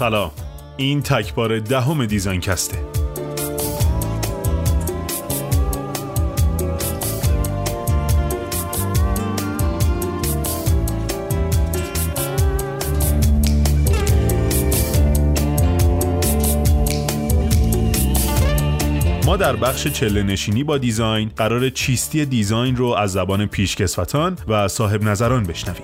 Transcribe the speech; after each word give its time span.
سلام. 0.00 0.30
این 0.76 1.02
تکبار 1.02 1.58
دهم 1.58 2.06
دیزاین 2.06 2.40
کسته 2.40 2.78
ما 19.26 19.36
در 19.36 19.56
بخش 19.56 19.86
چله 19.86 20.22
نشینی 20.22 20.64
با 20.64 20.78
دیزاین 20.78 21.30
قرار 21.36 21.70
چیستی 21.70 22.24
دیزاین 22.24 22.76
رو 22.76 22.86
از 22.86 23.12
زبان 23.12 23.46
پیشکسوتان 23.46 24.38
و 24.48 24.68
صاحب 24.68 25.02
نظران 25.02 25.42
بشنویم. 25.42 25.82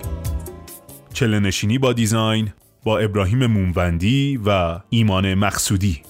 چله 1.12 1.40
نشینی 1.40 1.78
با 1.78 1.92
دیزاین 1.92 2.52
با 2.86 2.98
ابراهیم 2.98 3.46
مونوندی 3.46 4.40
و 4.46 4.78
ایمان 4.90 5.34
مقصودی. 5.34 6.02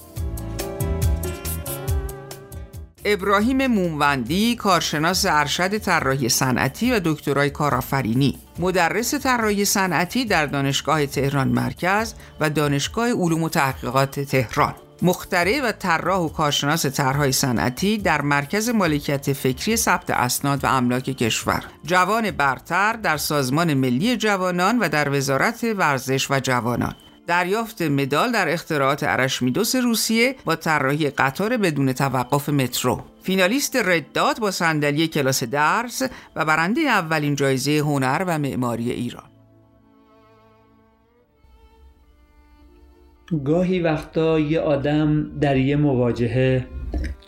ابراهیم 3.05 3.67
مونوندی 3.67 4.55
کارشناس 4.55 5.25
ارشد 5.29 5.77
طراحی 5.77 6.29
صنعتی 6.29 6.91
و 6.91 6.99
دکترای 7.05 7.49
کارآفرینی. 7.49 8.37
مدرس 8.59 9.15
طراحی 9.15 9.65
صنعتی 9.65 10.25
در 10.25 10.45
دانشگاه 10.45 11.05
تهران 11.05 11.47
مرکز 11.47 12.13
و 12.39 12.49
دانشگاه 12.49 13.09
علوم 13.09 13.43
و 13.43 13.49
تحقیقات 13.49 14.19
تهران. 14.19 14.73
مختره 15.01 15.61
و 15.61 15.71
طراح 15.71 16.19
و 16.19 16.29
کارشناس 16.29 16.85
طرحهای 16.85 17.31
صنعتی 17.31 17.97
در 17.97 18.21
مرکز 18.21 18.69
مالکیت 18.69 19.33
فکری 19.33 19.75
ثبت 19.75 20.09
اسناد 20.09 20.63
و 20.63 20.67
املاک 20.67 21.03
کشور. 21.03 21.63
جوان 21.85 22.31
برتر 22.31 22.93
در 22.93 23.17
سازمان 23.17 23.73
ملی 23.73 24.17
جوانان 24.17 24.79
و 24.79 24.89
در 24.89 25.09
وزارت 25.09 25.63
ورزش 25.63 26.31
و 26.31 26.39
جوانان. 26.39 26.95
دریافت 27.27 27.81
مدال 27.81 28.31
در 28.31 28.53
اختراعات 28.53 29.03
ارشمیدس 29.03 29.75
روسیه 29.75 30.35
با 30.45 30.55
طراحی 30.55 31.09
قطار 31.09 31.57
بدون 31.57 31.93
توقف 31.93 32.49
مترو. 32.49 33.03
فینالیست 33.23 33.75
رداد 33.75 34.39
با 34.39 34.51
صندلی 34.51 35.07
کلاس 35.07 35.43
درس 35.43 36.03
و 36.35 36.45
برنده 36.45 36.81
اولین 36.81 37.35
جایزه 37.35 37.77
هنر 37.77 38.23
و 38.27 38.39
معماری 38.39 38.91
ایران. 38.91 39.36
گاهی 43.45 43.79
وقتا 43.79 44.39
یه 44.39 44.59
آدم 44.59 45.31
در 45.41 45.57
یه 45.57 45.75
مواجهه 45.75 46.65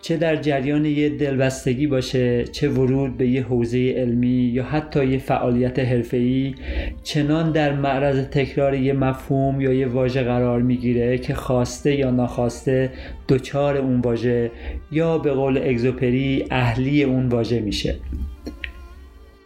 چه 0.02 0.17
در 0.17 0.36
جریان 0.36 0.86
یه 0.86 1.09
دلبستگی 1.09 1.88
باشه 1.88 2.44
چه 2.44 2.69
ورود 2.69 3.17
به 3.17 3.28
یه 3.28 3.44
حوزه 3.44 3.94
علمی 3.97 4.28
یا 4.28 4.64
حتی 4.64 5.06
یه 5.06 5.17
فعالیت 5.17 5.80
حرفه‌ای 5.80 6.56
چنان 7.03 7.52
در 7.52 7.73
معرض 7.73 8.25
تکرار 8.25 8.73
یه 8.73 8.94
مفهوم 8.94 9.61
یا 9.61 9.73
یه 9.73 9.88
واژه 9.88 10.23
قرار 10.23 10.61
می‌گیره 10.61 11.17
که 11.17 11.33
خواسته 11.33 11.95
یا 11.95 12.11
ناخواسته 12.11 12.89
دچار 13.30 13.78
اون 13.78 14.02
واژه 14.02 14.52
یا 14.91 15.17
به 15.17 15.31
قول 15.31 15.58
اگزوپری 15.58 16.45
اهلی 16.52 17.03
اون 17.03 17.30
واژه 17.30 17.59
میشه. 17.59 17.95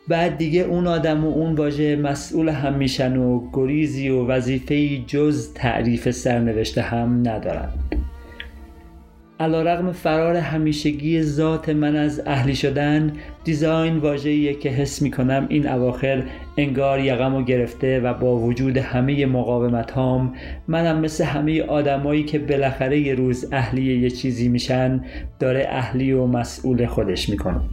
بعد 0.07 0.37
دیگه 0.37 0.61
اون 0.61 0.87
آدم 0.87 1.25
و 1.25 1.27
اون 1.27 1.55
واژه 1.55 1.95
مسئول 1.95 2.49
هم 2.49 2.73
میشن 2.73 3.17
و 3.17 3.41
گریزی 3.53 4.09
و 4.09 4.25
وظیفه‌ای 4.25 5.03
جز 5.07 5.53
تعریف 5.53 6.11
سرنوشته 6.11 6.81
هم 6.81 7.19
ندارن. 7.19 7.69
علا 9.39 9.61
رقم 9.61 9.91
فرار 9.91 10.35
همیشگی 10.35 11.21
ذات 11.21 11.69
من 11.69 11.95
از 11.95 12.21
اهلی 12.25 12.55
شدن 12.55 13.13
دیزاین 13.43 13.97
واجهیه 13.97 14.53
که 14.53 14.69
حس 14.69 15.01
می‌کنم 15.01 15.45
این 15.49 15.67
اواخر 15.67 16.23
انگار 16.57 16.99
یقم 16.99 17.45
گرفته 17.45 17.99
و 17.99 18.13
با 18.13 18.37
وجود 18.37 18.77
همه 18.77 19.25
مقاومت 19.25 19.91
هام 19.91 20.33
منم 20.67 20.99
مثل 20.99 21.23
همه 21.23 21.61
آدمایی 21.61 22.23
که 22.23 22.39
بالاخره 22.39 22.99
یه 22.99 23.15
روز 23.15 23.47
اهلی 23.51 23.99
یه 23.99 24.09
چیزی 24.09 24.47
میشن 24.47 25.03
داره 25.39 25.65
اهلی 25.69 26.11
و 26.11 26.25
مسئول 26.25 26.85
خودش 26.85 27.29
می‌کنم 27.29 27.69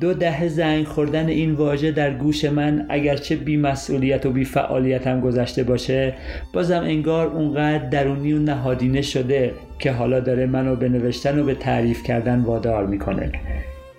دو 0.00 0.14
دهه 0.14 0.48
زنگ 0.48 0.84
خوردن 0.84 1.28
این 1.28 1.52
واژه 1.52 1.92
در 1.92 2.14
گوش 2.14 2.44
من 2.44 2.86
اگرچه 2.88 3.36
بی 3.36 3.56
مسئولیت 3.56 4.26
و 4.26 4.30
بی 4.30 4.44
فعالیت 4.44 5.06
هم 5.06 5.20
گذشته 5.20 5.62
باشه 5.62 6.14
بازم 6.52 6.82
انگار 6.82 7.26
اونقدر 7.26 7.88
درونی 7.88 8.32
و 8.32 8.38
نهادینه 8.38 9.02
شده 9.02 9.54
که 9.78 9.92
حالا 9.92 10.20
داره 10.20 10.46
منو 10.46 10.76
به 10.76 10.88
نوشتن 10.88 11.38
و 11.38 11.44
به 11.44 11.54
تعریف 11.54 12.02
کردن 12.02 12.40
وادار 12.40 12.86
می‌کنه. 12.86 13.32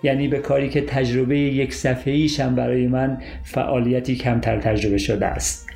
یعنی 0.02 0.28
به 0.28 0.38
کاری 0.38 0.68
که 0.68 0.80
تجربه 0.80 1.38
یک 1.38 1.74
صفحه 1.74 2.26
هم 2.38 2.54
برای 2.54 2.86
من 2.86 3.18
فعالیتی 3.42 4.16
کمتر 4.16 4.60
تجربه 4.60 4.98
شده 4.98 5.26
است. 5.26 5.66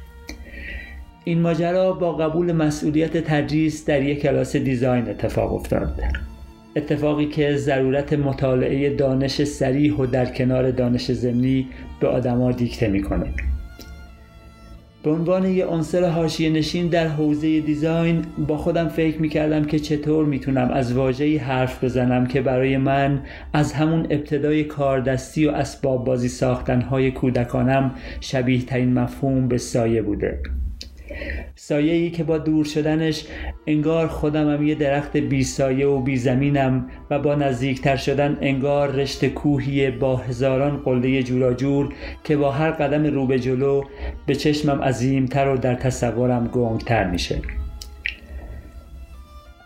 این 1.25 1.41
ماجرا 1.41 1.92
با 1.92 2.12
قبول 2.12 2.53
مسئولیت 2.53 3.16
تدریس 3.16 3.86
در 3.86 4.03
یک 4.03 4.22
کلاس 4.22 4.56
دیزاین 4.56 5.09
اتفاق 5.09 5.54
افتاد. 5.54 6.03
اتفاقی 6.76 7.26
که 7.26 7.56
ضرورت 7.56 8.12
مطالعه 8.12 8.97
دانش 8.97 9.44
سریح 9.44 9.94
و 9.94 10.06
در 10.06 10.26
کنار 10.26 10.70
دانش 10.70 11.12
زمینی 11.12 11.66
به 12.00 12.08
آدما 12.08 12.53
دیکته 12.53 12.88
می‌کنه. 12.88 13.26
به 15.03 15.10
عنوان 15.10 15.44
یه 15.44 15.66
عنصر 15.66 16.09
حاشیه 16.09 16.50
نشین 16.50 16.86
در 16.86 17.06
حوزه 17.06 17.60
دیزاین 17.60 18.25
با 18.48 18.56
خودم 18.56 18.88
فکر 18.88 19.19
می‌کردم 19.19 19.64
که 19.64 19.78
چطور 19.78 20.25
می‌تونم 20.25 20.70
از 20.70 20.92
واژه‌ای 20.92 21.36
حرف 21.36 21.84
بزنم 21.84 22.26
که 22.26 22.41
برای 22.41 22.76
من 22.76 23.20
از 23.53 23.72
همون 23.72 24.06
ابتدای 24.10 24.64
کاردستی 24.64 25.47
و 25.47 25.50
اسباب 25.50 26.04
بازی 26.04 26.28
ساختنهای 26.28 27.10
کودکانم 27.10 27.94
شبیه 28.20 28.62
ترین 28.62 28.92
مفهوم 28.92 29.48
به 29.48 29.59
سایه 29.59 30.03
بوده. 30.03 30.38
سایه 31.54 31.93
ای 31.93 32.10
که 32.10 32.25
با 32.25 32.38
دور 32.38 32.65
شدنش 32.65 33.25
انگار 33.66 34.06
خودمم 34.06 34.66
یه 34.66 34.75
درخت 34.75 35.16
بی 35.16 35.44
سایه 35.44 35.87
و 35.87 36.00
بی 36.00 36.16
زمینم 36.16 36.87
و 37.10 37.19
با 37.19 37.34
نزدیکتر 37.34 37.97
شدن 37.97 38.38
انگار 38.41 38.91
رشت 38.91 39.26
کوهی 39.26 39.91
با 39.91 40.16
هزاران 40.16 40.76
قله 40.76 41.22
جوراجور 41.22 41.94
که 42.25 42.37
با 42.37 42.50
هر 42.50 42.71
قدم 42.71 43.06
رو 43.06 43.26
به 43.26 43.38
جلو 43.38 43.82
به 44.26 44.34
چشمم 44.34 44.82
عظیمتر 44.82 45.48
و 45.48 45.56
در 45.56 45.75
تصورم 45.75 46.47
گنگتر 46.47 47.10
میشه. 47.10 47.42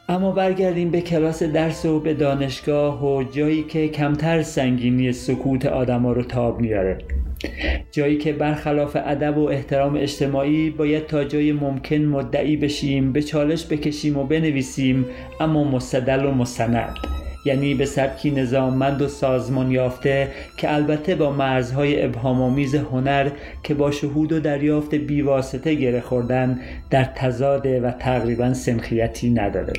اما 0.08 0.30
برگردیم 0.30 0.90
به 0.90 1.00
کلاس 1.00 1.42
درس 1.42 1.84
و 1.84 2.00
به 2.00 2.14
دانشگاه 2.14 3.06
و 3.06 3.22
جایی 3.22 3.62
که 3.62 3.88
کمتر 3.88 4.42
سنگینی 4.42 5.12
سکوت 5.12 5.66
آدما 5.66 6.12
رو 6.12 6.22
تاب 6.22 6.60
میاره 6.60 6.98
جایی 7.92 8.18
که 8.18 8.32
برخلاف 8.32 8.96
ادب 9.06 9.38
و 9.38 9.48
احترام 9.48 9.96
اجتماعی 9.96 10.70
باید 10.70 11.06
تا 11.06 11.24
جای 11.24 11.52
ممکن 11.52 11.96
مدعی 11.96 12.56
بشیم 12.56 13.12
به 13.12 13.22
چالش 13.22 13.66
بکشیم 13.66 14.16
و 14.16 14.24
بنویسیم 14.24 15.06
اما 15.40 15.64
مستدل 15.64 16.24
و 16.24 16.30
مستند. 16.30 16.94
یعنی 17.44 17.74
به 17.74 17.84
سبکی 17.84 18.30
نظاممند 18.30 19.02
و 19.02 19.08
سازمان 19.08 19.70
یافته 19.70 20.28
که 20.56 20.74
البته 20.74 21.14
با 21.14 21.32
مرزهای 21.32 22.04
ابهامآمیز 22.04 22.74
هنر 22.74 23.30
که 23.62 23.74
با 23.74 23.90
شهود 23.90 24.32
و 24.32 24.40
دریافت 24.40 24.94
بیواسطه 24.94 25.74
گره 25.74 26.00
خوردن 26.00 26.60
در 26.90 27.04
تزاده 27.04 27.80
و 27.80 27.90
تقریبا 27.90 28.54
سنخیتی 28.54 29.30
نداره. 29.30 29.72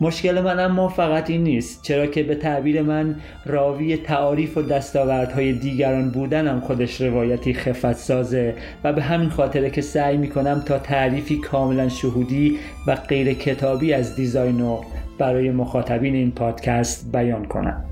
مشکل 0.00 0.40
من 0.40 0.60
اما 0.60 0.88
فقط 0.88 1.30
این 1.30 1.42
نیست. 1.42 1.82
چرا 1.82 2.06
که 2.06 2.22
به 2.22 2.34
تعبیر 2.34 2.82
من 2.82 3.16
راوی 3.46 3.96
تعاریف 3.96 4.56
و 4.56 4.62
دستاوردهای 4.62 5.52
دیگران 5.52 6.10
بودنم 6.10 6.60
خودش 6.60 7.00
روایتی 7.00 7.54
خفت 7.54 7.92
سازه 7.92 8.54
و 8.84 8.92
به 8.92 9.02
همین 9.02 9.28
خاطره 9.28 9.70
که 9.70 9.80
سعی 9.80 10.16
می‌کنم 10.16 10.62
تا 10.66 10.78
تعریفی 10.78 11.36
کاملا 11.36 11.88
شهودی 11.88 12.58
و 12.86 12.94
غیر 12.94 13.32
کتابی 13.32 13.92
از 13.92 14.16
دیزاین 14.16 14.78
برای 15.18 15.50
مخاطبین 15.50 16.14
این 16.14 16.30
پادکست 16.30 17.12
بیان 17.12 17.44
کنم. 17.44 17.84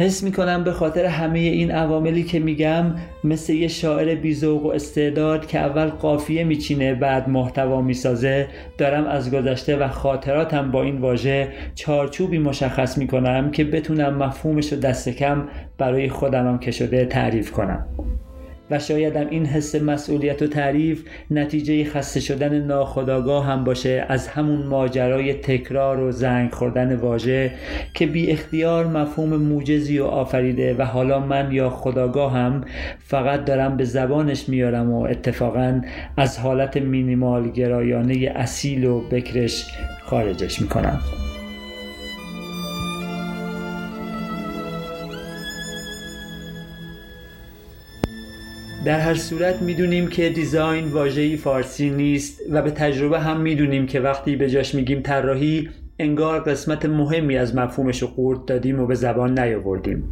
حس 0.00 0.22
می‌کنم 0.22 0.64
به 0.64 0.72
خاطر 0.72 1.04
همه 1.04 1.38
این 1.38 1.70
عواملی 1.70 2.22
که 2.22 2.38
میگم 2.38 2.94
مثل 3.24 3.52
یه 3.52 3.68
شاعر 3.68 4.14
بیزوق 4.14 4.64
و 4.64 4.68
استعداد 4.68 5.46
که 5.46 5.58
اول 5.58 5.86
قافیه 5.86 6.44
میچینه 6.44 6.94
بعد 6.94 7.28
محتوا 7.28 7.80
می‌سازه 7.80 8.48
دارم 8.78 9.06
از 9.06 9.30
گذشته 9.30 9.76
و 9.76 9.88
خاطراتم 9.88 10.70
با 10.70 10.82
این 10.82 10.98
واژه 10.98 11.48
چارچوبی 11.74 12.38
مشخص 12.38 12.98
می‌کنم 12.98 13.50
که 13.50 13.64
بتونم 13.64 14.16
مفهومش 14.16 14.72
رو 14.72 14.78
دست 14.80 15.08
کم 15.08 15.48
برای 15.78 16.08
خودمم 16.08 16.58
که 16.58 16.70
شده 16.70 17.04
تعریف 17.04 17.52
کنم. 17.52 17.86
و 18.70 18.78
شایدم 18.78 19.26
این 19.30 19.46
حس 19.46 19.74
مسئولیت 19.74 20.42
و 20.42 20.46
تعریف 20.46 21.04
نتیجه 21.30 21.84
خسته 21.84 22.20
شدن 22.20 22.60
ناخداگاه 22.64 23.46
هم 23.46 23.64
باشه 23.64 24.06
از 24.08 24.28
همون 24.28 24.66
ماجرای 24.66 25.34
تکرار 25.34 26.00
و 26.00 26.12
زنگ 26.12 26.52
خوردن 26.52 26.96
واژه 26.96 27.50
که 27.94 28.06
بی 28.06 28.30
اختیار 28.30 28.86
مفهوم 28.86 29.36
موجزی 29.36 29.98
و 29.98 30.04
آفریده 30.04 30.74
و 30.78 30.82
حالا 30.82 31.20
من 31.20 31.52
یا 31.52 31.70
خداگاه 31.70 32.32
هم 32.32 32.64
فقط 32.98 33.44
دارم 33.44 33.76
به 33.76 33.84
زبانش 33.84 34.48
میارم 34.48 34.90
و 34.90 35.02
اتفاقا 35.02 35.80
از 36.16 36.38
حالت 36.38 36.76
مینیمال 36.76 37.50
گرایانه 37.50 38.32
اصیل 38.36 38.84
و 38.84 39.00
بکرش 39.00 39.64
خارجش 40.02 40.60
می‌کنم. 40.60 41.00
در 48.84 49.00
هر 49.00 49.14
صورت 49.14 49.62
می‌دونیم 49.62 50.06
که 50.06 50.28
دیزاین 50.28 50.88
واژه‌ای 50.88 51.36
فارسی 51.36 51.90
نیست 51.90 52.40
و 52.50 52.62
به 52.62 52.70
تجربه 52.70 53.20
هم 53.20 53.40
می‌دونیم 53.40 53.86
که 53.86 54.00
وقتی 54.00 54.36
به 54.36 54.50
جاش 54.50 54.74
میگیم 54.74 55.02
طراحی 55.02 55.68
انگار 55.98 56.40
قسمت 56.40 56.86
مهمی 56.86 57.36
از 57.36 57.56
مفهومش 57.56 58.02
رو 58.02 58.08
قورت 58.08 58.46
دادیم 58.46 58.80
و 58.80 58.86
به 58.86 58.94
زبان 58.94 59.38
نیاوردیم. 59.38 60.10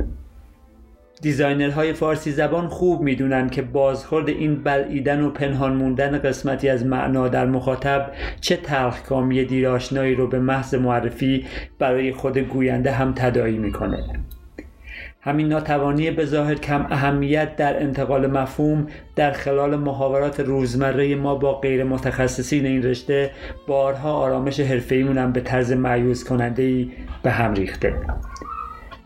دیزاینرهای 1.23 1.93
فارسی 1.93 2.33
زبان 2.33 2.69
خوب 2.69 3.03
می‌دونن 3.03 3.51
که 3.51 3.63
بازخورد 3.63 4.29
این 4.29 4.63
بلعیدن 4.63 5.21
و 5.23 5.31
پنهان 5.31 5.77
موندن 5.77 6.19
قسمتی 6.19 6.69
از 6.69 6.87
معنا 6.87 7.29
در 7.29 7.47
مخاطب 7.47 8.13
چه 8.41 8.57
تلخکامی 8.57 9.45
دیراشنایی 9.45 10.15
رو 10.15 10.27
به 10.27 10.39
محض 10.39 10.75
معرفی 10.75 11.45
برای 11.79 12.13
خود 12.13 12.39
گوینده 12.39 12.91
هم 12.91 13.13
تدایی 13.17 13.59
می‌کنه. 13.59 14.05
همین 15.27 15.49
ناتوانی 15.49 16.11
به 16.11 16.25
ظاهر 16.25 16.55
کم 16.55 16.87
اهمیت 16.91 17.57
در 17.57 17.83
انتقال 17.83 18.27
مفهوم 18.27 18.87
در 19.17 19.33
خلال 19.33 19.77
محاورات 19.77 20.41
روزمره 20.41 21.15
ما 21.15 21.35
با 21.35 21.55
غیر 21.55 21.85
متخصصین 21.85 22.67
این 22.67 22.83
رشته 22.83 23.31
بارها 23.67 24.13
آرامش 24.13 24.61
حرفه‌ایمون 24.61 25.19
هم 25.19 25.33
به 25.33 25.41
طرز 25.41 25.73
معیوز 25.73 26.25
کننده 26.25 26.87
به 27.23 27.31
هم 27.31 27.55
ریخته. 27.55 27.95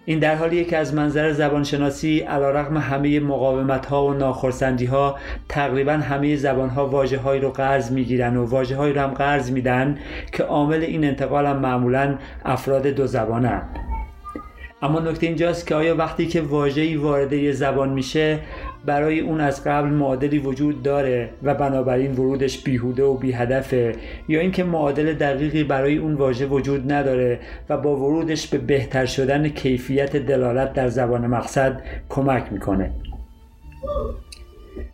این 0.05 0.19
در 0.19 0.35
حالیه 0.35 0.65
که 0.65 0.77
از 0.77 0.95
منظر 0.95 1.33
زبانشناسی 1.33 2.21
علیرغم 2.21 2.77
همه 2.77 3.21
مقاومت 3.21 3.87
ها 3.87 4.07
و 4.07 4.15
ناخرسندی 4.15 4.87
ها 4.87 5.19
تقریبا 5.49 5.93
همه 5.93 6.37
زبان 6.37 6.69
ها 6.69 6.87
واجه 6.87 7.19
هایی 7.19 7.41
رو 7.41 7.51
قرض 7.51 7.93
می‌گیرن 7.93 8.37
و 8.37 8.47
واجه 8.47 8.77
هایی 8.77 8.93
رو 8.93 9.01
هم 9.01 9.11
قرض 9.11 9.51
میدن 9.51 9.99
که 10.33 10.43
عامل 10.43 10.83
این 10.83 11.05
انتقال 11.05 11.47
هم 11.47 11.57
معمولا 11.57 12.15
افراد 12.45 12.87
دو 12.87 13.07
زبانند. 13.07 13.79
اما 14.83 15.01
نکته 15.01 15.27
اینجاست 15.27 15.67
که 15.67 15.75
آیا 15.75 15.97
وقتی 15.97 16.27
که 16.27 16.41
واژه‌ای 16.41 16.97
وارد 16.97 17.33
یه 17.33 17.53
زبان 17.53 17.89
میشه 17.89 18.39
برای 18.87 19.21
اون 19.21 19.41
از 19.41 19.65
قبل 19.65 19.89
معادلی 19.89 20.39
وجود 20.39 20.83
داره 20.83 21.31
و 21.43 21.55
بنابراین 21.55 22.13
ورودش 22.13 22.63
بیهوده 22.63 23.03
و 23.05 23.17
بیهدفه؟ 23.17 23.95
یا 24.29 24.41
اینکه 24.41 24.65
معادل 24.65 25.15
دقیقی 25.15 25.65
برای 25.65 25.97
اون 25.97 26.15
واژه 26.15 26.47
وجود 26.47 26.93
نداره 26.93 27.41
و 27.69 27.77
با 27.77 27.97
ورودش 27.97 28.47
به 28.47 28.59
بهتر 28.59 29.07
شدن 29.07 29.49
کیفیت 29.49 30.17
دلالت 30.17 30.73
در 30.73 30.89
زبان 30.89 31.27
مقصد 31.27 31.83
کمک 32.09 32.53
می‌کنه؟ 32.53 32.91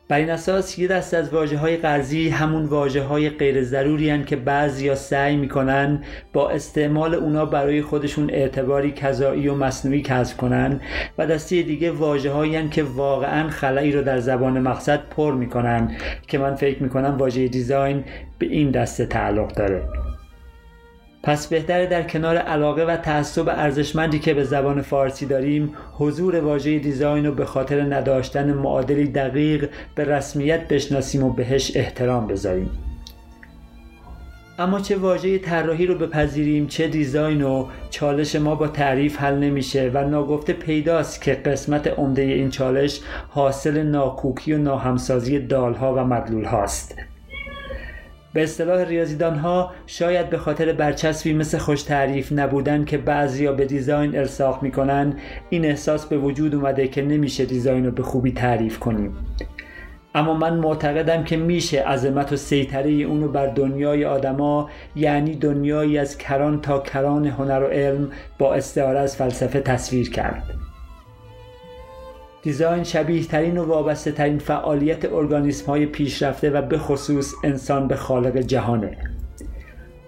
بر 0.08 0.16
این 0.16 0.30
اساس 0.30 0.78
یه 0.78 0.88
دست 0.88 1.14
از 1.14 1.34
واجه 1.34 1.58
های 1.58 1.76
قرضی 1.76 2.28
همون 2.28 2.64
واجه 2.64 3.02
های 3.02 3.30
غیر 3.30 3.62
ضروری 3.62 4.10
هن 4.10 4.24
که 4.24 4.36
بعضی 4.36 4.86
یا 4.86 4.94
سعی 4.94 5.36
می‌کنن 5.36 6.04
با 6.32 6.50
استعمال 6.50 7.14
اونا 7.14 7.44
برای 7.44 7.82
خودشون 7.82 8.30
اعتباری 8.30 8.92
کذایی 8.92 9.48
و 9.48 9.54
مصنوعی 9.54 10.02
کسب 10.02 10.36
کنن 10.36 10.80
و 11.18 11.26
دسته 11.26 11.62
دیگه 11.62 11.90
واجه 11.90 12.30
هایی 12.30 12.68
که 12.68 12.82
واقعا 12.82 13.48
خلایی 13.48 13.92
رو 13.92 14.02
در 14.02 14.18
زبان 14.18 14.60
مقصد 14.60 15.00
پر 15.10 15.34
می‌کنن 15.34 15.90
که 16.26 16.38
من 16.38 16.54
فکر 16.54 16.82
می‌کنم 16.82 17.16
واژه 17.18 17.48
دیزاین 17.48 18.04
به 18.38 18.46
این 18.46 18.70
دسته 18.70 19.06
تعلق 19.06 19.54
داره. 19.54 20.05
پس 21.26 21.46
بهتره 21.46 21.86
در 21.86 22.02
کنار 22.02 22.36
علاقه 22.36 22.84
و 22.84 22.96
تعصب 22.96 23.48
ارزشمندی 23.48 24.18
که 24.18 24.34
به 24.34 24.44
زبان 24.44 24.82
فارسی 24.82 25.26
داریم 25.26 25.74
حضور 25.92 26.40
واژه 26.40 26.78
دیزاین 26.78 27.26
رو 27.26 27.34
به 27.34 27.44
خاطر 27.44 27.94
نداشتن 27.94 28.52
معادلی 28.52 29.06
دقیق 29.06 29.70
به 29.94 30.04
رسمیت 30.04 30.68
بشناسیم 30.68 31.24
و 31.24 31.32
بهش 31.32 31.72
احترام 31.76 32.26
بذاریم. 32.26 32.70
اما 34.58 34.80
چه 34.80 34.96
واژه 34.96 35.38
طراحی 35.38 35.86
رو 35.86 35.94
بپذیریم 35.94 36.66
چه 36.66 36.88
دیزاین 36.88 37.42
و 37.42 37.66
چالش 37.90 38.36
ما 38.36 38.54
با 38.54 38.68
تعریف 38.68 39.16
حل 39.16 39.34
نمیشه 39.34 39.90
و 39.94 40.08
ناگفته 40.08 40.52
پیداست 40.52 41.22
که 41.22 41.34
قسمت 41.34 41.86
عمده 41.86 42.22
این 42.22 42.50
چالش 42.50 43.00
حاصل 43.28 43.82
ناکوکی 43.82 44.52
و 44.52 44.58
ناهمسازی 44.58 45.38
دالها 45.38 45.94
و 45.94 45.98
مدلول 45.98 46.44
هاست 46.44 46.94
به 48.36 48.42
اصطلاح 48.42 48.84
ریاضیدان 48.84 49.36
ها 49.36 49.72
شاید 49.86 50.30
به 50.30 50.38
خاطر 50.38 50.72
برچسبی 50.72 51.34
مثل 51.34 51.58
خوش 51.58 51.82
تعریف 51.82 52.32
نبودن 52.32 52.84
که 52.84 52.98
بعضیا 52.98 53.52
به 53.52 53.64
دیزاین 53.64 54.18
الساق 54.18 54.62
می‌کنن 54.62 55.14
این 55.50 55.64
احساس 55.64 56.06
به 56.06 56.18
وجود 56.18 56.54
اومده 56.54 56.88
که 56.88 57.02
نمیشه 57.02 57.44
دیزاین 57.44 57.84
رو 57.86 57.90
به 57.90 58.02
خوبی 58.02 58.32
تعریف 58.32 58.78
کنیم. 58.78 59.16
اما 60.14 60.34
من 60.34 60.56
معتقدم 60.56 61.24
که 61.24 61.36
میشه 61.36 61.82
عظمت 61.82 62.32
و 62.32 62.36
سیطره 62.36 62.90
اونو 62.90 63.28
بر 63.28 63.46
دنیای 63.46 64.04
آدما 64.04 64.70
یعنی 64.96 65.34
دنیایی 65.34 65.98
از 65.98 66.18
کران 66.18 66.60
تا 66.60 66.78
کران 66.78 67.26
هنر 67.26 67.62
و 67.62 67.66
علم 67.66 68.10
با 68.38 68.54
استعاره 68.54 68.98
از 68.98 69.16
فلسفه 69.16 69.60
تصویر 69.60 70.10
کرد. 70.10 70.65
دیزاین 72.46 72.84
شبیه 72.84 73.24
ترین 73.24 73.58
و 73.58 73.64
وابسته 73.64 74.12
ترین 74.12 74.38
فعالیت 74.38 75.12
ارگانیسم 75.12 75.66
های 75.66 75.86
پیشرفته 75.86 76.50
و 76.50 76.62
به 76.62 76.78
خصوص 76.78 77.34
انسان 77.44 77.88
به 77.88 77.96
خالق 77.96 78.36
جهانه. 78.38 78.96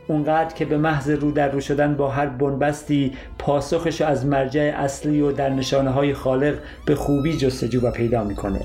اونقدر 0.09 0.55
که 0.55 0.65
به 0.65 0.79
محض 0.79 1.11
رو 1.11 1.31
در 1.31 1.51
رو 1.51 1.61
شدن 1.61 1.97
با 1.97 2.09
هر 2.09 2.27
بنبستی 2.27 3.13
پاسخش 3.39 4.01
از 4.01 4.27
مرجع 4.27 4.73
اصلی 4.77 5.21
و 5.21 5.33
در 5.33 5.51
نشانه 5.51 5.91
های 5.91 6.15
خالق 6.15 6.59
به 6.87 6.95
خوبی 6.95 7.37
جستجو 7.37 7.81
و 7.81 7.91
پیدا 7.91 8.25
می‌کنه. 8.25 8.61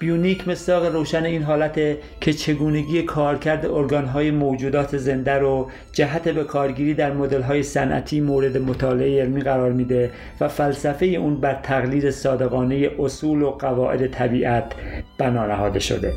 بیونیک 0.00 0.48
مصداق 0.48 0.94
روشن 0.94 1.24
این 1.24 1.42
حالت 1.42 1.74
که 2.20 2.32
چگونگی 2.32 3.02
کارکرد 3.02 3.66
ارگانهای 3.66 4.30
موجودات 4.30 4.96
زنده 4.96 5.32
رو 5.32 5.70
جهت 5.92 6.28
به 6.28 6.44
کارگیری 6.44 6.94
در 6.94 7.12
مدل‌های 7.12 7.62
صنعتی 7.62 8.20
مورد 8.20 8.56
مطالعه 8.56 9.22
علمی 9.22 9.40
قرار 9.40 9.72
میده 9.72 10.10
و 10.40 10.48
فلسفه 10.48 11.06
اون 11.06 11.40
بر 11.40 11.54
تقلید 11.54 12.10
صادقانه 12.10 12.90
اصول 12.98 13.42
و 13.42 13.50
قواعد 13.50 14.06
طبیعت 14.06 14.72
بنا 15.18 15.46
نهاده 15.46 15.80
شده. 15.80 16.12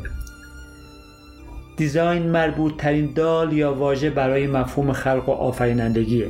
دیزاین 1.76 2.22
مربوط 2.22 2.76
ترین 2.76 3.12
دال 3.14 3.52
یا 3.52 3.74
واژه 3.74 4.10
برای 4.10 4.46
مفهوم 4.46 4.92
خلق 4.92 5.28
و 5.28 5.32
آفرینندگیه. 5.32 6.26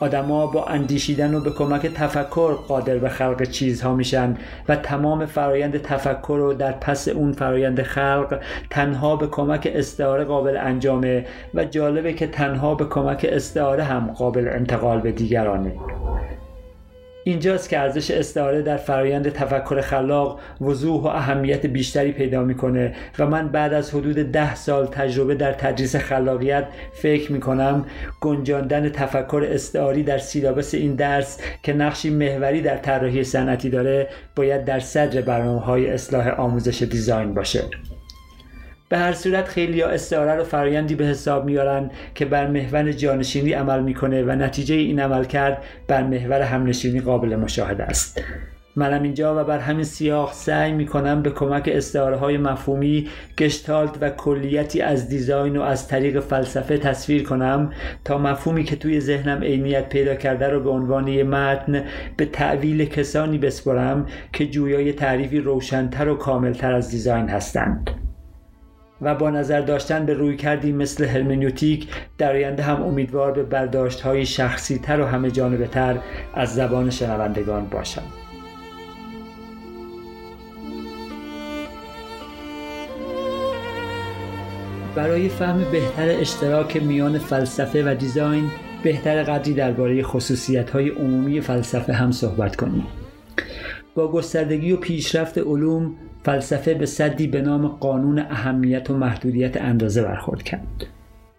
آدما 0.00 0.46
با 0.46 0.64
اندیشیدن 0.64 1.34
و 1.34 1.40
به 1.40 1.50
کمک 1.50 1.86
تفکر 1.86 2.54
قادر 2.54 2.98
به 2.98 3.08
خلق 3.08 3.42
چیزها 3.42 3.94
میشن 3.94 4.36
و 4.68 4.76
تمام 4.76 5.26
فرایند 5.26 5.82
تفکر 5.82 6.36
رو 6.38 6.54
در 6.54 6.72
پس 6.72 7.08
اون 7.08 7.32
فرایند 7.32 7.82
خلق 7.82 8.40
تنها 8.70 9.16
به 9.16 9.26
کمک 9.26 9.72
استعاره 9.74 10.24
قابل 10.24 10.56
انجامه 10.56 11.26
و 11.54 11.64
جالبه 11.64 12.12
که 12.12 12.26
تنها 12.26 12.74
به 12.74 12.84
کمک 12.84 13.26
استعاره 13.28 13.84
هم 13.84 14.10
قابل 14.18 14.48
انتقال 14.48 15.00
به 15.00 15.12
دیگرانه. 15.12 15.72
اینجاست 17.30 17.68
که 17.68 17.78
ارزش 17.78 18.10
استعاره 18.10 18.62
در 18.62 18.76
فرایند 18.76 19.28
تفکر 19.28 19.80
خلاق 19.80 20.40
وضوح 20.60 21.02
و 21.02 21.06
اهمیت 21.06 21.66
بیشتری 21.66 22.12
پیدا 22.12 22.42
می‌کنه 22.42 22.94
و 23.18 23.26
من 23.26 23.48
بعد 23.48 23.72
از 23.72 23.90
حدود 23.90 24.16
ده 24.16 24.54
سال 24.54 24.86
تجربه 24.86 25.34
در 25.34 25.52
تدریس 25.52 25.96
خلاقیت 25.96 26.64
فکر 26.92 27.32
می‌کنم 27.32 27.84
گنجاندن 28.20 28.88
تفکر 28.88 29.46
استعاری 29.50 30.02
در 30.02 30.18
سیلابس 30.18 30.74
این 30.74 30.94
درس 30.94 31.38
که 31.62 31.72
نقشی 31.72 32.10
محوری 32.10 32.62
در 32.62 32.76
طراحی 32.76 33.24
صنعتی 33.24 33.70
داره 33.70 34.08
باید 34.36 34.64
در 34.64 34.80
صدر 34.80 35.20
برنامه 35.20 35.60
های 35.60 35.90
اصلاح 35.90 36.28
آموزش 36.28 36.82
دیزاین 36.82 37.34
باشه. 37.34 37.64
به 38.90 38.98
هر 38.98 39.12
صورت 39.12 39.48
خیلی 39.48 39.80
ها 39.80 39.88
استعاره 39.88 40.34
رو 40.34 40.44
فرایندی 40.44 40.94
به 40.94 41.04
حساب 41.04 41.44
میارن 41.44 41.90
که 42.14 42.24
بر 42.24 42.46
محور 42.46 42.92
جانشینی 42.92 43.52
عمل 43.52 43.82
می‌کنه 43.82 44.22
و 44.22 44.30
نتیجه 44.30 44.74
این 44.74 45.00
عمل 45.00 45.24
کرد 45.24 45.62
بر 45.88 46.02
محور 46.02 46.42
همنشینی 46.42 47.00
قابل 47.00 47.36
مشاهده 47.36 47.84
است. 47.84 48.22
منم 48.76 49.02
اینجا 49.02 49.40
و 49.40 49.44
بر 49.44 49.58
همین 49.58 49.84
سیاق 49.84 50.32
سعی 50.32 50.72
می‌کنم 50.72 51.22
به 51.22 51.30
کمک 51.30 51.70
استعاره 51.72 52.16
های 52.16 52.38
مفهومی 52.38 53.08
گشتالت 53.38 53.98
و 54.00 54.10
کلیتی 54.10 54.80
از 54.80 55.08
دیزاین 55.08 55.56
و 55.56 55.62
از 55.62 55.88
طریق 55.88 56.20
فلسفه 56.20 56.78
تصویر 56.78 57.22
کنم 57.22 57.72
تا 58.04 58.18
مفهومی 58.18 58.64
که 58.64 58.76
توی 58.76 59.00
ذهنم 59.00 59.42
عینیت 59.42 59.88
پیدا 59.88 60.14
کرده 60.14 60.48
رو 60.48 60.60
به 60.60 60.70
عنوان 60.70 61.08
یه 61.08 61.24
متن 61.24 61.84
به 62.16 62.26
تعویل 62.26 62.84
کسانی 62.84 63.38
بسپرم 63.38 64.06
که 64.32 64.46
جویای 64.46 64.92
تعریفی 64.92 65.38
روشنتر 65.38 66.08
و 66.08 66.14
کاملتر 66.14 66.72
از 66.72 66.90
دیزاین 66.90 67.28
هستند. 67.28 67.99
و 69.02 69.14
با 69.14 69.30
نظر 69.30 69.60
داشتن 69.60 70.06
به 70.06 70.14
روی 70.14 70.36
کردی 70.36 70.72
مثل 70.72 71.04
هرمنیوتیک 71.04 71.88
در 72.18 72.32
آینده 72.32 72.62
هم 72.62 72.82
امیدوار 72.82 73.32
به 73.32 73.42
برداشت 73.42 74.00
های 74.00 74.26
شخصی 74.26 74.78
تر 74.78 75.00
و 75.00 75.04
همه 75.04 75.30
جانبه 75.30 75.66
تر 75.66 75.98
از 76.34 76.54
زبان 76.54 76.90
شنوندگان 76.90 77.66
باشم. 77.66 78.02
برای 84.94 85.28
فهم 85.28 85.64
بهتر 85.72 86.08
اشتراک 86.08 86.82
میان 86.82 87.18
فلسفه 87.18 87.92
و 87.92 87.94
دیزاین 87.94 88.50
بهتر 88.82 89.22
قدری 89.22 89.54
درباره 89.54 90.02
خصوصیت 90.02 90.70
های 90.70 90.88
عمومی 90.88 91.40
فلسفه 91.40 91.92
هم 91.92 92.12
صحبت 92.12 92.56
کنیم. 92.56 92.86
با 93.94 94.12
گستردگی 94.12 94.72
و 94.72 94.76
پیشرفت 94.76 95.38
علوم 95.38 95.96
فلسفه 96.24 96.74
به 96.74 96.86
صدی 96.86 97.26
به 97.26 97.42
نام 97.42 97.68
قانون 97.68 98.18
اهمیت 98.18 98.90
و 98.90 98.96
محدودیت 98.96 99.56
اندازه 99.56 100.02
برخورد 100.02 100.42
کرد 100.42 100.86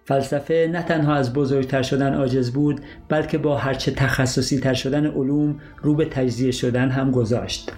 فلسفه 0.06 0.70
نه 0.72 0.84
تنها 0.84 1.16
از 1.16 1.34
بزرگتر 1.34 1.82
شدن 1.82 2.14
عاجز 2.14 2.52
بود 2.52 2.82
بلکه 3.10 3.38
با 3.38 3.58
هرچه 3.58 3.92
تخصصی 3.92 4.60
تر 4.60 4.74
شدن 4.74 5.06
علوم 5.06 5.56
رو 5.82 5.96
به 5.96 6.06
تجزیه 6.06 6.52
شدن 6.52 6.90
هم 6.90 7.12
گذاشت 7.12 7.72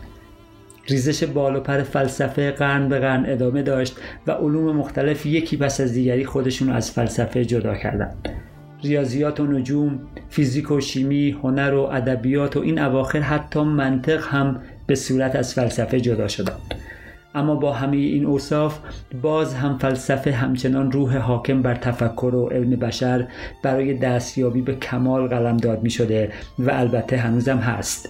ریزش 0.87 1.23
بال 1.23 1.59
پر 1.59 1.83
فلسفه 1.83 2.51
قرن 2.51 2.89
به 2.89 2.99
قرن 2.99 3.25
ادامه 3.27 3.61
داشت 3.61 3.97
و 4.27 4.31
علوم 4.31 4.75
مختلف 4.75 5.25
یکی 5.25 5.57
پس 5.57 5.81
از 5.81 5.93
دیگری 5.93 6.25
خودشون 6.25 6.69
از 6.69 6.91
فلسفه 6.91 7.45
جدا 7.45 7.75
کردند. 7.75 8.29
ریاضیات 8.83 9.39
و 9.39 9.47
نجوم، 9.47 9.99
فیزیک 10.29 10.71
و 10.71 10.79
شیمی، 10.79 11.31
هنر 11.43 11.73
و 11.73 11.81
ادبیات 11.81 12.57
و 12.57 12.59
این 12.59 12.79
اواخر 12.79 13.19
حتی 13.19 13.59
منطق 13.59 14.27
هم 14.27 14.61
به 14.87 14.95
صورت 14.95 15.35
از 15.35 15.53
فلسفه 15.53 16.01
جدا 16.01 16.27
شدند. 16.27 16.75
اما 17.35 17.55
با 17.55 17.73
همه 17.73 17.97
این 17.97 18.25
اوصاف 18.25 18.79
باز 19.21 19.53
هم 19.53 19.77
فلسفه 19.77 20.31
همچنان 20.31 20.91
روح 20.91 21.17
حاکم 21.17 21.61
بر 21.61 21.75
تفکر 21.75 22.35
و 22.35 22.47
علم 22.47 22.69
بشر 22.69 23.27
برای 23.63 23.93
دستیابی 23.93 24.61
به 24.61 24.75
کمال 24.75 25.27
قلمداد 25.27 25.83
می 25.83 25.89
شده 25.89 26.31
و 26.59 26.71
البته 26.71 27.17
هنوزم 27.17 27.57
هست. 27.57 28.09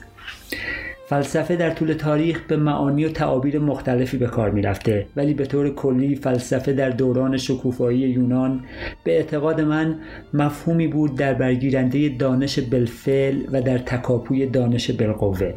فلسفه 1.10 1.56
در 1.56 1.70
طول 1.70 1.94
تاریخ 1.94 2.42
به 2.48 2.58
معانی 2.58 3.06
و 3.06 3.10
تعابیر 3.10 3.60
مختلفی 3.60 4.18
به 4.18 4.28
کار 4.28 4.52
می‌رفته 4.52 5.06
ولی 5.16 5.34
به 5.34 5.46
طور 5.46 5.70
کلی 5.70 6.16
فلسفه 6.16 6.74
در 6.74 6.90
دوران 6.90 7.38
شکوفایی 7.38 8.00
یونان 8.00 8.64
به 9.04 9.12
اعتقاد 9.12 9.62
من 9.62 9.96
مفهومی 10.34 10.88
بود 10.88 11.16
در 11.16 11.34
برگیرنده 11.34 12.10
دانش 12.10 12.60
بالفعل 12.60 13.36
و 13.52 13.62
در 13.62 13.78
تکاپوی 13.78 14.46
دانش 14.46 14.92
بالقوه. 14.92 15.54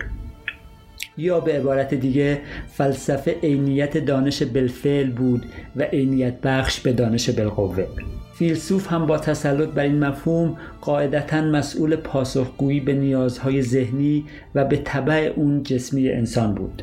یا 1.19 1.41
به 1.41 1.53
عبارت 1.53 1.95
دیگه 1.95 2.41
فلسفه 2.69 3.37
عینیت 3.43 3.99
دانش 3.99 4.43
بالفعل 4.43 5.11
بود 5.11 5.47
و 5.77 5.83
عینیت 5.83 6.41
بخش 6.41 6.81
به 6.81 6.93
دانش 6.93 7.31
بالقوه. 7.31 7.87
فیلسوف 8.35 8.93
هم 8.93 9.07
با 9.07 9.19
تسلط 9.19 9.69
بر 9.69 9.83
این 9.83 10.05
مفهوم 10.05 10.57
قاعدتا 10.81 11.41
مسئول 11.41 11.97
پاسخگویی 11.97 12.81
به 12.81 12.93
نیازهای 12.93 13.63
ذهنی 13.63 14.25
و 14.55 14.65
به 14.65 14.77
طبع 14.77 15.33
اون 15.37 15.63
جسمی 15.63 16.09
انسان 16.09 16.55
بود. 16.55 16.83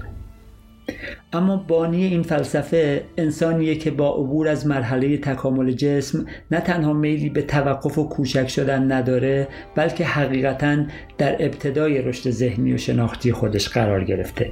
اما 1.34 1.58
بانی 1.58 2.04
این 2.04 2.24
فلسفه 2.24 3.04
انسانیه 3.18 3.76
که 3.76 3.92
با 3.92 4.16
عبور 4.16 4.48
از 4.48 4.68
مرحله 4.68 5.18
تکامل 5.18 5.72
جسم 5.72 6.26
نه 6.52 6.60
تنها 6.60 6.94
میلی 6.94 7.30
به 7.30 7.42
توقف 7.42 7.98
و 7.98 8.10
کوچک 8.10 8.48
شدن 8.48 8.92
نداره 8.92 9.48
بلکه 9.76 10.06
حقیقتا 10.06 10.78
در 11.18 11.46
ابتدای 11.46 12.02
رشد 12.02 12.30
ذهنی 12.30 12.74
و 12.74 12.78
شناختی 12.78 13.32
خودش 13.32 13.70
قرار 13.70 14.04
گرفته. 14.04 14.52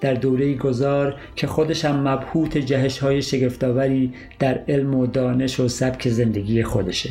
در 0.00 0.14
دوره 0.14 0.54
گذار 0.54 1.16
که 1.36 1.46
خودش 1.46 1.84
هم 1.84 2.08
مبهوت 2.08 2.58
جهش 2.58 2.98
های 2.98 3.22
در 4.38 4.60
علم 4.68 4.94
و 4.94 5.06
دانش 5.06 5.60
و 5.60 5.68
سبک 5.68 6.08
زندگی 6.08 6.62
خودشه. 6.62 7.10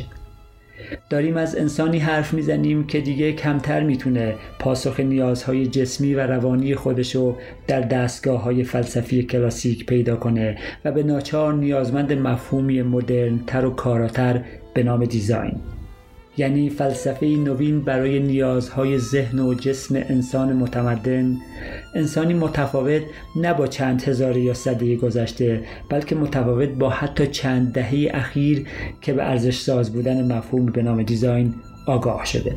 داریم 1.10 1.36
از 1.36 1.56
انسانی 1.56 1.98
حرف 1.98 2.34
می‌زنیم 2.34 2.86
که 2.86 3.00
دیگه 3.00 3.32
کمتر 3.32 3.82
می‌تونه 3.82 4.34
پاسخ 4.58 5.00
نیازهای 5.00 5.66
جسمی 5.66 6.14
و 6.14 6.20
روانی 6.20 6.74
خودشو 6.74 7.36
در 7.66 7.80
دستگاه 7.80 8.42
های 8.42 8.64
فلسفی 8.64 9.22
کلاسیک 9.22 9.86
پیدا 9.86 10.16
کنه 10.16 10.58
و 10.84 10.92
به 10.92 11.02
ناچار 11.02 11.54
نیازمند 11.54 12.12
مفهومی 12.12 12.82
مدرن 12.82 13.38
تر 13.46 13.64
و 13.64 13.70
کاراتر 13.70 14.44
به 14.74 14.82
نام 14.82 15.04
دیزاین. 15.04 15.73
یعنی 16.36 16.70
فلسفه 16.70 17.26
نوین 17.26 17.80
برای 17.80 18.20
نیازهای 18.20 18.98
ذهن 18.98 19.38
و 19.38 19.54
جسم 19.54 19.96
انسان 19.96 20.52
متمدن 20.52 21.36
انسانی 21.94 22.34
متفاوت 22.34 23.02
نه 23.36 23.54
با 23.54 23.66
چند 23.66 24.02
هزاره 24.02 24.40
یا 24.40 24.54
صده 24.54 24.96
گذشته 24.96 25.62
بلکه 25.88 26.14
متفاوت 26.14 26.68
با 26.68 26.90
حتی 26.90 27.26
چند 27.26 27.72
دهه 27.72 28.10
اخیر 28.14 28.66
که 29.00 29.12
به 29.12 29.24
ارزش 29.24 29.60
ساز 29.60 29.92
بودن 29.92 30.32
مفهوم 30.32 30.66
به 30.66 30.82
نام 30.82 31.02
دیزاین 31.02 31.54
آگاه 31.86 32.24
شده. 32.24 32.56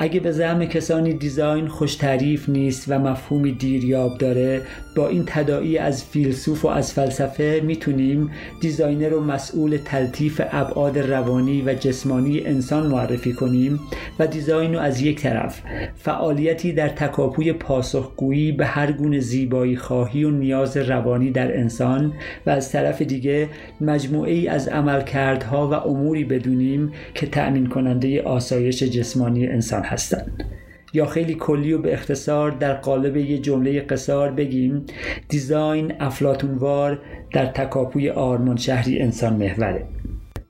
اگه 0.00 0.20
به 0.20 0.32
زعم 0.32 0.64
کسانی 0.64 1.12
دیزاین 1.12 1.68
خوش 1.68 1.94
تعریف 1.94 2.48
نیست 2.48 2.84
و 2.88 2.98
مفهومی 2.98 3.52
دیریاب 3.52 4.18
داره 4.18 4.62
با 4.96 5.08
این 5.08 5.24
تداعی 5.26 5.78
از 5.78 6.04
فیلسوف 6.04 6.64
و 6.64 6.68
از 6.68 6.92
فلسفه 6.92 7.60
می‌تونیم 7.64 8.30
designer 8.60 9.08
رو 9.08 9.20
مسئول 9.20 9.78
تلطیف 9.84 10.40
ابعاد 10.50 10.98
روانی 10.98 11.62
و 11.62 11.74
جسمانی 11.74 12.40
انسان 12.40 12.86
معرفی 12.86 13.32
کنیم 13.32 13.80
و 14.18 14.26
design 14.26 14.74
رو 14.74 14.80
از 14.80 15.00
یک 15.00 15.20
طرف 15.20 15.62
فعالیتی 15.96 16.72
در 16.72 16.88
تکاپوی 16.88 17.52
پاسخگویی 17.52 18.52
به 18.52 18.66
هر 18.66 18.92
گونه 18.92 19.20
زیبایی 19.20 19.76
خواهی 19.76 20.24
و 20.24 20.30
نیاز 20.30 20.76
روانی 20.76 21.30
در 21.30 21.56
انسان 21.56 22.12
و 22.46 22.50
از 22.50 22.72
طرف 22.72 23.02
دیگه 23.02 23.48
مجموعه 23.80 24.32
ای 24.32 24.48
از 24.48 24.68
عملکردها 24.68 25.68
و 25.68 25.72
اموری 25.72 26.24
بدونیم 26.24 26.92
که 27.14 27.26
تأمین 27.26 27.66
کننده 27.66 28.22
آسایش 28.22 28.82
جسمانی 28.82 29.46
انسان 29.46 29.82
هستند. 29.88 30.44
یا 30.92 31.06
خیلی 31.06 31.34
کلی 31.34 31.72
و 31.72 31.78
به 31.78 31.92
اختصار 31.92 32.50
در 32.50 32.74
قالب 32.74 33.16
یه 33.16 33.38
جمله 33.38 33.80
قصار 33.80 34.30
بگیم 34.30 34.84
design 35.28 35.92
افلاطون‌وار 36.00 36.98
در 37.32 37.46
تکاپوی 37.46 38.10
آرمان 38.10 38.56
شهری 38.56 39.02
انسان 39.02 39.32
محوره. 39.36 39.84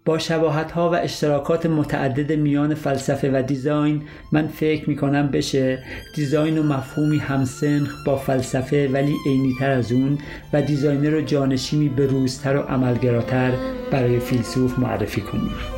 با 0.05 0.19
شباهت 0.19 0.71
ها 0.71 0.91
و 0.91 0.95
اشتراکات 0.95 1.67
متعدد 1.67 2.33
میان 2.33 2.75
فلسفه 2.75 3.31
و 3.31 3.43
design 3.43 4.03
من 4.33 4.47
فکر 4.47 4.91
می 4.91 4.97
کنم 4.97 5.29
بشه 5.29 5.79
design 6.15 6.59
و 6.59 6.63
مفهومی 6.63 7.19
همسنخ 7.19 8.07
با 8.07 8.17
فلسفه 8.17 8.89
ولی 8.89 9.15
تر 9.61 9.71
از 9.71 9.93
اون 9.93 10.19
و 10.53 10.63
designer 10.63 11.15
و 11.15 11.21
جانشینی 11.21 11.89
بروزتر 11.89 12.57
و 12.57 12.61
عملگراتر 12.61 13.53
برای 13.91 14.21
فیلسوف 14.21 14.79
معرفی 14.79 15.21
کنیم. 15.21 15.78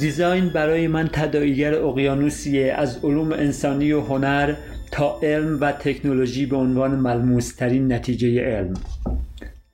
دیزاین 0.00 0.48
برای 0.48 0.86
من 0.86 1.08
تداعیگر 1.12 1.74
اقیانوسیه 1.74 2.72
از 2.72 3.04
علوم 3.04 3.32
انسانی 3.32 3.92
و 3.92 4.00
هنر 4.00 4.54
تا 4.92 5.20
علم 5.22 5.60
و 5.60 5.72
تکنولوژی 5.72 6.46
به 6.46 6.56
عنوان 6.56 6.90
ملموسترین 6.90 7.92
نتیجه 7.92 8.40
علم. 8.40 8.74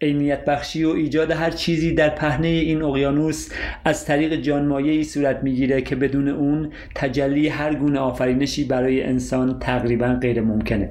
عینیت 0.00 0.45
بخشی 0.45 0.85
و 0.85 0.88
ایجاد 0.88 1.30
هر 1.30 1.50
چیزی 1.50 1.95
در 1.95 2.09
پهنه 2.09 2.49
این 2.49 2.83
اقیانوس 2.83 3.49
از 3.85 4.04
طریق 4.04 4.37
جانمایه‌ای 4.37 5.04
صورت 5.04 5.42
می‌گیره 5.42 5.83
که 5.83 5.97
بدون 5.97 6.28
اون 6.28 6.73
تجلی 6.95 7.49
هر 7.49 7.75
گونه 7.75 7.99
آفرینشی 7.99 8.64
برای 8.64 9.02
انسان 9.02 9.59
تقریبا 9.59 10.18
غیر 10.23 10.40
ممکنه 10.40 10.90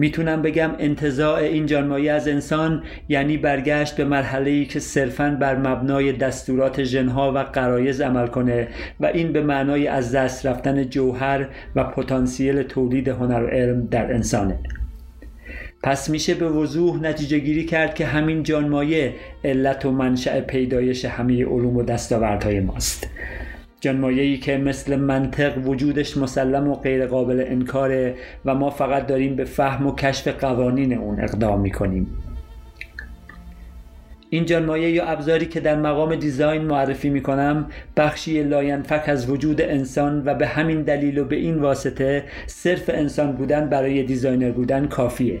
می‌تونم 0.00 0.42
بگم 0.42 0.70
انتظاع 0.78 1.38
این 1.38 1.66
جانمایی 1.66 2.08
از 2.08 2.28
انسان 2.28 2.82
یعنی 3.08 3.36
برگشت 3.36 3.96
به 3.96 4.04
مرحله 4.04 4.50
ای 4.50 4.64
که 4.64 4.80
صرفا 4.80 5.36
بر 5.40 5.56
مبنای 5.56 6.12
دستورات 6.12 6.82
ژنها 6.82 7.32
و 7.32 7.38
قرایز 7.38 8.00
عمل 8.00 8.26
کنه 8.26 8.68
و 9.00 9.06
این 9.06 9.32
به 9.32 9.42
معنای 9.42 9.86
از 9.86 10.12
دست 10.12 10.46
رفتن 10.46 10.84
جوهر 10.84 11.48
و 11.76 11.84
پتانسیل 11.84 12.62
تولید 12.62 13.08
هنر 13.08 13.44
و 13.44 13.46
علم 13.46 13.86
در 13.86 14.14
انسانه. 14.14 14.58
پس 15.82 16.10
میشه 16.10 16.34
به 16.34 16.48
وضوح 16.48 17.02
نتیجه 17.02 17.38
گیری 17.38 17.64
کرد 17.64 17.94
که 17.94 18.06
همین 18.06 18.42
جانمایه 18.42 19.14
علت 19.44 19.84
و 19.84 19.90
منشأ 19.90 20.40
پیدایش 20.40 21.04
همه 21.04 21.44
علوم 21.44 21.76
و 21.76 21.82
دستاوردهای 21.82 22.60
ماست. 22.60 23.08
جانمایه‌ای 23.80 24.38
که 24.38 24.56
مثل 24.56 24.96
منطق 24.96 25.68
وجودش 25.68 26.16
مسلم 26.16 26.68
و 26.68 26.74
غیر 26.74 27.06
قابل 27.06 27.44
انکاره 27.46 28.14
و 28.44 28.54
ما 28.54 28.70
فقط 28.70 29.06
داریم 29.06 29.36
به 29.36 29.44
فهم 29.44 29.86
و 29.86 29.94
کشف 29.94 30.28
قوانین 30.28 30.92
اون 30.92 31.20
اقدام 31.20 31.60
می‌کنیم. 31.60 32.06
این 34.30 34.44
جانمایه 34.44 34.90
یا 34.90 35.04
ابزاری 35.04 35.46
که 35.46 35.60
در 35.60 35.76
مقام 35.76 36.14
design 36.14 36.62
معرفی 36.62 37.10
می‌کنم 37.10 37.66
بخشی 37.96 38.42
لاینفک 38.42 39.04
از 39.06 39.30
وجود 39.30 39.60
انسان 39.60 40.22
و 40.24 40.34
به 40.34 40.46
همین 40.46 40.82
دلیل 40.82 41.18
و 41.18 41.24
به 41.24 41.36
این 41.36 41.58
واسطه 41.58 42.24
صرف 42.46 42.90
انسان 42.94 43.32
بودن 43.32 43.68
برای 43.68 44.02
designer 44.02 44.50
بودن 44.50 44.86
کافیه. 44.86 45.38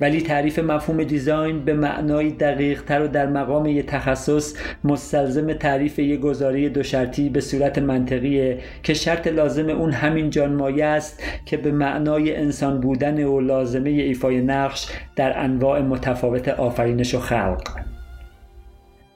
ولی 0.00 0.20
تعریف 0.20 0.58
مفهوم 0.58 1.04
design 1.04 1.64
به 1.64 1.74
معنای 1.74 2.30
دقیق 2.30 2.82
تر 2.82 3.02
و 3.02 3.08
در 3.08 3.26
مقام 3.26 3.66
یک 3.66 3.86
تخصص 3.86 4.54
مستلزم 4.84 5.52
تعریف 5.52 5.98
یک 5.98 6.20
گزاره 6.20 6.68
دو 6.68 6.82
شرطی 6.82 7.28
به 7.28 7.40
صورت 7.40 7.78
منطقیه 7.78 8.58
که 8.82 8.94
شرط 8.94 9.26
لازم 9.26 9.68
اون 9.68 9.92
همین 9.92 10.30
جانمایه 10.30 10.84
است 10.84 11.22
که 11.46 11.56
به 11.56 11.72
معنای 11.72 12.36
انسان 12.36 12.80
بودن 12.80 13.24
و 13.24 13.40
لازمه 13.40 13.90
ایفای 13.90 14.40
نقش 14.40 14.88
در 15.16 15.44
انواع 15.44 15.80
متفاوت 15.80 16.48
آفرینش 16.48 17.14
و 17.14 17.20
خلق. 17.20 17.68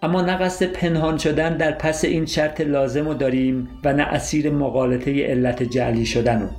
اما 0.03 0.23
نه 0.23 0.37
قصد 0.37 0.67
پنهان 0.67 1.19
شدن 1.19 1.57
در 1.57 1.73
پس 1.73 2.05
این 2.05 2.27
شرط 2.27 2.61
لازم 2.61 3.09
رو 3.09 3.15
داریم 3.15 3.69
و 3.85 3.93
نه 3.93 4.03
اسیر 4.03 4.51
مغالطه 4.50 5.26
علت 5.27 5.63
جعلی 5.63 6.07
شدن 6.07 6.51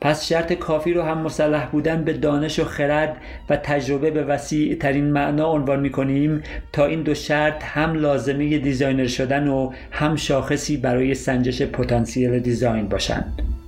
پس 0.00 0.28
شرط 0.28 0.52
کافی 0.52 0.92
رو 0.92 1.02
هم 1.02 1.18
مسلح 1.18 1.66
بودن 1.66 2.04
به 2.04 2.12
دانش 2.12 2.58
و 2.58 2.64
خرد 2.64 3.16
و 3.50 3.56
تجربه 3.56 4.10
به 4.10 4.24
وسیع 4.24 4.74
ترین 4.74 5.04
معنا 5.04 5.52
عنوان 5.52 5.80
می 5.80 5.90
کنیم 5.90 6.42
تا 6.72 6.86
این 6.86 7.02
دو 7.02 7.14
شرط 7.14 7.64
هم 7.64 7.94
لازمه 7.94 8.58
designer 8.58 9.06
شدن 9.06 9.48
و 9.48 9.72
هم 9.90 10.16
شاخصی 10.16 10.76
برای 10.76 11.14
سنجش 11.14 11.62
پتانسیل 11.62 12.38
design 12.38 12.88
باشند. 12.88 13.59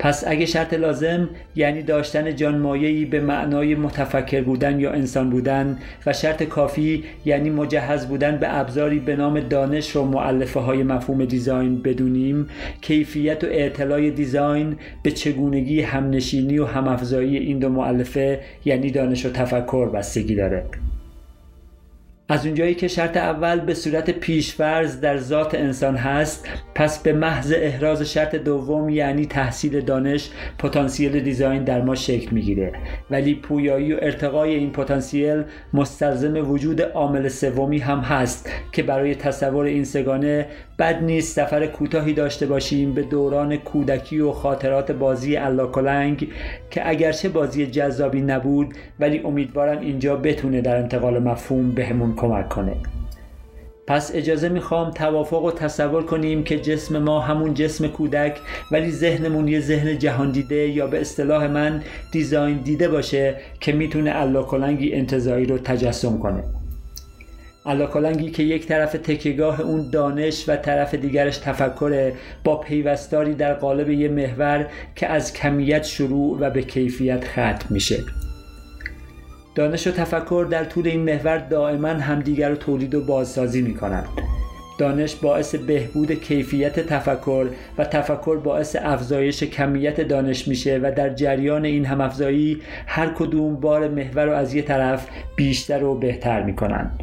پس 0.00 0.24
اگه 0.26 0.46
شرط 0.46 0.74
لازم 0.74 1.28
یعنی 1.56 1.82
داشتن 1.82 2.36
جانمایهی 2.36 3.04
به 3.04 3.20
معنای 3.20 3.74
متفکر 3.74 4.42
بودن 4.42 4.80
یا 4.80 4.92
انسان 4.92 5.30
بودن 5.30 5.78
و 6.06 6.12
شرط 6.12 6.42
کافی 6.42 7.04
یعنی 7.24 7.50
مجهز 7.50 8.06
بودن 8.06 8.36
به 8.36 8.58
ابزاری 8.58 8.98
به 8.98 9.16
نام 9.16 9.40
دانش 9.40 9.96
و 9.96 10.04
معلفه 10.04 10.60
های 10.60 10.82
مفهوم 10.82 11.24
دیزاین 11.24 11.82
بدونیم 11.82 12.48
کیفیت 12.80 13.44
و 13.44 13.46
اعتلای 13.46 14.10
دیزاین 14.10 14.76
به 15.02 15.10
چگونگی 15.10 15.80
همنشینی 15.80 16.58
و 16.58 16.64
همافزایی 16.64 17.36
این 17.36 17.58
دو 17.58 17.68
معلفه 17.68 18.40
یعنی 18.64 18.90
دانش 18.90 19.26
و 19.26 19.30
تفکر 19.30 19.88
بستگی 19.88 20.34
داره. 20.34 20.64
از 22.30 22.46
اونجایی 22.46 22.74
که 22.74 22.88
شرط 22.88 23.16
اول 23.16 23.60
به 23.60 23.74
صورت 23.74 24.10
پیشفرز 24.10 25.00
در 25.00 25.18
ذات 25.18 25.54
انسان 25.54 25.96
هست 25.96 26.48
پس 26.74 27.02
به 27.02 27.12
محض 27.12 27.52
احراز 27.56 28.02
شرط 28.02 28.34
دوم 28.34 28.88
یعنی 28.88 29.26
تحصیل 29.26 29.80
دانش 29.80 30.30
پتانسیل 30.58 31.20
دیزاین 31.20 31.64
در 31.64 31.82
ما 31.82 31.94
شکل 31.94 32.30
می‌گیره. 32.30 32.72
ولی 33.10 33.34
پویایی 33.34 33.92
و 33.92 33.98
ارتقای 34.02 34.54
این 34.54 34.72
پتانسیل 34.72 35.42
مستلزم 35.72 36.50
وجود 36.50 36.82
عامل 36.82 37.28
سومی 37.28 37.78
هم 37.78 37.98
هست 37.98 38.50
که 38.72 38.82
برای 38.82 39.14
تصور 39.14 39.64
این 39.64 39.84
سگانه 39.84 40.46
بد 40.78 41.02
نیست 41.02 41.36
سفر 41.36 41.66
کوتاهی 41.66 42.12
داشته 42.12 42.46
باشیم 42.46 42.94
به 42.94 43.02
دوران 43.02 43.56
کودکی 43.56 44.20
و 44.20 44.32
خاطرات 44.32 44.92
بازی 44.92 45.36
الاکلنگ 45.36 46.28
که 46.70 46.88
اگرچه 46.88 47.28
بازی 47.28 47.66
جذابی 47.66 48.20
نبود 48.20 48.74
ولی 49.00 49.18
امیدوارم 49.18 49.80
اینجا 49.80 50.16
بتونه 50.16 50.60
در 50.60 50.76
انتقال 50.76 51.18
مفهوم 51.18 51.70
بهمون 51.70 52.14
کمک 52.20 52.48
کنه. 52.48 52.76
پس 53.86 54.10
اجازه 54.14 54.48
می‌خوام 54.48 54.90
توافق 54.90 55.44
و 55.44 55.50
تصور 55.50 56.02
کنیم 56.02 56.44
که 56.44 56.58
جسم 56.58 56.98
ما 56.98 57.20
همون 57.20 57.54
جسم 57.54 57.88
کودک 57.88 58.38
ولی 58.72 58.90
ذهنمون 58.90 59.48
یه 59.48 59.60
ذهن 59.60 59.98
جهان 59.98 60.32
دیده 60.32 60.68
یا 60.68 60.86
به 60.86 61.00
اصطلاح 61.00 61.46
من 61.46 61.82
دیزاین 62.12 62.56
دیده 62.56 62.88
باشه 62.88 63.36
که 63.60 63.72
می‌تونه 63.72 64.12
الاکلنگی 64.14 64.92
انتظایی 64.92 65.46
رو 65.46 65.58
تجسم 65.58 66.18
کنه. 66.18 66.44
علاکالنگی 67.66 68.30
که 68.30 68.42
یک 68.42 68.66
طرف 68.66 68.92
تکیگاه 68.92 69.60
اون 69.60 69.90
دانش 69.90 70.48
و 70.48 70.56
طرف 70.56 70.94
دیگرش 70.94 71.38
تفکره 71.38 72.12
با 72.44 72.56
پیوستاری 72.56 73.34
در 73.34 73.54
قالب 73.54 73.90
یه 73.90 74.08
محور 74.08 74.66
که 74.96 75.06
از 75.06 75.32
کمیت 75.32 75.82
شروع 75.84 76.38
و 76.40 76.50
به 76.50 76.62
کیفیت 76.62 77.24
ختم 77.24 77.66
میشه. 77.70 77.96
دانش 79.54 79.86
و 79.86 79.90
تفکر 79.90 80.46
در 80.50 80.64
طول 80.64 80.88
این 80.88 81.00
محور 81.00 81.38
دائما 81.38 81.88
همدیگر 81.88 82.48
رو 82.48 82.56
تولید 82.56 82.94
و 82.94 83.04
بازسازی 83.04 83.62
می‌کنند. 83.62 84.08
دانش 84.78 85.14
باعث 85.14 85.54
بهبود 85.54 86.12
کیفیت 86.12 86.80
تفکر 86.80 87.46
و 87.78 87.84
تفکر 87.84 88.36
باعث 88.36 88.76
افزایش 88.80 89.42
کمیت 89.42 90.00
دانش 90.00 90.48
میشه 90.48 90.80
و 90.82 90.92
در 90.96 91.14
جریان 91.14 91.64
این 91.64 91.84
همافزایی 91.84 92.60
هر 92.86 93.08
کدوم 93.08 93.54
بار 93.54 93.88
محور 93.88 94.24
رو 94.24 94.32
از 94.32 94.54
یه 94.54 94.62
طرف 94.62 95.06
بیشتر 95.36 95.84
و 95.84 95.94
بهتر 95.94 96.42
می‌کنند. 96.42 97.00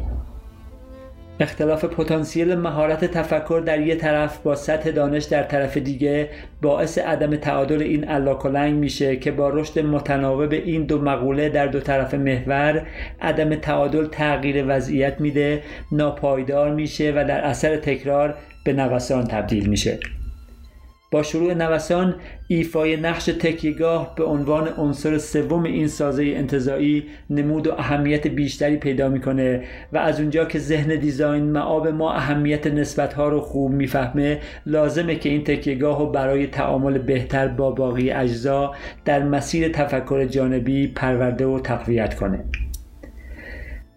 اختلاف 1.40 1.84
پتانسیل 1.84 2.54
مهارت 2.54 3.04
تفکر 3.04 3.62
در 3.66 3.80
یک 3.80 3.98
طرف 3.98 4.38
با 4.38 4.54
سطح 4.54 4.90
دانش 4.90 5.24
در 5.24 5.42
طرف 5.42 5.76
دیگه 5.76 6.28
باعث 6.62 6.98
عدم 6.98 7.36
تعادل 7.36 7.82
این 7.82 8.04
علاکلنگ 8.04 8.74
میشه 8.74 9.16
که 9.16 9.30
با 9.30 9.48
رشد 9.48 9.78
متناوب 9.78 10.52
این 10.52 10.84
دو 10.84 11.02
مقوله 11.02 11.48
در 11.48 11.66
دو 11.66 11.80
طرف 11.80 12.14
محور 12.14 12.86
عدم 13.20 13.54
تعادل 13.54 14.06
تغییر 14.06 14.64
وضعیت 14.68 15.20
میده 15.20 15.62
ناپایدار 15.92 16.74
میشه 16.74 17.12
و 17.16 17.24
در 17.28 17.40
اثر 17.40 17.76
تکرار 17.76 18.34
به 18.64 18.72
نوسان 18.72 19.24
تبدیل 19.24 19.68
میشه. 19.68 19.98
با 21.10 21.22
شروع 21.22 21.54
نوسان 21.54 22.14
ایفای 22.48 22.96
نقش 22.96 23.24
تکیگاه 23.24 24.14
به 24.14 24.24
عنوان 24.24 24.68
عنصر 24.68 25.18
سوم 25.18 25.64
این 25.64 25.88
سازه 25.88 26.22
انتظایی 26.24 27.06
نمود 27.30 27.66
و 27.66 27.72
اهمیت 27.72 28.26
بیشتری 28.26 28.76
پیدا 28.76 29.08
می‌کنه 29.08 29.64
و 29.92 29.98
از 29.98 30.20
اونجا 30.20 30.44
که 30.44 30.58
ذهن 30.58 30.96
دیزاین 30.96 31.44
معاب 31.44 31.88
ما 31.88 32.12
اهمیت 32.12 32.66
نسبت 32.66 33.12
ها 33.12 33.28
رو 33.28 33.40
خوب 33.40 33.72
می‌فهمه 33.72 34.40
لازمه 34.66 35.16
که 35.16 35.28
این 35.28 35.44
تکیگاه 35.44 35.98
رو 35.98 36.06
برای 36.10 36.46
تعامل 36.46 36.98
بهتر 36.98 37.48
با 37.48 37.70
باقی 37.70 38.10
اجزا 38.10 38.74
در 39.04 39.22
مسیر 39.22 39.68
تفکر 39.68 40.24
جانبی 40.24 40.86
پرورده 40.86 41.46
و 41.46 41.60
تقویت 41.60 42.14
کنه. 42.14 42.44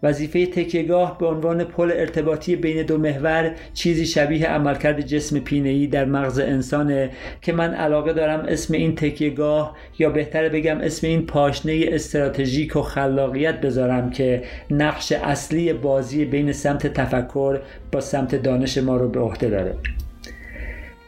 وظیفه 0.04 0.46
تکیهگاه 0.46 1.18
به 1.18 1.26
عنوان 1.28 1.64
پل 1.64 1.92
ارتباطی 1.96 2.56
بین 2.56 2.86
دو 2.86 2.98
محور 2.98 3.56
چیزی 3.74 4.06
شبیه 4.06 4.48
عملکرد 4.48 5.02
جسم 5.02 5.40
پینه‌ای 5.40 5.88
در 5.88 6.06
مغز 6.06 6.40
انسانه 6.40 7.10
که 7.42 7.54
من 7.54 7.74
علاقه 7.74 8.14
دارم 8.14 8.40
اسم 8.40 8.74
این 8.74 8.96
تکیهگاه 8.96 9.78
یا 10.00 10.10
بهتر 10.10 10.50
بگم 10.50 10.78
اسم 10.78 11.08
این 11.08 11.26
پاشنه 11.26 11.86
استراتژیک 11.88 12.76
و 12.76 12.82
خلاقیت 12.82 13.62
بذارم 13.62 14.10
که 14.10 14.44
نقش 14.72 15.12
اصلی 15.12 15.74
بازی 15.74 16.26
بین 16.26 16.52
سمت 16.52 16.88
تفکر 16.88 17.60
با 17.92 18.02
سمت 18.02 18.36
دانش 18.36 18.78
ما 18.78 18.98
رو 18.98 19.10
به 19.10 19.20
عهده 19.20 19.50
داره. 19.50 19.76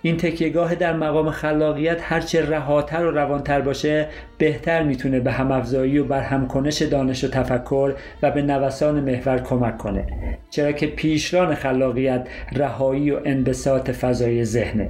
این 0.05 0.17
تکیهگاه 0.17 0.75
در 0.75 0.93
مقام 0.93 1.31
خلاقیت 1.31 1.97
هرچه 2.01 2.49
رهاتر 2.49 3.05
و 3.05 3.11
روانتر 3.11 3.61
باشه 3.61 4.07
بهتر 4.37 4.83
می‌تونه 4.83 5.19
به 5.19 5.31
همافزایی 5.31 5.97
و 5.97 6.05
برهمکنش 6.05 6.81
دانش 6.81 7.23
و 7.23 7.27
تفکر 7.27 7.93
و 8.21 8.31
به 8.31 8.41
نوسان 8.41 8.99
محور 8.99 9.39
کمک 9.39 9.77
کنه. 9.77 10.05
چرا 10.49 10.71
که 10.71 10.87
پیشران 10.87 11.55
خلاقیت 11.55 12.27
رهایی 12.51 13.11
و 13.11 13.19
انبساط 13.25 13.91
فضای 13.91 14.45
ذهنه. 14.45 14.89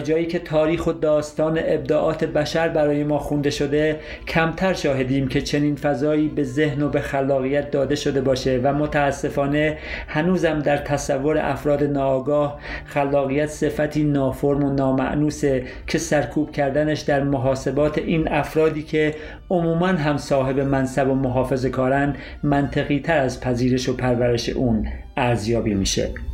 جایی 0.00 0.26
که 0.26 0.38
تاریخ 0.38 0.86
و 0.86 0.92
داستان 0.92 1.58
ابداعات 1.64 2.24
بشر 2.24 2.68
برای 2.68 3.04
ما 3.04 3.18
خونده 3.18 3.50
شده 3.50 4.00
کمتر 4.28 4.72
شاهدیم 4.72 5.28
که 5.28 5.40
چنین 5.40 5.76
فضایی 5.76 6.28
به 6.28 6.42
ذهن 6.44 6.82
و 6.82 6.88
به 6.88 7.00
خلاقیت 7.00 7.70
داده 7.70 7.94
شده 7.94 8.20
باشه 8.20 8.60
و 8.62 8.72
متاسفانه 8.72 9.78
هنوزم 10.08 10.58
در 10.58 10.76
تصور 10.76 11.38
افراد 11.38 11.84
ناآگاه 11.84 12.60
خلاقیت 12.84 13.46
صفتی 13.46 14.04
نافرم 14.04 14.64
و 14.64 14.70
نامعنوسه 14.70 15.64
که 15.86 15.98
سرکوب 15.98 16.52
کردنش 16.52 17.00
در 17.00 17.22
محاسبات 17.22 17.98
این 17.98 18.28
افرادی 18.28 18.82
که 18.82 19.14
عموما 19.50 19.86
هم 19.86 20.16
صاحب 20.16 20.60
منصب 20.60 21.10
و 21.10 21.14
محافظه 21.14 21.70
کارن 21.70 22.16
منطقی 22.42 23.00
تر 23.00 23.18
از 23.18 23.40
پذیرش 23.40 23.88
و 23.88 23.96
پرورش 23.96 24.48
اون 24.48 24.86
ارزیابی 25.16 25.74
میشه. 25.74 26.31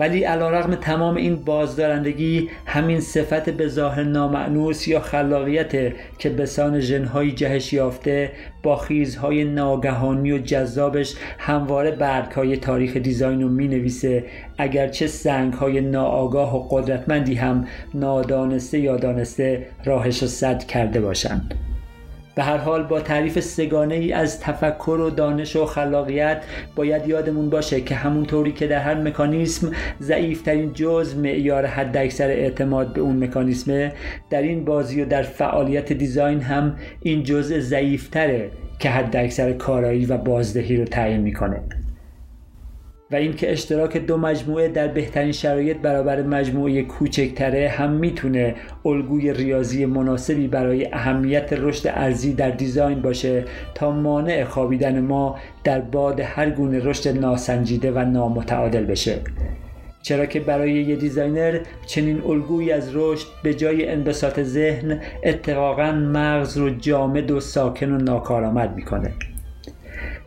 ولی 0.00 0.24
علیرغم 0.24 0.74
تمام 0.74 1.16
این 1.16 1.36
بازدارندگی 1.36 2.50
همین 2.66 3.00
صفت 3.00 3.50
به 3.50 3.68
ظاهر 3.68 4.02
نامعنوس 4.02 4.88
یا 4.88 5.00
خلاقیت 5.00 5.72
که 6.18 6.30
به 6.30 6.46
سان 6.46 6.80
ژنهایی 6.80 7.32
جهش 7.32 7.72
یافته 7.72 8.32
با 8.62 8.76
خیزهای 8.76 9.44
ناگهانی 9.44 10.32
و 10.32 10.38
جذابش 10.38 11.14
همواره 11.38 11.90
برگهای 11.90 12.56
تاریخ 12.56 12.96
دیزاین 12.96 13.42
رو 13.42 13.48
می 13.48 13.68
نویسه 13.68 14.24
اگرچه 14.58 15.06
سنگهای 15.06 15.80
ناآگاه 15.80 16.56
و 16.56 16.68
قدرتمندی 16.70 17.34
هم 17.34 17.66
نادانسته 17.94 18.78
یا 18.78 18.96
دانسته 18.96 19.66
راهش 19.84 20.22
رو 20.22 20.28
صد 20.28 20.64
کرده 20.64 21.00
باشند. 21.00 21.54
به 22.36 22.42
هر 22.42 22.56
حال 22.56 22.82
با 22.82 23.00
تعریف 23.00 23.40
سگانه 23.40 23.94
ای 23.94 24.12
از 24.12 24.40
تفکر 24.40 24.90
و 24.90 25.10
دانش 25.10 25.56
و 25.56 25.66
خلاقیت 25.66 26.44
باید 26.74 27.08
یادمون 27.08 27.50
باشه 27.50 27.80
که 27.80 27.94
همونطوری 27.94 28.52
که 28.52 28.66
در 28.66 28.78
هر 28.78 28.94
مکانیسم 28.94 29.72
ضعیفترین 30.00 30.72
جز 30.72 31.16
معیار 31.16 31.66
حد 31.66 31.96
اکثر 31.96 32.28
اعتماد 32.28 32.92
به 32.92 33.00
اون 33.00 33.24
مکانیسمه 33.24 33.92
در 34.30 34.42
این 34.42 34.64
بازی 34.64 35.02
و 35.02 35.04
در 35.04 35.22
فعالیت 35.22 35.92
دیزاین 35.92 36.40
هم 36.40 36.76
این 37.02 37.22
جزء 37.22 37.60
ضعیفتره 37.60 38.50
که 38.78 38.90
حد 38.90 39.16
اکثر 39.16 39.52
کارایی 39.52 40.06
و 40.06 40.16
بازدهی 40.16 40.76
رو 40.76 40.84
تعیین 40.84 41.20
می‌کنه. 41.20 41.62
و 43.10 43.16
اینکه 43.16 43.52
اشتراک 43.52 43.96
دو 43.96 44.16
مجموعه 44.16 44.68
در 44.68 44.88
بهترین 44.88 45.32
شرایط 45.32 45.76
برابر 45.76 46.22
مجموعه 46.22 46.82
کوچکتره 46.82 47.68
هم 47.68 47.90
می‌تونه 47.90 48.54
الگوی 48.84 49.32
ریاضی 49.32 49.86
مناسبی 49.86 50.48
برای 50.48 50.92
اهمیت 50.92 51.52
رشد 51.52 51.88
ارزی 51.88 52.34
در 52.34 52.50
دیزاین 52.50 53.02
باشه 53.02 53.44
تا 53.74 53.90
مانع 53.90 54.44
خوابیدن 54.44 55.00
ما 55.00 55.38
در 55.64 55.80
باد 55.80 56.20
هر 56.20 56.50
گونه 56.50 56.84
رشد 56.84 57.18
ناسنجیده 57.18 57.92
و 57.92 57.98
نامتعادل 57.98 58.84
بشه. 58.84 59.18
چرا 60.02 60.26
که 60.26 60.40
برای 60.40 60.72
یه 60.72 60.96
designer 60.96 61.60
چنین 61.86 62.22
الگویی 62.26 62.72
از 62.72 62.90
رشد 62.96 63.26
به 63.42 63.54
جای 63.54 63.88
انبساط 63.88 64.40
ذهن 64.40 65.00
اتفاقا 65.24 65.92
مغز 65.92 66.58
رو 66.58 66.70
جامد 66.70 67.30
و 67.30 67.40
ساکن 67.40 67.92
و 67.92 67.96
ناکارآمد 67.96 68.76
می‌کنه. 68.76 69.12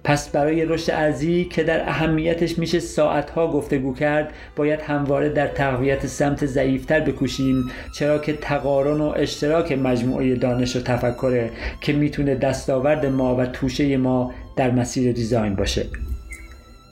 پس 0.03 0.29
برای 0.29 0.65
رشد 0.65 0.91
عرضی 0.91 1.45
که 1.45 1.63
در 1.63 1.89
اهمیتش 1.89 2.59
میشه 2.59 2.79
ساعتها 2.79 3.51
گفتگو 3.51 3.93
کرد 3.93 4.33
باید 4.55 4.81
همواره 4.81 5.29
در 5.29 5.47
تقویت 5.47 6.07
سمت 6.07 6.45
ضعیفتر 6.45 6.99
بکوشیم 6.99 7.71
چرا 7.95 8.17
که 8.17 8.33
تقارن 8.33 9.01
و 9.01 9.13
اشتراک 9.17 9.71
مجموعه 9.71 10.35
دانش 10.35 10.75
و 10.75 10.81
تفکره 10.81 11.49
که 11.81 11.93
می‌تونه 11.93 12.35
دستاورد 12.35 13.05
ما 13.05 13.35
و 13.35 13.45
توشه 13.45 13.97
ما 13.97 14.33
در 14.55 14.71
مسیر 14.71 15.11
design 15.11 15.55
باشه. 15.55 15.85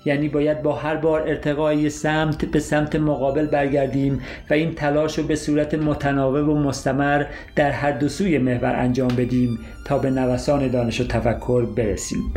یعنی 0.06 0.30
باید 0.30 0.62
با 0.64 0.76
هر 0.76 0.96
بار 0.96 1.22
ارتقای 1.22 1.90
سمت 1.90 2.46
به 2.46 2.60
سمت 2.60 2.96
مقابل 2.96 3.46
برگردیم 3.46 4.22
و 4.50 4.54
این 4.54 4.76
تلاش 4.76 5.18
رو 5.18 5.24
به 5.24 5.36
صورت 5.36 5.74
متناوب 5.74 6.50
و 6.50 6.60
مستمر 6.60 7.26
در 7.56 7.72
هر 7.72 7.92
دو 7.92 8.10
سوی 8.10 8.38
محور 8.38 8.76
انجام 8.76 9.08
بدیم 9.08 9.60
تا 9.86 9.98
به 9.98 10.10
نوسان 10.10 10.68
دانش 10.68 11.02
و 11.02 11.08
تفکر 11.08 11.66
برسیم. 11.66 12.34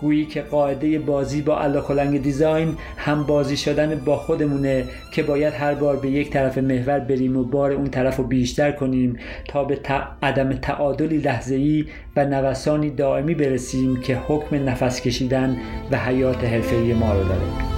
گویی 0.00 0.26
که 0.26 0.42
قاعده 0.42 0.98
بازی 0.98 1.42
با 1.42 1.58
الاخلنگ 1.58 2.22
دیزاین 2.22 2.76
هم 2.96 3.22
بازی 3.22 3.56
شدن 3.56 3.94
با 4.04 4.16
خودمونه 4.16 4.84
که 5.12 5.22
باید 5.22 5.54
هر 5.54 5.74
بار 5.74 5.96
به 5.96 6.10
یک 6.10 6.30
طرف 6.30 6.58
محور 6.58 6.98
بریم 6.98 7.36
و 7.36 7.44
بار 7.44 7.72
اون 7.72 7.90
طرف 7.90 8.16
رو 8.16 8.24
بیشتر 8.24 8.72
کنیم 8.72 9.18
تا 9.48 9.64
به 9.64 9.78
عدم 10.22 10.52
تعادلی 10.52 11.18
لحظه‌ای 11.18 11.84
و 12.16 12.24
نوسانی 12.24 12.90
دائمی 12.90 13.34
برسیم 13.34 14.00
که 14.00 14.16
حکم 14.16 14.68
نفس 14.68 15.00
کشیدن 15.00 15.56
و 15.90 15.96
حیات 15.98 16.44
حرفه‌ای 16.44 16.94
ما 16.94 17.12
رو 17.12 17.24
داره. 17.24 17.77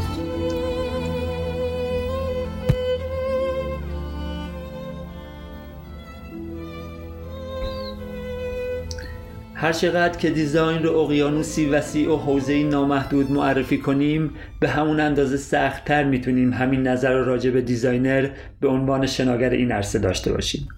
هر 9.61 9.73
چقدر 9.73 10.19
که 10.19 10.31
design 10.31 10.83
رو 10.83 10.97
اقیانوسی 10.97 11.67
وسیع 11.67 12.15
و 12.15 12.17
حوزه‌ای 12.17 12.65
نامحدود 12.65 13.33
معرفی 13.33 13.79
کنیم 13.79 14.31
به 14.61 14.69
همون 14.69 15.01
اندازه 15.01 15.37
سختتر 15.37 16.05
می‌تونیم 16.05 16.53
همین 16.53 16.83
نظر 16.83 17.13
رو 17.13 17.25
راجع 17.25 17.51
به 17.51 17.61
designer 17.61 18.29
به 18.61 18.69
عنوان 18.69 19.07
شناگر 19.07 19.51
این 19.51 19.73
عرصه 19.73 19.99
داشته 19.99 20.33
باشیم. 20.33 20.69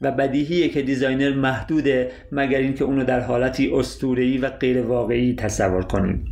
و 0.00 0.10
بدیهیه 0.12 0.68
که 0.68 0.82
designer 0.82 1.34
محدوده 1.34 2.10
مگر 2.32 2.58
اینکه 2.58 2.84
اونو 2.84 3.04
در 3.04 3.20
حالتی 3.20 3.70
اسطوره‌ای 3.74 4.38
و 4.38 4.50
غیر 4.50 4.82
واقعی 4.82 5.34
تصور 5.34 5.82
کنیم. 5.82 6.24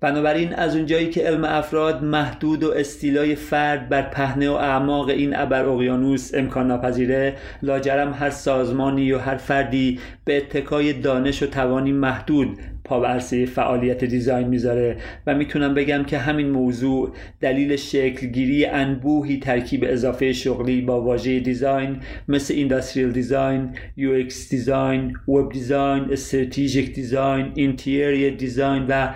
بنابراین 0.00 0.54
از 0.54 0.76
اونجایی 0.76 1.10
که 1.10 1.20
علم 1.20 1.44
افراد 1.44 2.04
محدود 2.04 2.64
و 2.64 2.70
استیلای 2.70 3.34
فرد 3.34 3.88
بر 3.88 4.02
پهنه 4.02 4.50
و 4.50 4.52
اعماق 4.52 5.08
این 5.08 5.36
ابر 5.36 5.64
اقیانوس 5.64 6.34
امکان 6.34 6.66
ناپذیره 6.66 7.36
لاجرم 7.62 8.12
هر 8.12 8.30
سازمانی 8.30 9.12
و 9.12 9.18
هر 9.18 9.36
فردی 9.36 9.98
به 10.24 10.36
اتکای 10.36 10.92
دانش 10.92 11.42
و 11.42 11.46
توانی 11.46 11.92
محدود 11.92 12.58
پا 12.84 13.06
عرصه 13.06 13.46
فعالیت 13.46 14.04
design 14.04 14.48
می‌ذاره. 14.48 14.96
و 15.26 15.34
می‌تونم 15.34 15.74
بگم 15.74 16.04
که 16.04 16.18
همین 16.18 16.50
موضوع 16.50 17.14
دلیل 17.40 17.76
شکلگیری 17.76 18.66
انبوهی 18.66 19.38
ترکیب 19.38 19.84
اضافه 19.88 20.32
شغلی 20.32 20.80
با 20.80 21.02
واژه 21.02 21.40
design 21.40 21.96
مثل 22.28 22.54
industrial 22.54 23.10
design، 23.10 23.70
UX 23.96 24.50
design، 24.50 25.16
web 25.28 25.52
design، 25.52 26.04
strategic 26.12 26.94
design، 26.94 27.52
interior 27.54 28.34
design 28.36 28.86
و 28.88 29.08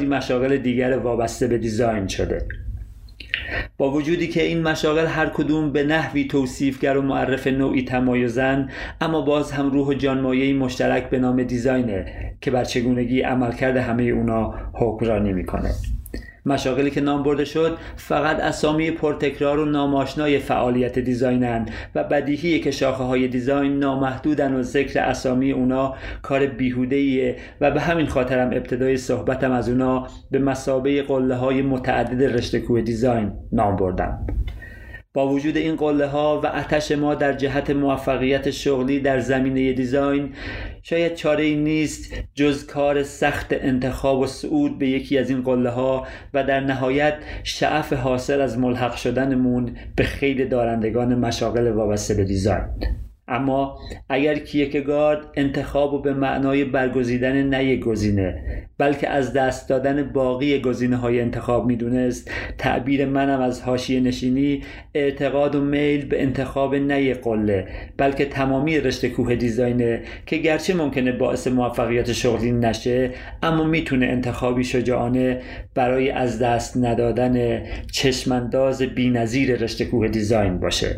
بسیاری 0.00 0.06
مشاغل 0.06 0.56
دیگر 0.56 0.98
وابسته 0.98 1.46
به 1.46 1.58
design 1.58 2.08
شده. 2.08 2.48
با 3.78 3.90
وجودی 3.90 4.28
که 4.28 4.42
این 4.42 4.62
مشاغل 4.62 5.06
هر 5.06 5.26
کدوم 5.26 5.72
به 5.72 5.84
نحوی 5.84 6.24
توصیفگر 6.24 6.96
و 6.96 7.02
معرف 7.02 7.46
نوعی 7.46 7.84
تمایزن 7.84 8.68
اما 9.00 9.20
باز 9.20 9.52
هم 9.52 9.70
روح 9.70 9.88
و 9.88 9.94
جانمایهی 9.94 10.52
مشترک 10.52 11.10
به 11.10 11.18
نام 11.18 11.42
design 11.42 11.97
ه 11.97 12.06
که 12.40 12.50
بر 12.50 12.64
چگونگی 12.64 13.20
عملکرد 13.20 13.76
همه 13.76 14.02
اونا 14.02 14.54
حکمرانی 14.74 15.32
می‌کنه 15.32 15.70
مشاغلی 16.46 16.90
که 16.90 17.00
نام 17.00 17.22
برده 17.22 17.44
شد 17.44 17.78
فقط 17.96 18.40
اسامی 18.40 18.90
پرتکرار 18.90 19.58
و 19.58 19.64
نام‌آشنای 19.64 20.38
فعالیت 20.38 20.98
design 20.98 21.56
ن 21.56 21.66
و 21.94 22.04
بدیهیه 22.04 22.58
که 22.58 22.70
شاخه 22.70 23.04
های 23.04 23.28
دیزاین 23.28 23.78
نامحدودن 23.78 24.54
و 24.54 24.62
ذکر 24.62 25.00
اسامی 25.00 25.52
اونا 25.52 25.94
کار 26.22 26.46
بیهوده 26.46 27.36
و 27.60 27.70
به 27.70 27.80
همین 27.80 28.06
خاطرم 28.06 28.46
ابتدای 28.46 28.96
صحبتم 28.96 29.52
از 29.52 29.68
اونا 29.68 30.06
به 30.30 30.38
مسابه 30.38 31.02
قله 31.02 31.34
های 31.34 31.62
متعدد 31.62 32.22
رشته 32.22 32.60
دیزاین 32.82 33.32
نام 33.52 33.76
بردم. 33.76 34.26
با 35.14 35.28
وجود 35.28 35.56
این 35.56 35.76
قله 35.76 36.06
ها 36.06 36.40
و 36.44 36.46
اتش 36.46 36.92
ما 36.92 37.14
در 37.14 37.32
جهت 37.32 37.70
موفقیت 37.70 38.50
شغلی 38.50 39.00
در 39.00 39.20
زمینه 39.20 39.72
دیزاین 39.72 40.32
شاید 40.82 41.14
چاره 41.14 41.44
ای 41.44 41.56
نیست 41.56 42.14
جز 42.34 42.66
کار 42.66 43.02
سخت 43.02 43.46
انتخاب 43.50 44.18
و 44.18 44.26
صعود 44.26 44.78
به 44.78 44.88
یکی 44.88 45.18
از 45.18 45.30
این 45.30 45.42
قله 45.42 45.70
ها 45.70 46.06
و 46.34 46.44
در 46.44 46.60
نهایت 46.60 47.14
شعف 47.44 47.92
حاصل 47.92 48.40
از 48.40 48.58
ملحق 48.58 48.96
شدنمون 48.96 49.76
به 49.96 50.04
خیلی 50.04 50.44
دارندگان 50.44 51.14
مشاغل 51.14 51.68
وابسته 51.68 52.14
به 52.14 52.24
دیزاین 52.24 52.64
اما 53.30 53.78
اگر 54.08 54.38
کیکگارد 54.38 55.20
انتخاب 55.34 55.94
و 55.94 55.98
به 56.02 56.14
معنای 56.14 56.64
برگزیدن 56.64 57.42
نه 57.42 57.76
گزینه 57.76 58.42
بلکه 58.78 59.08
از 59.08 59.32
دست 59.32 59.68
دادن 59.68 60.02
باقی 60.02 60.60
گزینه 60.60 60.96
های 60.96 61.20
انتخاب 61.20 61.66
می‌دونست 61.66 62.30
تعبیر 62.58 63.06
منم 63.06 63.40
از 63.40 63.60
هاشی 63.60 64.00
نشینی 64.00 64.62
اعتقاد 64.94 65.54
و 65.54 65.60
میل 65.60 66.04
به 66.04 66.22
انتخاب 66.22 66.74
نه 66.74 67.14
قله 67.14 67.68
بلکه 67.96 68.24
تمامی 68.24 68.80
رشته 68.80 69.08
کوه 69.08 69.34
دیزاینه 69.34 70.02
که 70.26 70.36
گرچه 70.36 70.74
ممکنه 70.74 71.12
باعث 71.12 71.46
موفقیت 71.46 72.12
شغلی 72.12 72.52
نشه 72.52 73.10
اما 73.42 73.64
می‌تونه 73.64 74.06
انتخابی 74.06 74.64
شجاعانه 74.64 75.40
برای 75.74 76.10
از 76.10 76.38
دست 76.38 76.76
ندادن 76.76 77.62
چشمانداز 77.92 78.82
بینظیر 78.82 79.56
رشته 79.56 79.84
کوه 79.84 80.08
دیزاین 80.08 80.58
باشه. 80.58 80.96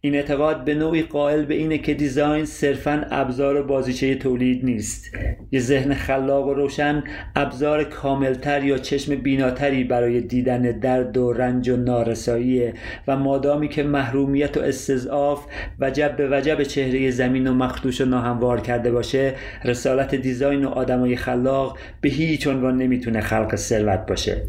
این 0.00 0.14
اعتقاد 0.14 0.64
به 0.64 0.74
نوعی 0.74 1.02
قائل 1.02 1.44
به 1.44 1.54
اینه 1.54 1.78
که 1.78 1.94
دیزاین 1.94 2.44
صرفا 2.44 3.06
ابزار 3.10 3.62
بازیچه 3.62 4.14
تولید 4.14 4.64
نیست. 4.64 5.14
یه 5.52 5.60
ذهن 5.60 5.94
خلاق 5.94 6.46
و 6.46 6.54
روشن 6.54 7.04
ابزار 7.36 7.84
کاملتر 7.84 8.64
یا 8.64 8.78
چشم 8.78 9.14
بیناتری 9.14 9.84
برای 9.84 10.20
دیدن 10.20 10.62
درد 10.62 11.16
و 11.16 11.32
رنج 11.32 11.68
و 11.68 11.76
نارسایی 11.76 12.72
و 13.08 13.16
مادامی 13.16 13.68
که 13.68 13.82
محرومیت 13.82 14.56
و 14.56 14.60
استضعاف 14.60 15.46
وجب 15.80 16.16
به 16.16 16.28
وجب 16.38 16.62
چهره 16.62 17.10
زمین 17.10 17.46
و 17.46 17.54
مخدوش 17.54 18.00
و 18.00 18.04
ناهموار 18.04 18.60
کرده 18.60 18.90
باشه 18.90 19.34
رسالت 19.64 20.14
دیزاین 20.14 20.64
و 20.64 20.68
آدمای 20.68 21.16
خلاق 21.16 21.78
به 22.00 22.08
هیچ 22.08 22.46
عنوان 22.46 22.76
نمی‌تونه 22.76 23.20
خلق 23.20 23.56
ثروت 23.56 24.06
باشه. 24.06 24.42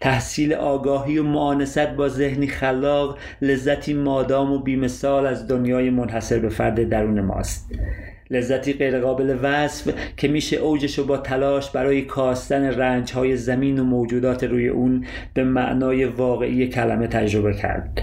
تحصیل 0.00 0.54
آگاهی 0.54 1.18
و 1.18 1.22
معانست 1.22 1.86
با 1.86 2.08
ذهنی 2.08 2.46
خلاق 2.46 3.18
لذتی 3.42 3.94
مادام 3.94 4.52
و 4.52 4.58
بیمثال 4.58 5.26
از 5.26 5.48
دنیای 5.48 5.90
منحصر 5.90 6.38
به 6.38 6.48
فرد 6.48 6.88
درون 6.88 7.20
ماست. 7.20 7.70
لذتی 8.30 8.72
غیرقابل 8.72 9.38
وصف 9.42 9.94
که 10.16 10.28
میشه 10.28 10.56
اوجش 10.56 11.00
با 11.00 11.16
تلاش 11.16 11.70
برای 11.70 12.02
کاستن 12.02 12.64
رنج 12.64 13.12
های 13.12 13.36
زمین 13.36 13.78
و 13.78 13.84
موجودات 13.84 14.44
روی 14.44 14.68
اون 14.68 15.06
به 15.34 15.44
معنای 15.44 16.04
واقعی 16.04 16.68
کلمه 16.68 17.06
تجربه 17.06 17.54
کرد. 17.54 18.02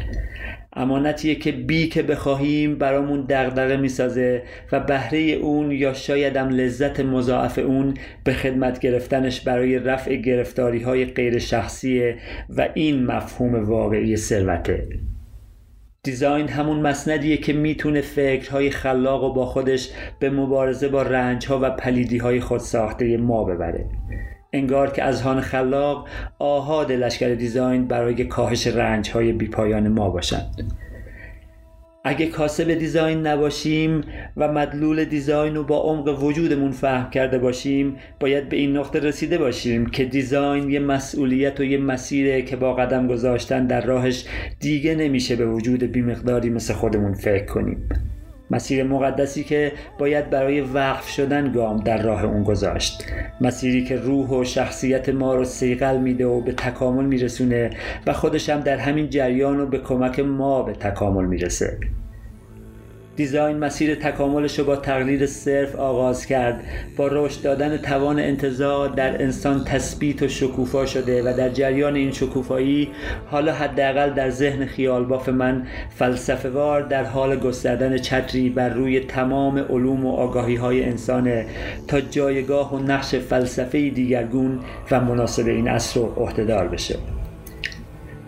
امانتیه 0.75 1.35
که 1.35 1.51
بی 1.51 1.87
که 1.87 2.03
بخواهیم 2.03 2.75
برامون 2.75 3.25
دغدغه 3.29 3.77
می‌سازه 3.77 4.43
و 4.71 4.79
بهره 4.79 5.19
اون 5.19 5.71
یا 5.71 5.93
شایدم 5.93 6.49
لذت 6.49 6.99
مضاعف 6.99 7.59
اون 7.59 7.93
به 8.23 8.33
خدمت 8.33 8.79
گرفتنش 8.79 9.41
برای 9.41 9.79
رفع 9.79 10.15
گرفتاری 10.15 10.81
های 10.81 11.05
غیر 11.05 11.39
شخصیه 11.39 12.17
و 12.49 12.69
این 12.73 13.05
مفهوم 13.05 13.63
واقعی 13.63 14.17
ثروته. 14.17 14.87
دیزاین 16.03 16.47
همون 16.47 16.79
مسندیه 16.79 17.37
که 17.37 17.53
می‌تونه 17.53 18.01
فکرهای 18.01 18.69
خلاق 18.69 19.23
و 19.23 19.33
با 19.33 19.45
خودش 19.45 19.89
به 20.19 20.29
مبارزه 20.29 20.87
با 20.87 21.01
رنجها 21.01 21.59
و 21.61 21.69
پلیدیهای 21.69 22.39
خود 22.39 22.59
ساخته 22.59 23.17
ما 23.17 23.43
ببره. 23.43 23.85
انگار 24.53 24.91
که 24.91 25.03
از 25.03 25.21
هان 25.21 25.41
خلاق 25.41 26.07
آهاد 26.39 26.91
لشکر 26.91 27.29
دیزاین 27.29 27.87
برای 27.87 28.25
کاهش 28.25 28.67
رنج 28.67 29.11
های 29.11 29.31
بیپایان 29.31 29.87
ما 29.87 30.09
باشند. 30.09 30.73
اگه 32.05 32.25
کاسب 32.25 32.73
دیزاین 32.73 33.27
نباشیم 33.27 34.01
و 34.37 34.51
مدلول 34.51 35.05
دیزاین 35.05 35.55
رو 35.55 35.63
با 35.63 35.81
عمق 35.81 36.23
وجودمون 36.23 36.71
فهم 36.71 37.09
کرده 37.09 37.37
باشیم 37.37 37.95
باید 38.19 38.49
به 38.49 38.57
این 38.57 38.77
نقطه 38.77 38.99
رسیده 38.99 39.37
باشیم 39.37 39.85
که 39.85 40.05
دیزاین 40.05 40.69
یه 40.69 40.79
مسئولیت 40.79 41.59
و 41.59 41.63
یه 41.63 41.77
مسیره 41.77 42.41
که 42.41 42.55
با 42.55 42.73
قدم 42.73 43.07
گذاشتن 43.07 43.67
در 43.67 43.85
راهش 43.85 44.25
دیگه 44.59 44.95
نمیشه 44.95 45.35
به 45.35 45.45
وجود 45.45 45.83
بیمقداری 45.83 46.49
مثل 46.49 46.73
خودمون 46.73 47.13
فکر 47.13 47.45
کنیم. 47.45 47.89
مسیر 48.53 48.83
مقدسی 48.83 49.43
که 49.43 49.71
باید 49.99 50.29
برای 50.29 50.61
وقف 50.61 51.09
شدن 51.09 51.51
گام 51.51 51.77
در 51.77 52.01
راه 52.01 52.25
اون 52.25 52.43
گذاشت. 52.43 53.05
مسیری 53.41 53.83
که 53.83 53.95
روح 53.95 54.29
و 54.29 54.43
شخصیت 54.43 55.09
ما 55.09 55.35
رو 55.35 55.45
سیقل 55.45 55.97
میده 55.97 56.25
و 56.25 56.41
به 56.41 56.51
تکامل 56.51 57.05
میرسونه 57.05 57.69
و 58.07 58.13
خودش 58.13 58.49
هم 58.49 58.59
در 58.59 58.77
همین 58.77 59.09
جریان 59.09 59.59
و 59.59 59.65
به 59.65 59.77
کمک 59.77 60.19
ما 60.19 60.63
به 60.63 60.73
تکامل 60.73 61.25
می‌رسه. 61.25 61.77
دیزاین 63.15 63.57
مسیر 63.57 63.95
تکاملش 63.95 64.59
رو 64.59 64.65
با 64.65 64.75
تقلید 64.75 65.25
صرف 65.25 65.75
آغاز 65.75 66.25
کرد. 66.25 66.63
با 66.97 67.07
رشد 67.11 67.41
دادن 67.41 67.77
توان 67.77 68.19
انتظار 68.19 68.89
در 68.89 69.21
انسان 69.21 69.63
تثبیت 69.63 70.21
و 70.21 70.27
شکوفا 70.27 70.85
شده 70.85 71.23
و 71.23 71.37
در 71.37 71.49
جریان 71.49 71.95
این 71.95 72.11
شکوفایی 72.11 72.89
حالا 73.25 73.53
حداقل 73.53 74.09
در 74.09 74.29
ذهن 74.29 74.65
خیال 74.65 75.05
باف 75.05 75.29
من 75.29 75.67
فلسفه 75.89 76.49
وار 76.49 76.81
در 76.81 77.03
حال 77.03 77.39
گستردن 77.39 77.97
چتری 77.97 78.49
بر 78.49 78.69
روی 78.69 78.99
تمام 78.99 79.57
علوم 79.57 80.05
و 80.05 80.11
آگاهی 80.11 80.55
های 80.55 80.83
انسانه. 80.83 81.45
تا 81.87 82.01
جایگاه 82.01 82.75
و 82.75 82.79
نقش 82.79 83.15
فلسفه 83.15 83.89
دیگرگون 83.89 84.59
و 84.91 85.01
مناسب 85.01 85.47
این 85.47 85.67
عصر 85.67 85.99
و 85.99 86.13
عهدهدار 86.17 86.67
بشه. 86.67 86.95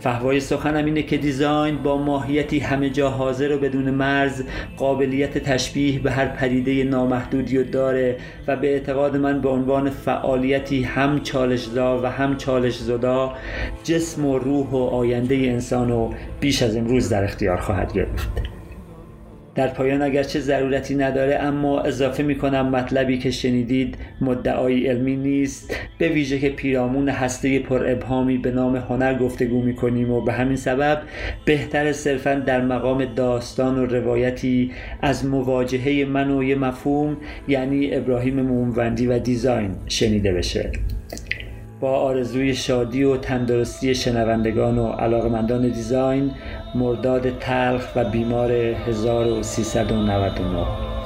فهوای 0.06 0.40
سخنم 0.40 0.86
اینه 0.86 1.04
که 1.04 1.18
دیزاین 1.18 1.78
با 1.78 1.98
ماهیتی 1.98 2.60
همه 2.60 2.90
جا 2.90 3.10
حاضر 3.10 3.56
و 3.56 3.58
بدون 3.58 3.90
مرز 3.92 4.44
قابلیت 4.78 5.38
تشبیه 5.38 6.00
به 6.00 6.12
هر 6.12 6.28
پدیده 6.28 6.84
نامحدودی 6.84 7.58
رو 7.58 7.64
داره 7.64 8.18
و 8.48 8.56
به 8.56 8.68
اعتقاد 8.68 9.18
من 9.18 9.42
به 9.42 9.50
عنوان 9.50 9.90
فعالیتی 9.90 10.84
هم 10.84 11.20
چالشزا 11.20 12.02
و 12.02 12.06
هم 12.06 12.38
چالش 12.38 12.78
زدا 12.78 13.34
جسم 13.84 14.26
و 14.26 14.40
روح 14.40 14.68
و 14.70 14.78
آینده 14.78 15.36
انسان 15.36 15.90
رو 15.90 16.14
بیش 16.40 16.64
از 16.64 16.76
امروز 16.76 17.10
در 17.10 17.24
اختیار 17.24 17.58
خواهد 17.58 17.94
گرفت. 17.94 18.55
در 19.56 19.68
پایان 19.68 20.02
اگرچه 20.02 20.40
ضرورتی 20.40 20.96
نداره 20.96 21.36
اما 21.36 21.82
اضافه 21.82 22.24
می‌کنم 22.24 22.70
مطلبی 22.70 23.18
که 23.18 23.32
شنیدید 23.32 23.98
مدعای 24.22 24.88
علمی 24.88 25.16
نیست. 25.16 25.76
به 25.98 26.10
ویژه 26.10 26.40
که 26.40 26.50
پیرامون 26.50 27.10
هسته 27.10 27.60
پر 27.60 27.86
ابهامی 27.88 28.38
به 28.38 28.52
نام 28.52 28.76
هنر 28.76 29.20
گفتگو 29.20 29.62
می‌کنیم 29.62 30.12
و 30.12 30.22
به 30.22 30.34
همین 30.34 30.56
سبب 30.56 31.02
بهتر 31.46 31.92
صرفا 31.92 32.36
در 32.36 32.62
مقام 32.62 33.06
داستان 33.06 33.78
و 33.78 33.86
روایتی 33.86 34.72
از 35.02 35.26
مواجهه 35.26 36.06
من 36.06 36.32
و 36.32 36.44
یه 36.44 36.56
مفهوم 36.56 37.18
یعنی 37.48 37.96
ابراهیم 37.96 38.42
موموندی 38.42 39.08
و 39.08 39.20
دیزاین 39.20 39.72
شنیده 39.88 40.34
بشه. 40.34 40.72
با 41.86 41.92
آرزوی 41.92 42.56
شادی 42.56 43.04
و 43.04 43.18
تندرستی 43.18 43.96
شنوندگان 43.96 44.78
و 44.78 44.92
علاقمندان 44.92 45.62
دیزاین 45.62 46.32
مرداد 46.76 47.40
تلخ 47.40 47.88
و 47.96 48.06
بیمار 48.06 48.52
1399 48.52 51.05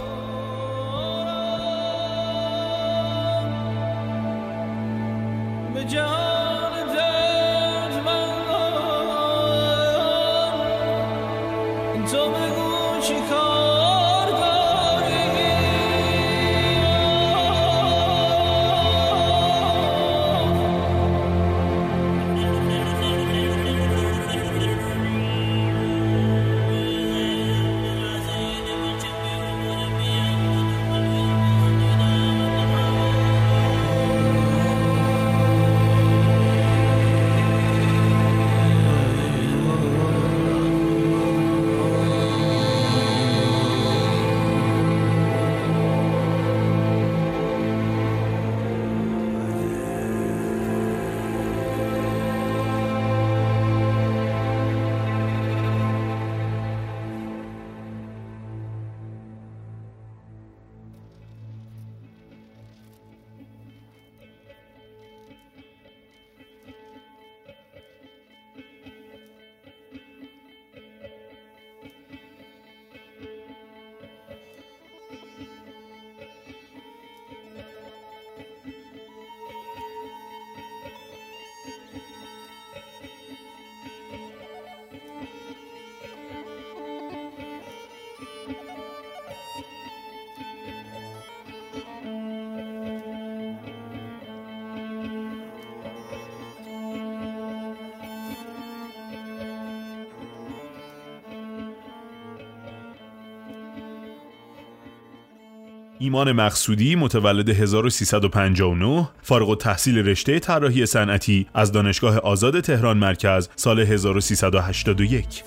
ایمان 106.09 106.31
مقصودی 106.31 106.95
متولد 106.95 107.49
1359 107.49 109.09
فارغ 109.21 109.57
تحصیل 109.57 109.97
رشته 109.97 110.39
طراحی 110.39 110.85
صنعتی 110.85 111.47
از 111.53 111.71
دانشگاه 111.71 112.17
آزاد 112.17 112.59
تهران 112.59 112.97
مرکز 112.97 113.49
سال 113.55 113.79
1381 113.79 115.43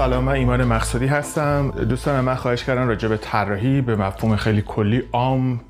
سلام 0.00 0.24
من 0.24 0.32
ایمان 0.32 0.64
مقصودی 0.64 1.06
هستم. 1.06 1.70
دوستان 1.88 2.20
من 2.20 2.34
خواهش 2.34 2.64
کردم 2.64 2.88
راجع 2.88 3.08
به 3.08 3.16
طراحی 3.16 3.80
به 3.80 3.96
مفهوم 3.96 4.36
خیلی 4.36 4.62
کلی 4.66 5.02
عام 5.12 5.60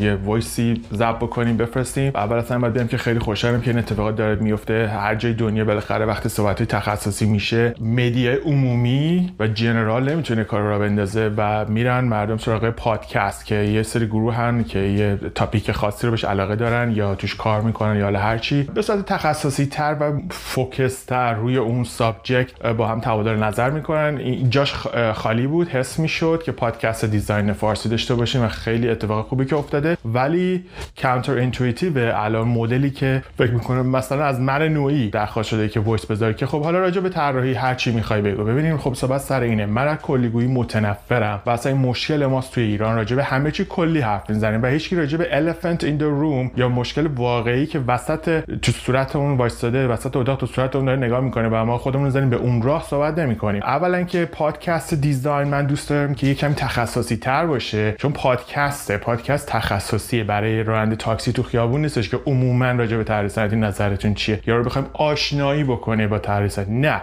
یه 0.00 0.14
voice 0.14 0.71
ی 0.71 0.82
ضبط 0.92 1.16
بکنیم 1.16 1.56
بفرستیم. 1.56 2.12
اول 2.14 2.36
اصلا 2.36 2.58
باید 2.58 2.74
بگم 2.74 2.86
که 2.86 2.96
خیلی 2.96 3.18
خوشحالم 3.18 3.60
که 3.60 3.70
این 3.70 3.78
اتفاقات 3.78 4.16
داره 4.16 4.34
میفته. 4.34 4.88
هر 4.88 5.14
جای 5.14 5.32
دنیا 5.32 5.64
بالاخره 5.64 6.04
وقتی 6.04 6.28
صحبت 6.28 6.62
تخصصی 6.62 7.26
میشه 7.26 7.74
media 7.80 8.34
عمومی 8.44 9.32
و 9.38 9.46
general 9.46 10.12
نمی‌تونه 10.12 10.44
کار 10.44 10.62
را 10.62 10.78
بندازه 10.78 11.30
و 11.36 11.64
میرن 11.64 12.04
مردم 12.04 12.36
سراغ 12.36 12.70
پادکست 12.70 13.46
که 13.46 13.54
یه 13.54 13.82
سری 13.82 14.06
گروهن 14.06 14.64
که 14.64 14.78
یه 14.78 15.18
topic 15.34 15.72
خاصی 15.72 16.06
رو 16.06 16.10
بهش 16.10 16.24
علاقه 16.24 16.56
دارن 16.56 16.92
یا 16.92 17.14
توش 17.14 17.34
کار 17.34 17.60
می‌کنن 17.60 17.96
یا 17.96 18.18
هر 18.18 18.38
چی. 18.38 18.62
به 18.62 18.82
صورت 18.82 19.06
تخصصی 19.06 19.66
تر 19.66 19.96
و 20.00 20.12
focus 20.30 21.04
تر 21.04 21.34
روی 21.34 21.56
اون 21.56 21.84
subject 21.84 22.66
با 22.66 22.86
هم 22.88 23.00
تبادل 23.00 23.36
نظر 23.36 23.63
می‌کنن. 23.70 24.16
اینجاش 24.18 24.74
خالی 25.14 25.46
بود 25.46 25.68
حس 25.68 25.98
می‌شد 25.98 26.42
که 26.44 26.52
پادکست 26.52 27.04
design 27.04 27.52
فارسی 27.52 27.88
داشته 27.88 28.14
باشیم 28.14 28.42
و 28.42 28.48
خیلی 28.48 28.88
اتفاق 28.88 29.26
خوبی 29.26 29.44
که 29.44 29.56
افتاده. 29.56 29.96
ولی 30.04 30.64
counterintuitive 31.02 31.98
الان 31.98 32.48
مدلی 32.48 32.90
که 32.90 33.22
فکر 33.38 33.50
می‌کنم 33.50 33.86
مثلا 33.86 34.24
از 34.24 34.40
من 34.40 34.62
نوعی 34.62 35.10
درخواست 35.10 35.48
شده 35.48 35.68
که 35.68 35.80
voice 35.80 36.06
بذاری 36.06 36.34
که 36.34 36.46
خب 36.46 36.62
حالا 36.62 36.78
راجع 36.78 37.00
به 37.00 37.08
طراحی 37.08 37.54
هر 37.54 37.74
چی 37.74 37.92
می‌خوای 37.92 38.22
بگو. 38.22 38.44
ببینیم 38.44 38.76
خب 38.76 38.94
صحبت 38.94 39.20
سر 39.20 39.40
اینه. 39.40 39.66
من 39.66 39.88
از 39.88 39.98
کلی‌گویی 39.98 40.48
متنفرم 40.48 41.42
و 41.46 41.58
این 41.64 41.76
مشکل 41.76 42.26
ماست 42.26 42.52
توی 42.52 42.64
ایران. 42.64 42.96
راجع 42.96 43.16
به 43.16 43.24
همه 43.24 43.50
چی 43.50 43.64
کلی 43.64 44.00
حرف 44.00 44.30
می‌زنیم 44.30 44.62
و 44.62 44.66
هیچکی 44.66 44.96
راجع 44.96 45.18
به 45.18 45.24
elephant 45.24 45.80
in 45.80 46.00
the 46.00 46.22
room 46.22 46.58
یا 46.58 46.68
مشکل 46.68 47.06
واقعی 47.06 47.66
که 47.66 47.78
وسط 47.78 48.40
تو 48.40 48.72
صورت 48.72 49.16
اون 49.16 49.36
وایساده 49.36 49.88
وسط 49.88 50.16
اتاق 50.16 50.38
تو 50.38 50.46
صورت 50.46 50.76
اون 50.76 50.84
داره 50.84 50.98
نگاه 50.98 51.20
می‌کنه 51.20 51.48
و 51.48 51.64
ما 51.64 51.78
خودمون 51.78 52.10
زنیم 52.10 52.30
به 52.30 52.36
اون 52.36 52.62
راه 52.62 52.82
صحبت 52.82 53.18
نمی‌کنیم. 53.18 53.53
اولا 53.60 54.02
که 54.02 54.24
پادکست 54.24 54.94
design 54.94 55.48
من 55.48 55.66
دوست 55.66 55.90
دارم 55.90 56.14
که 56.14 56.26
یکم 56.26 56.52
تخصصی 56.52 57.16
تر 57.16 57.46
باشه 57.46 57.92
چون 57.98 58.12
پادکسته. 58.12 58.96
پادکست 58.96 59.46
تخصصیه. 59.48 60.24
برای 60.24 60.62
راننده 60.62 60.96
تاکسی 60.96 61.32
تو 61.32 61.42
خیابون 61.42 61.82
نیستش 61.82 62.08
که 62.08 62.20
عموما 62.26 62.70
راجع 62.70 62.96
به 62.96 63.04
طراحی 63.04 63.56
نظرتون 63.56 64.14
چیه. 64.14 64.40
یا 64.46 64.56
رو 64.56 64.64
بخوایم 64.64 64.90
آشنایی 64.92 65.64
بکنه 65.64 66.06
با 66.06 66.18
طراحی 66.18 66.50
نه. 66.68 67.00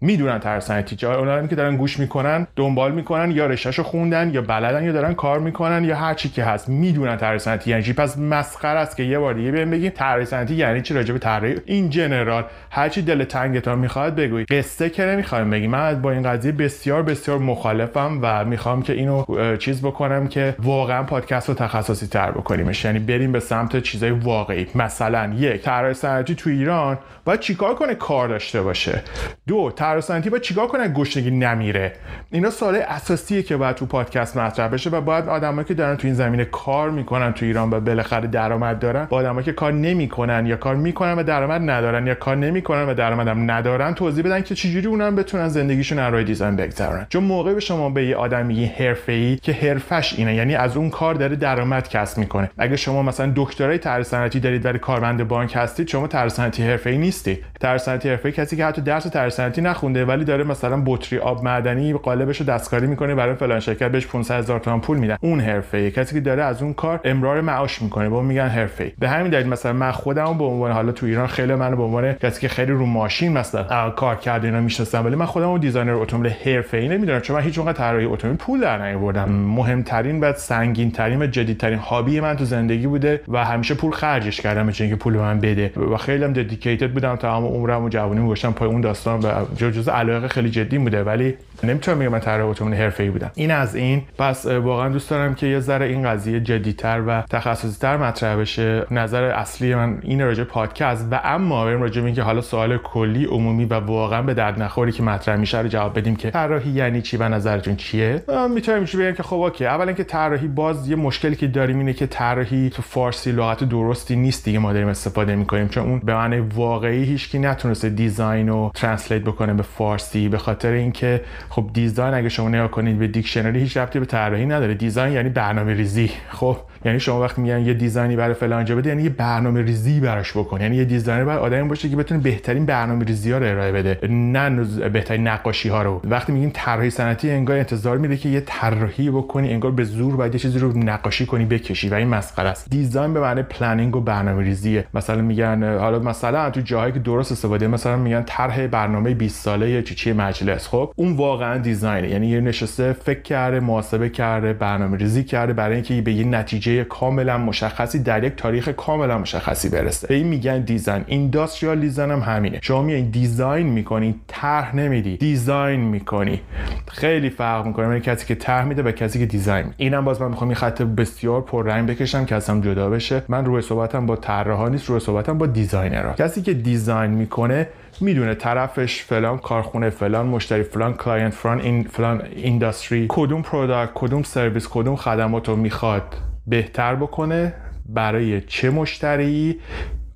می‌دونن 0.00 0.38
طراح 0.38 0.60
صنعتی 0.60 0.96
چه 0.96 1.08
اونا 1.08 1.46
که 1.46 1.56
دارن 1.56 1.76
گوش 1.76 1.98
می‌کنن 1.98 2.46
دنبال 2.56 2.92
می‌کنن 2.92 3.30
یا 3.30 3.46
رشتهشو 3.46 3.82
خوندن 3.82 4.30
یا 4.34 4.42
بلدن 4.42 4.84
یا 4.84 4.92
دارن 4.92 5.14
کار 5.14 5.38
می‌کنن 5.38 5.84
یا 5.84 5.96
هر 5.96 6.14
چی 6.14 6.28
که 6.28 6.44
هست. 6.44 6.68
می‌دونن 6.68 7.38
صنعتی 7.38 7.70
یعنی 7.70 7.92
پس 7.92 8.18
مسخره 8.18 8.78
است 8.78 8.96
که 8.96 9.02
یه 9.02 9.18
بار 9.18 9.34
دیگه 9.34 9.50
بهم 9.50 9.70
بگیم 9.70 9.92
صنعتی 10.24 10.54
یعنی 10.54 10.82
چی 10.82 10.94
راجع 10.94 11.12
به 11.12 11.18
طراحی؟ 11.18 11.54
این 11.66 11.90
جنرال 11.90 12.44
هر 12.70 12.88
چی 12.88 13.02
دل 13.02 13.24
تنگتون 13.24 13.78
می‌خواد 13.78 14.14
بگوی 14.14 14.44
قصه 14.44 14.90
که 14.90 15.04
نمی‌خوایم 15.04 15.50
بگیم. 15.50 15.70
من 15.70 16.02
با 16.02 16.10
این 16.10 16.22
قضیه 16.22 16.52
بسیار 16.52 17.02
بسیار 17.02 17.38
مخالفم 17.38 18.18
و 18.22 18.44
می‌خوام 18.44 18.82
که 18.82 18.92
اینو 18.92 19.24
چیز 19.56 19.82
بکنم 19.82 20.28
که 20.28 20.54
واقعا 20.58 21.02
پادکست 21.02 21.48
رو 21.48 21.54
تخصصی 21.54 22.06
تر 22.06 22.30
بکنیمش. 22.30 22.84
یعنی 22.84 22.98
بریم 22.98 23.32
به 23.32 23.40
سمت 23.40 23.82
چیزای 23.82 24.10
واقعی. 24.10 24.66
مثلا 24.74 25.32
یک 25.38 25.62
طراح 25.62 25.92
صنعتی 25.92 26.34
تو 26.34 26.50
ایران 26.50 26.98
باید 27.24 27.40
چیکار 27.40 27.74
کنه 27.74 27.94
کار 27.94 28.28
داشته 28.28 28.62
باشه؟ 28.62 29.02
دو 29.46 29.72
طراح 29.88 30.00
صنعتی 30.00 30.30
باید 30.30 30.42
چیکار 30.42 30.66
کنه 30.66 30.88
گشنگی 30.88 31.30
نمیره؟ 31.30 31.92
اینا 32.30 32.50
سوال 32.50 32.76
اساسیه 32.76 33.42
که 33.42 33.56
باید 33.56 33.76
تو 33.76 33.86
پادکست 33.86 34.36
مطرح 34.36 34.68
بشه 34.68 34.90
و 34.90 35.00
باید 35.00 35.28
آدمایی 35.28 35.68
که 35.68 35.74
دارن 35.74 35.96
تو 35.96 36.06
این 36.06 36.14
زمینه 36.14 36.44
کار 36.44 36.90
می‌کنن 36.90 37.32
تو 37.32 37.44
ایران 37.46 37.70
و 37.70 37.80
بالاخره 37.80 38.26
درآمد 38.26 38.78
دارن 38.78 39.04
با 39.04 39.16
آدمایی 39.16 39.44
که 39.44 39.52
کار 39.52 39.72
نمی‌کنن 39.72 40.46
یا 40.46 40.56
کار 40.56 40.76
می‌کنن 40.76 41.14
و 41.14 41.22
درآمد 41.22 41.70
ندارن 41.70 42.06
یا 42.06 42.14
کار 42.14 42.36
نمی‌کنن 42.36 42.88
و 42.88 42.94
درآمدم 42.94 43.50
ندارن 43.50 43.94
توضیح 43.94 44.24
بدن 44.24 44.42
که 44.42 44.54
چجوری 44.54 44.86
اونم 44.86 45.16
بتونن 45.16 45.48
زندگیشون 45.48 45.98
از 45.98 46.14
دیزاین 46.14 46.56
بگذرونن 46.56 47.06
چون 47.08 47.24
موقع 47.24 47.54
به 47.54 47.60
شما 47.60 47.90
به 47.90 48.06
یه 48.06 48.16
آدم 48.16 48.46
میگی 48.46 48.64
حرفه‌ای 48.64 49.36
که 49.36 49.52
حرفش 49.52 50.14
اینه 50.18 50.34
یعنی 50.34 50.54
از 50.54 50.76
اون 50.76 50.90
کار 50.90 51.14
داره 51.14 51.36
درآمد 51.36 51.88
کسب 51.88 52.18
می‌کنه. 52.18 52.50
اگه 52.58 52.76
شما 52.76 53.02
مثلا 53.02 53.32
دکترای 53.36 54.02
صنعتی 54.02 54.40
دارید 54.40 54.64
ولی 54.64 54.78
کارمند 54.78 55.28
بانک 55.28 55.52
هستید 55.56 55.88
شما 55.88 56.28
صنعتی 56.28 56.62
حرفه‌ای 56.62 56.98
نیستی 56.98 57.38
صنعتی 57.78 58.08
حرفه‌ای 58.08 58.32
کسی 58.32 58.56
که 58.56 58.64
حتی 58.64 58.80
درس 58.80 59.06
صنعتی 59.28 59.60
نخونده 59.78 60.04
ولی 60.04 60.24
داره 60.24 60.44
مثلا 60.44 60.82
بطری 60.86 61.18
آب 61.18 61.44
معدنی 61.44 61.92
قالبش 61.92 62.40
رو 62.40 62.46
دستکاری 62.46 62.86
می‌کنه 62.86 63.14
برای 63.14 63.34
فلان 63.34 63.60
شرکت 63.60 63.90
بهش 63.90 64.06
500 64.06 64.38
هزار 64.38 64.60
تومان 64.60 64.80
پول 64.80 64.98
میدن. 64.98 65.16
اون 65.20 65.40
حرفه 65.40 65.90
کسی 65.90 66.14
که 66.14 66.20
داره 66.20 66.42
از 66.42 66.62
اون 66.62 66.74
کار 66.74 67.00
امرار 67.04 67.40
معاش 67.40 67.82
می‌کنه 67.82 68.06
اون 68.06 68.24
میگن 68.24 68.48
حرفه 68.48 68.92
به 68.98 69.08
همین 69.08 69.30
دلیل 69.30 69.46
مثلا 69.46 69.72
من 69.72 69.90
خودم 69.90 70.38
به 70.38 70.44
عنوان 70.44 70.72
حالا 70.72 70.92
تو 70.92 71.06
ایران 71.06 71.26
خیلی 71.26 71.54
منو 71.54 71.76
به 71.76 71.82
عنوان 71.82 72.12
کسی 72.12 72.40
که 72.40 72.48
خیلی 72.48 72.72
رو 72.72 72.86
ماشین 72.86 73.32
مثلا 73.32 73.90
کار 73.90 74.16
کرده 74.16 74.46
اینا 74.46 74.60
می‌شناسم 74.60 75.06
ولی 75.06 75.16
من 75.16 75.26
خودم 75.26 75.58
designer 75.58 75.92
اتومبیل 75.92 76.32
حرفه‌ای 76.44 76.88
نمی‌دونم 76.88 77.20
چون 77.20 77.36
من 77.36 77.42
هیچ 77.42 77.58
وقت 77.58 77.76
طراحی 77.76 78.04
اتومبیل 78.04 78.38
پول 78.38 78.60
در 78.60 78.86
نیاوردم. 78.86 79.32
مهمترین 79.32 80.20
و 80.20 80.32
سنگین 80.32 80.90
ترین 80.90 81.22
و 81.22 81.26
جدیدترین 81.26 81.78
hobby 81.78 82.20
من 82.20 82.36
تو 82.36 82.44
زندگی 82.44 82.86
بوده 82.86 83.20
و 83.28 83.44
همیشه 83.44 83.74
پول 83.74 83.92
خرجش 83.92 84.40
کردم 84.40 84.70
چون 84.70 84.88
که 84.88 84.96
پول 84.96 85.16
من 85.16 85.40
بده. 85.40 85.72
و 85.92 85.96
خیلی 85.96 86.24
هم 86.24 86.32
dedicated 86.32 86.90
بودم 86.90 87.16
تمام 87.16 87.44
عمرم 87.44 87.84
و 87.84 87.88
جوونی 87.88 88.24
گذاشتم 88.26 88.52
پای 88.52 88.68
اون 88.68 88.80
داستان 88.80 89.20
و 89.20 89.28
جزء 89.70 89.92
علاقه 89.92 90.28
خیلی 90.28 90.50
جدی 90.50 90.78
بوده 90.78 91.04
ولی 91.04 91.34
نمی‌تونم 91.64 91.98
بگم 91.98 92.08
من 92.08 92.20
طراح 92.20 92.48
اتومبیل 92.48 92.80
حرفه‌ای 92.80 93.10
بودم. 93.10 93.30
این 93.34 93.50
از 93.50 93.74
این. 93.74 94.02
پس 94.18 94.46
واقعا 94.46 94.88
دوست 94.88 95.10
دارم 95.10 95.34
که 95.34 95.46
یه 95.46 95.60
ذره 95.60 95.86
این 95.86 96.08
قضیه 96.10 96.40
جدیتر 96.40 97.02
و 97.06 97.22
تخصصی 97.30 97.80
تر 97.80 97.96
مطرح 97.96 98.36
بشه. 98.36 98.86
نظر 98.90 99.22
اصلی 99.22 99.74
من 99.74 99.98
این 100.02 100.22
راجع 100.22 100.44
پادکست 100.44 101.08
و 101.10 101.20
اما 101.24 101.64
بریم 101.64 101.82
راجع 101.82 102.02
به 102.02 102.12
که 102.12 102.22
حالا 102.22 102.40
سوال 102.40 102.78
کلی 102.78 103.24
عمومی 103.24 103.64
و 103.64 103.74
واقعا 103.74 104.22
به 104.22 104.34
درد 104.34 104.62
نخوری 104.62 104.92
که 104.92 105.02
مطرح 105.02 105.36
میشه 105.36 105.58
رو 105.58 105.68
جواب 105.68 105.98
بدیم 105.98 106.16
که 106.16 106.30
طراحی 106.30 106.70
یعنی 106.70 107.02
چی 107.02 107.16
و 107.16 107.28
نظرتون 107.28 107.76
چیه؟ 107.76 108.22
می‌تونم 108.54 108.80
میشه 108.80 108.98
بگم 108.98 109.12
که 109.12 109.22
خب 109.22 109.36
okay. 109.36 109.66
اولا 109.66 109.92
که 109.92 110.04
طراحی 110.04 110.48
باز 110.48 110.88
یه 110.88 110.96
مشکلی 110.96 111.36
که 111.36 111.46
داریم 111.46 111.78
اینه 111.78 111.92
که 111.92 112.06
طراحی 112.06 112.70
تو 112.70 112.82
فارسی 112.82 113.32
لغت 113.32 113.64
درستی 113.64 114.16
نیست 114.16 114.44
دیگه. 114.44 114.58
ما 114.58 114.72
داریم 114.72 114.88
استفاده 114.88 115.36
می‌کنیم. 115.36 115.68
چون 115.68 115.84
اون 115.84 115.98
به 115.98 116.14
معنی 116.14 116.38
واقعی 116.40 117.04
هیچکی 117.04 117.38
نتونسته 117.38 117.88
design 117.88 118.48
رو 118.48 118.70
translate 118.74 119.22
بکنه 119.22 119.54
به 119.54 119.62
فارسی 119.62 120.28
به 120.28 120.38
خاطر 120.38 120.70
اینکه 120.70 121.20
خب 121.50 121.70
design 121.72 122.14
اگه 122.14 122.28
شما 122.28 122.48
نگاه 122.48 122.70
کنید 122.70 122.98
به 122.98 123.08
دیکشنری 123.08 123.60
هیچ 123.60 123.76
ربطی 123.76 123.98
به 123.98 124.06
طراحی 124.06 124.46
نداره. 124.46 124.74
design 124.74 125.12
یعنی 125.12 125.28
برنامه 125.28 125.74
ریزی 125.74 126.10
خب 126.30 126.56
یعنی 126.84 127.00
شما 127.00 127.20
وقتی 127.20 127.42
میگن 127.42 127.60
یه 127.60 127.74
design 127.74 128.10
ی 128.10 128.16
برای 128.16 128.34
فلان 128.34 128.64
جا 128.64 128.76
بده 128.76 128.88
یعنی 128.88 129.02
یه 129.02 129.08
برنامه 129.08 129.62
ریزی 129.62 130.00
براش 130.00 130.32
بکن. 130.32 130.60
یعنی 130.60 130.76
یه 130.76 130.84
designer 130.84 131.24
باید 131.24 131.38
آدمی 131.38 131.68
باشه 131.68 131.88
که 131.88 131.96
بتونه 131.96 132.20
بهترین 132.20 132.66
برنامه 132.66 133.04
ریزی 133.04 133.32
ها 133.32 133.38
رو 133.38 133.46
ارائه 133.46 133.72
بده. 133.72 134.08
نه 134.08 134.50
بهترین 134.88 135.28
نقاشی 135.28 135.68
ها 135.68 135.82
رو. 135.82 136.00
وقتی 136.04 136.32
میگیم 136.32 136.50
طراحی 136.54 136.90
صنعتی 136.90 137.30
انگار 137.30 137.56
انتظار 137.56 137.98
میده 137.98 138.16
که 138.16 138.28
یه 138.28 138.42
طراحی 138.46 139.10
بکنی 139.10 139.52
انگار 139.52 139.70
به 139.70 139.84
زور 139.84 140.16
باید 140.16 140.34
یه 140.34 140.40
چیزی 140.40 140.58
رو 140.58 140.78
نقاشی 140.78 141.26
کنی 141.26 141.44
بکشی 141.44 141.88
و 141.88 141.94
این 141.94 142.08
مسخره 142.08 142.48
است. 142.48 142.70
design 142.70 143.14
به 143.14 143.20
معنی 143.20 143.42
planning 143.42 143.96
و 143.96 144.00
برنامه 144.00 144.42
ریزیه. 144.42 144.84
مثلا 144.94 145.22
میگن 145.22 145.78
حالا 145.78 145.98
مثلا 145.98 146.50
تو 146.50 146.60
جاهایی 146.60 146.92
که 146.92 146.98
درست 146.98 147.32
استفاده 147.32 147.66
مثلا 147.66 147.96
میگن 147.96 148.22
طرح 148.26 148.66
برنامه 148.66 149.14
20 149.14 149.44
ساله 149.44 149.82
چی 149.82 149.94
چی 149.94 150.12
مجلس. 150.12 150.68
خب 150.68 150.92
اون 150.96 151.12
واقعا 151.16 151.58
design 151.58 151.95
ه. 151.95 152.08
یعنی 152.08 152.26
یه 152.26 152.40
نشسته 152.40 152.92
فکر 152.92 153.22
کرده 153.22 153.60
محاسبه 153.60 154.08
کرده 154.08 154.52
برنامه 154.52 154.96
ریزی 154.96 155.24
کرده 155.24 155.52
برای 155.52 155.74
اینکه 155.74 156.02
به 156.02 156.12
یه 156.12 156.24
نتیجه 156.24 156.77
کاملا 156.84 157.38
مشخصی 157.38 157.98
در 157.98 158.24
یک 158.24 158.36
تاریخ 158.36 158.68
کاملا 158.68 159.18
مشخصی 159.18 159.68
برسه. 159.68 160.06
به 160.06 160.14
این 160.14 160.26
میگن 160.26 160.60
design. 160.60 161.04
industrial 161.06 161.80
design 161.80 162.10
هم 162.10 162.20
همینه. 162.20 162.58
شما 162.62 162.82
میای 162.82 163.02
design 163.02 163.66
می‌کنی 163.66 164.14
طرح 164.26 164.76
نمیدی. 164.76 165.16
design 165.16 165.80
می‌کنی. 165.80 166.40
خیلی 166.88 167.30
فرق 167.30 167.66
می‌کنه 167.66 167.88
بین 167.88 168.00
کسی 168.00 168.26
که 168.26 168.34
طرح 168.34 168.64
میده 168.64 168.82
و 168.82 168.92
کسی 168.92 169.18
که 169.18 169.26
design 169.26 169.66
اینم 169.76 170.04
باز 170.04 170.22
من 170.22 170.28
می‌خوام 170.28 170.48
این 170.48 170.56
خط 170.56 170.82
بسیار 170.82 171.40
پررنگ 171.40 171.90
بکشم 171.90 172.24
که 172.24 172.34
اصلا 172.34 172.60
جدا 172.60 172.90
بشه. 172.90 173.22
من 173.28 173.44
روی 173.44 173.62
صحبتم 173.62 174.06
با 174.06 174.16
طراحا 174.16 174.68
نیست 174.68 174.86
روی 174.86 175.00
صحبتم 175.00 175.38
با 175.38 175.46
designer 175.46 176.05
ها 176.05 176.12
کسی 176.12 176.42
که 176.42 176.54
design 176.54 177.10
می‌کنه 177.10 177.68
می‌دونه 178.00 178.34
طرفش 178.34 179.02
فلان 179.02 179.38
کارخونه 179.38 179.90
فلان 179.90 180.26
مشتری 180.26 180.62
فلان 180.62 180.94
client 180.94 181.34
فلان 181.34 181.60
این 181.60 181.82
فلان 181.84 182.22
industry 182.36 183.06
کدوم 183.08 183.42
product 183.42 183.90
کدوم 183.94 184.22
سرویس 184.22 184.68
کدوم 184.68 184.96
خدمات 184.96 185.48
می‌خواد. 185.48 186.14
بهتر 186.48 186.94
بکنه 186.94 187.54
برای 187.88 188.40
چه 188.40 188.70
مشتری 188.70 189.60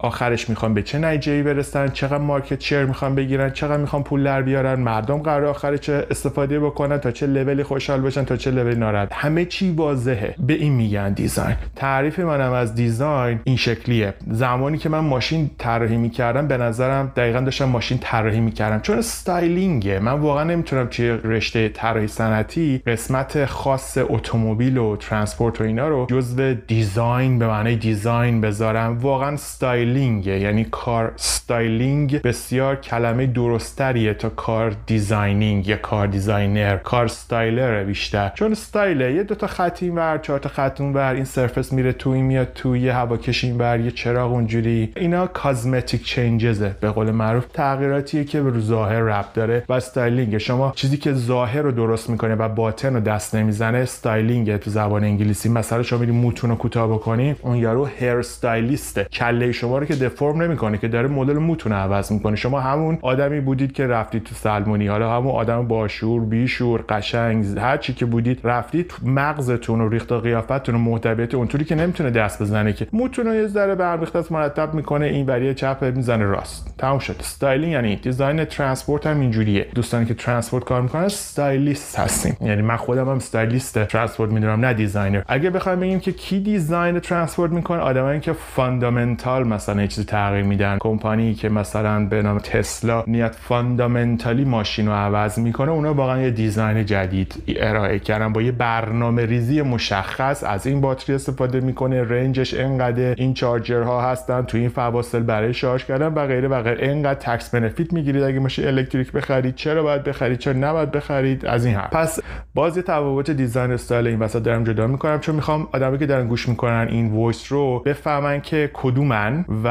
آخرش 0.03 0.51
می‌خوان 0.51 0.75
به 0.75 0.83
چه 0.83 0.99
نتیجه‌ای 0.99 1.43
برسن 1.43 1.89
چقدر 1.89 2.19
market 2.19 2.61
share 2.61 2.85
می‌خوان 2.85 3.15
بگیرن 3.15 3.51
چقدر 3.51 3.77
می‌خوان 3.77 4.03
پول 4.03 4.25
در 4.25 4.43
بیارن 4.43 4.81
مردم 4.81 5.19
قرار 5.19 5.45
آخر 5.45 5.77
چه 5.77 6.07
استفاده 6.11 6.61
بکنن 6.61 6.99
تا 6.99 7.11
چه 7.11 7.27
لولی 7.27 7.63
خوشحال 7.63 8.01
بشن 8.01 8.25
تا 8.25 8.37
چه 8.37 8.51
لولی 8.51 8.77
ناراحت. 8.77 9.09
همه 9.13 9.45
چی 9.45 9.71
واضحه. 9.71 10.35
به 10.39 10.55
این 10.55 10.73
میگن 10.73 11.13
design 11.13 11.57
تعریف 11.77 12.19
منم 12.19 12.53
از 12.53 12.75
design 12.75 13.41
این 13.45 13.57
شکلیه. 13.57 14.15
زمانی 14.31 14.79
که 14.79 14.89
من 14.89 14.99
ماشین 14.99 15.51
طراحی 15.59 15.97
می‌کردم 15.97 16.49
به 16.49 16.57
نظرم 16.57 17.13
دقیقا 17.17 17.41
داشتم 17.41 17.65
ماشین 17.65 17.99
طراحی 17.99 18.41
می‌کردم. 18.41 18.81
چون 18.81 18.99
styling 18.99 19.86
ه 19.86 19.99
من 19.99 20.13
واقعا 20.13 20.45
نمی‌تونم 20.45 20.87
توی 20.87 21.09
رشته 21.09 21.69
طراحی 21.69 22.07
صنعتی 22.07 22.83
قسمت 22.87 23.45
خاص 23.45 23.99
اتومبیل 24.01 24.79
و 24.79 24.97
transport 24.97 25.61
و 25.61 25.65
اینا 25.65 25.89
رو 25.89 26.07
جزو 26.11 26.55
design 26.55 27.39
به 27.39 27.47
معنی 27.47 27.77
design 27.77 28.41
بذارم. 28.41 28.99
واقعا 28.99 29.33
استایل 29.35 29.92
یعنی 30.01 30.65
کار 30.65 31.13
styling 31.17 32.23
بسیار 32.23 32.77
کلمه 32.77 33.27
درستریه 33.27 34.15
تا 34.15 34.29
کار 34.29 34.77
designing 34.87 35.69
یا 35.69 35.77
کار 35.77 36.07
designer 36.07 36.77
کار 36.77 37.07
styler 37.07 37.85
بیشتر. 37.85 38.33
چون 38.35 38.53
استایله 38.53 39.15
یه 39.15 39.23
دوتا 39.23 39.47
خط 39.47 39.83
این 39.83 39.95
ور 39.95 40.19
چهار 40.19 40.39
تا 40.39 40.49
خط 40.49 40.81
اون 40.81 40.93
ور 40.93 41.15
این 41.15 41.25
surface 41.25 41.73
میره 41.73 41.93
تو 41.93 42.11
این 42.11 42.25
میاد 42.25 42.53
تو 42.55 42.77
یه 42.77 42.93
هواکش 42.93 43.45
این 43.45 43.59
ور 43.59 43.81
یه 43.81 43.91
چراغ 43.91 44.33
اونجوری. 44.33 44.93
اینا 44.97 45.27
cosmetic 45.27 46.05
changes 46.05 46.68
ه 46.68 46.77
به 46.81 46.91
قول 46.91 47.11
معروف. 47.11 47.47
تغییراتیه 47.47 48.25
که 48.25 48.41
به 48.41 48.61
ظاهر 48.61 49.01
ربط 49.01 49.33
داره 49.35 49.65
و 49.69 49.73
styling 49.73 50.39
شما 50.39 50.73
چیزی 50.77 50.97
که 50.97 51.13
ظاهر 51.13 51.63
رو 51.63 51.73
درست 51.73 52.11
می‌کنه 52.11 52.35
و 52.35 52.49
باطن 52.49 52.95
رو 52.95 53.01
دست 53.01 53.35
نمی‌زنه 53.35 53.79
styling 53.79 54.57
تو 54.57 54.71
زبان 54.71 55.05
انگلیسی. 55.05 55.49
مثلا 55.49 55.83
شما 55.83 55.99
میری 55.99 56.13
موتون 56.13 56.51
رو 56.51 56.57
کوتاه 56.57 56.89
بکنی 56.89 57.37
اون 57.43 57.57
یارو 57.57 57.87
hair 57.87 58.17
stylist 58.17 58.94
ه 58.94 59.05
کله 59.13 59.53
شما 59.53 59.79
رو 59.83 59.89
که 59.89 59.95
deform 59.95 60.43
نمی‌کنه 60.43 60.79
که 60.79 60.89
داره 60.89 61.09
مدل 61.09 61.39
موتون 61.39 61.73
عوض 61.73 62.13
می‌کنه. 62.13 62.37
شما 62.37 62.61
همون 62.61 62.99
آدمی 63.03 63.41
بودید 63.41 63.73
که 63.73 63.87
رفتید 63.87 64.25
تو 64.25 64.35
سلمونی 64.35 64.87
حالا 64.87 65.17
همون 65.17 65.33
آدم 65.33 65.69
باشعور 65.69 66.21
بیشعور 66.21 66.85
قشنگ 66.89 67.59
هر 67.59 67.77
چی 67.77 67.95
که 67.95 68.07
بودید 68.07 68.41
رفتید 68.45 68.93
مغزتون 69.05 69.81
و 69.81 69.89
ریخت 69.89 70.13
قیافتتون 70.13 70.75
و 70.75 70.79
محتویات 70.79 71.35
اونطوری 71.35 71.65
که 71.65 71.75
نمی‌تونه 71.75 72.11
دست 72.11 72.43
بزنه 72.43 72.73
که 72.73 72.87
موتون 72.93 73.27
رو 73.27 73.35
یه 73.35 73.47
ذره 73.47 73.75
برمیخته 73.75 74.19
است 74.19 74.33
مرتب 74.33 74.75
می‌کنه 74.75 75.07
این 75.07 75.27
وری 75.27 75.55
چپ 75.55 75.85
می‌زنه 75.97 76.25
راست. 76.25 76.75
تموم 76.79 76.99
شد. 76.99 77.17
styling 77.21 77.73
یعنی 77.73 77.97
design 77.97 78.45
transport 78.45 79.07
هم 79.07 79.21
اینجوریه. 79.21 79.67
دوستانی 79.75 80.07
که 80.07 80.15
transport 80.15 80.65
کار 80.65 80.83
می‌کنن 80.83 81.03
stylist 81.03 81.99
هستیم. 81.99 82.37
یعنی 82.41 82.63
من 82.63 82.77
خودم 82.77 83.09
هم 83.09 83.17
stylist 83.17 83.85
transport 83.85 84.31
می‌دونم 84.31 84.61
نه 84.61 84.75
designer 84.75 85.23
اگه 85.29 85.51
بخوایم 85.51 85.81
بگیم 85.81 86.01
که 86.01 86.13
کی 86.13 86.41
design 86.41 87.01
transport 87.01 87.53
می‌کنه 87.53 87.79
آدمایی 87.79 88.21
که 88.21 88.33
fundamental 88.33 89.49
مثلا 89.49 89.72
مثلا 89.73 89.87
چیزی 89.87 90.05
تغییر 90.05 90.45
میدن. 90.45 90.79
کمپانی 90.81 91.35
که 91.35 91.49
مثلا 91.49 92.07
به 92.07 92.23
نام 92.23 92.39
تسلا 92.39 93.05
نیت 93.07 93.35
fundamentally 93.35 94.45
ماشین 94.45 94.87
رو 94.87 94.93
عوض 94.93 95.39
می‌کنه 95.39 95.71
اونا 95.71 95.95
واقعا 95.95 96.23
یه 96.23 96.31
design 96.31 96.87
جدید 96.87 97.43
ارائه 97.57 97.99
کردن. 97.99 98.33
با 98.33 98.43
یه 98.43 98.53
برنامه 98.53 99.27
ریزی 99.27 99.63
مشخص 99.63 100.45
از 100.45 100.67
این 100.67 100.81
باتری 100.81 101.15
استفاده 101.15 101.61
می‌کنه. 101.61 102.03
range 102.03 102.40
ش 102.40 102.55
انقدر 102.55 103.15
این 103.17 103.35
charger 103.35 104.01
ها 104.01 104.11
هستن 104.11 104.43
تو 104.43 104.59
این 104.59 104.69
فواصل 104.69 105.21
برای 105.21 105.55
شارژ 105.55 105.85
کردن 105.85 106.07
و 106.07 106.27
غیره 106.27 106.49
و 106.49 106.63
غیره. 106.63 106.89
انقدر 106.89 107.21
tax 107.21 107.55
benefit 107.55 107.93
می‌گیرید 107.93 108.23
اگه 108.23 108.39
ماشین 108.39 108.67
electric 108.67 109.13
بخرید. 109.13 109.55
چرا 109.55 109.83
باید 109.83 110.05
بخرید؟ 110.05 110.39
چرا 110.39 110.53
نباید 110.53 110.91
بخرید؟ 110.91 111.47
از 111.47 111.65
این 111.65 111.75
حرف. 111.75 111.93
پس 111.93 112.21
باز 112.55 112.77
یه 112.77 112.83
تفاوت 112.83 113.31
design 113.31 113.73
style 113.73 114.07
این 114.07 114.19
وسط 114.19 114.43
دارم 114.43 114.65
جدا 114.65 114.87
می‌کنم 114.87 115.21
چون 115.21 115.35
می‌خوام 115.35 115.69
آدمی 115.73 115.99
که 115.99 116.07
دارن 116.07 116.29
گوش 116.29 116.49
می‌کنن 116.49 116.87
این 116.91 117.13
voice 117.13 117.53
رو 117.53 117.83
بفهمن 117.87 118.41
که 118.41 118.71
کدومن 118.75 119.45
و 119.65 119.69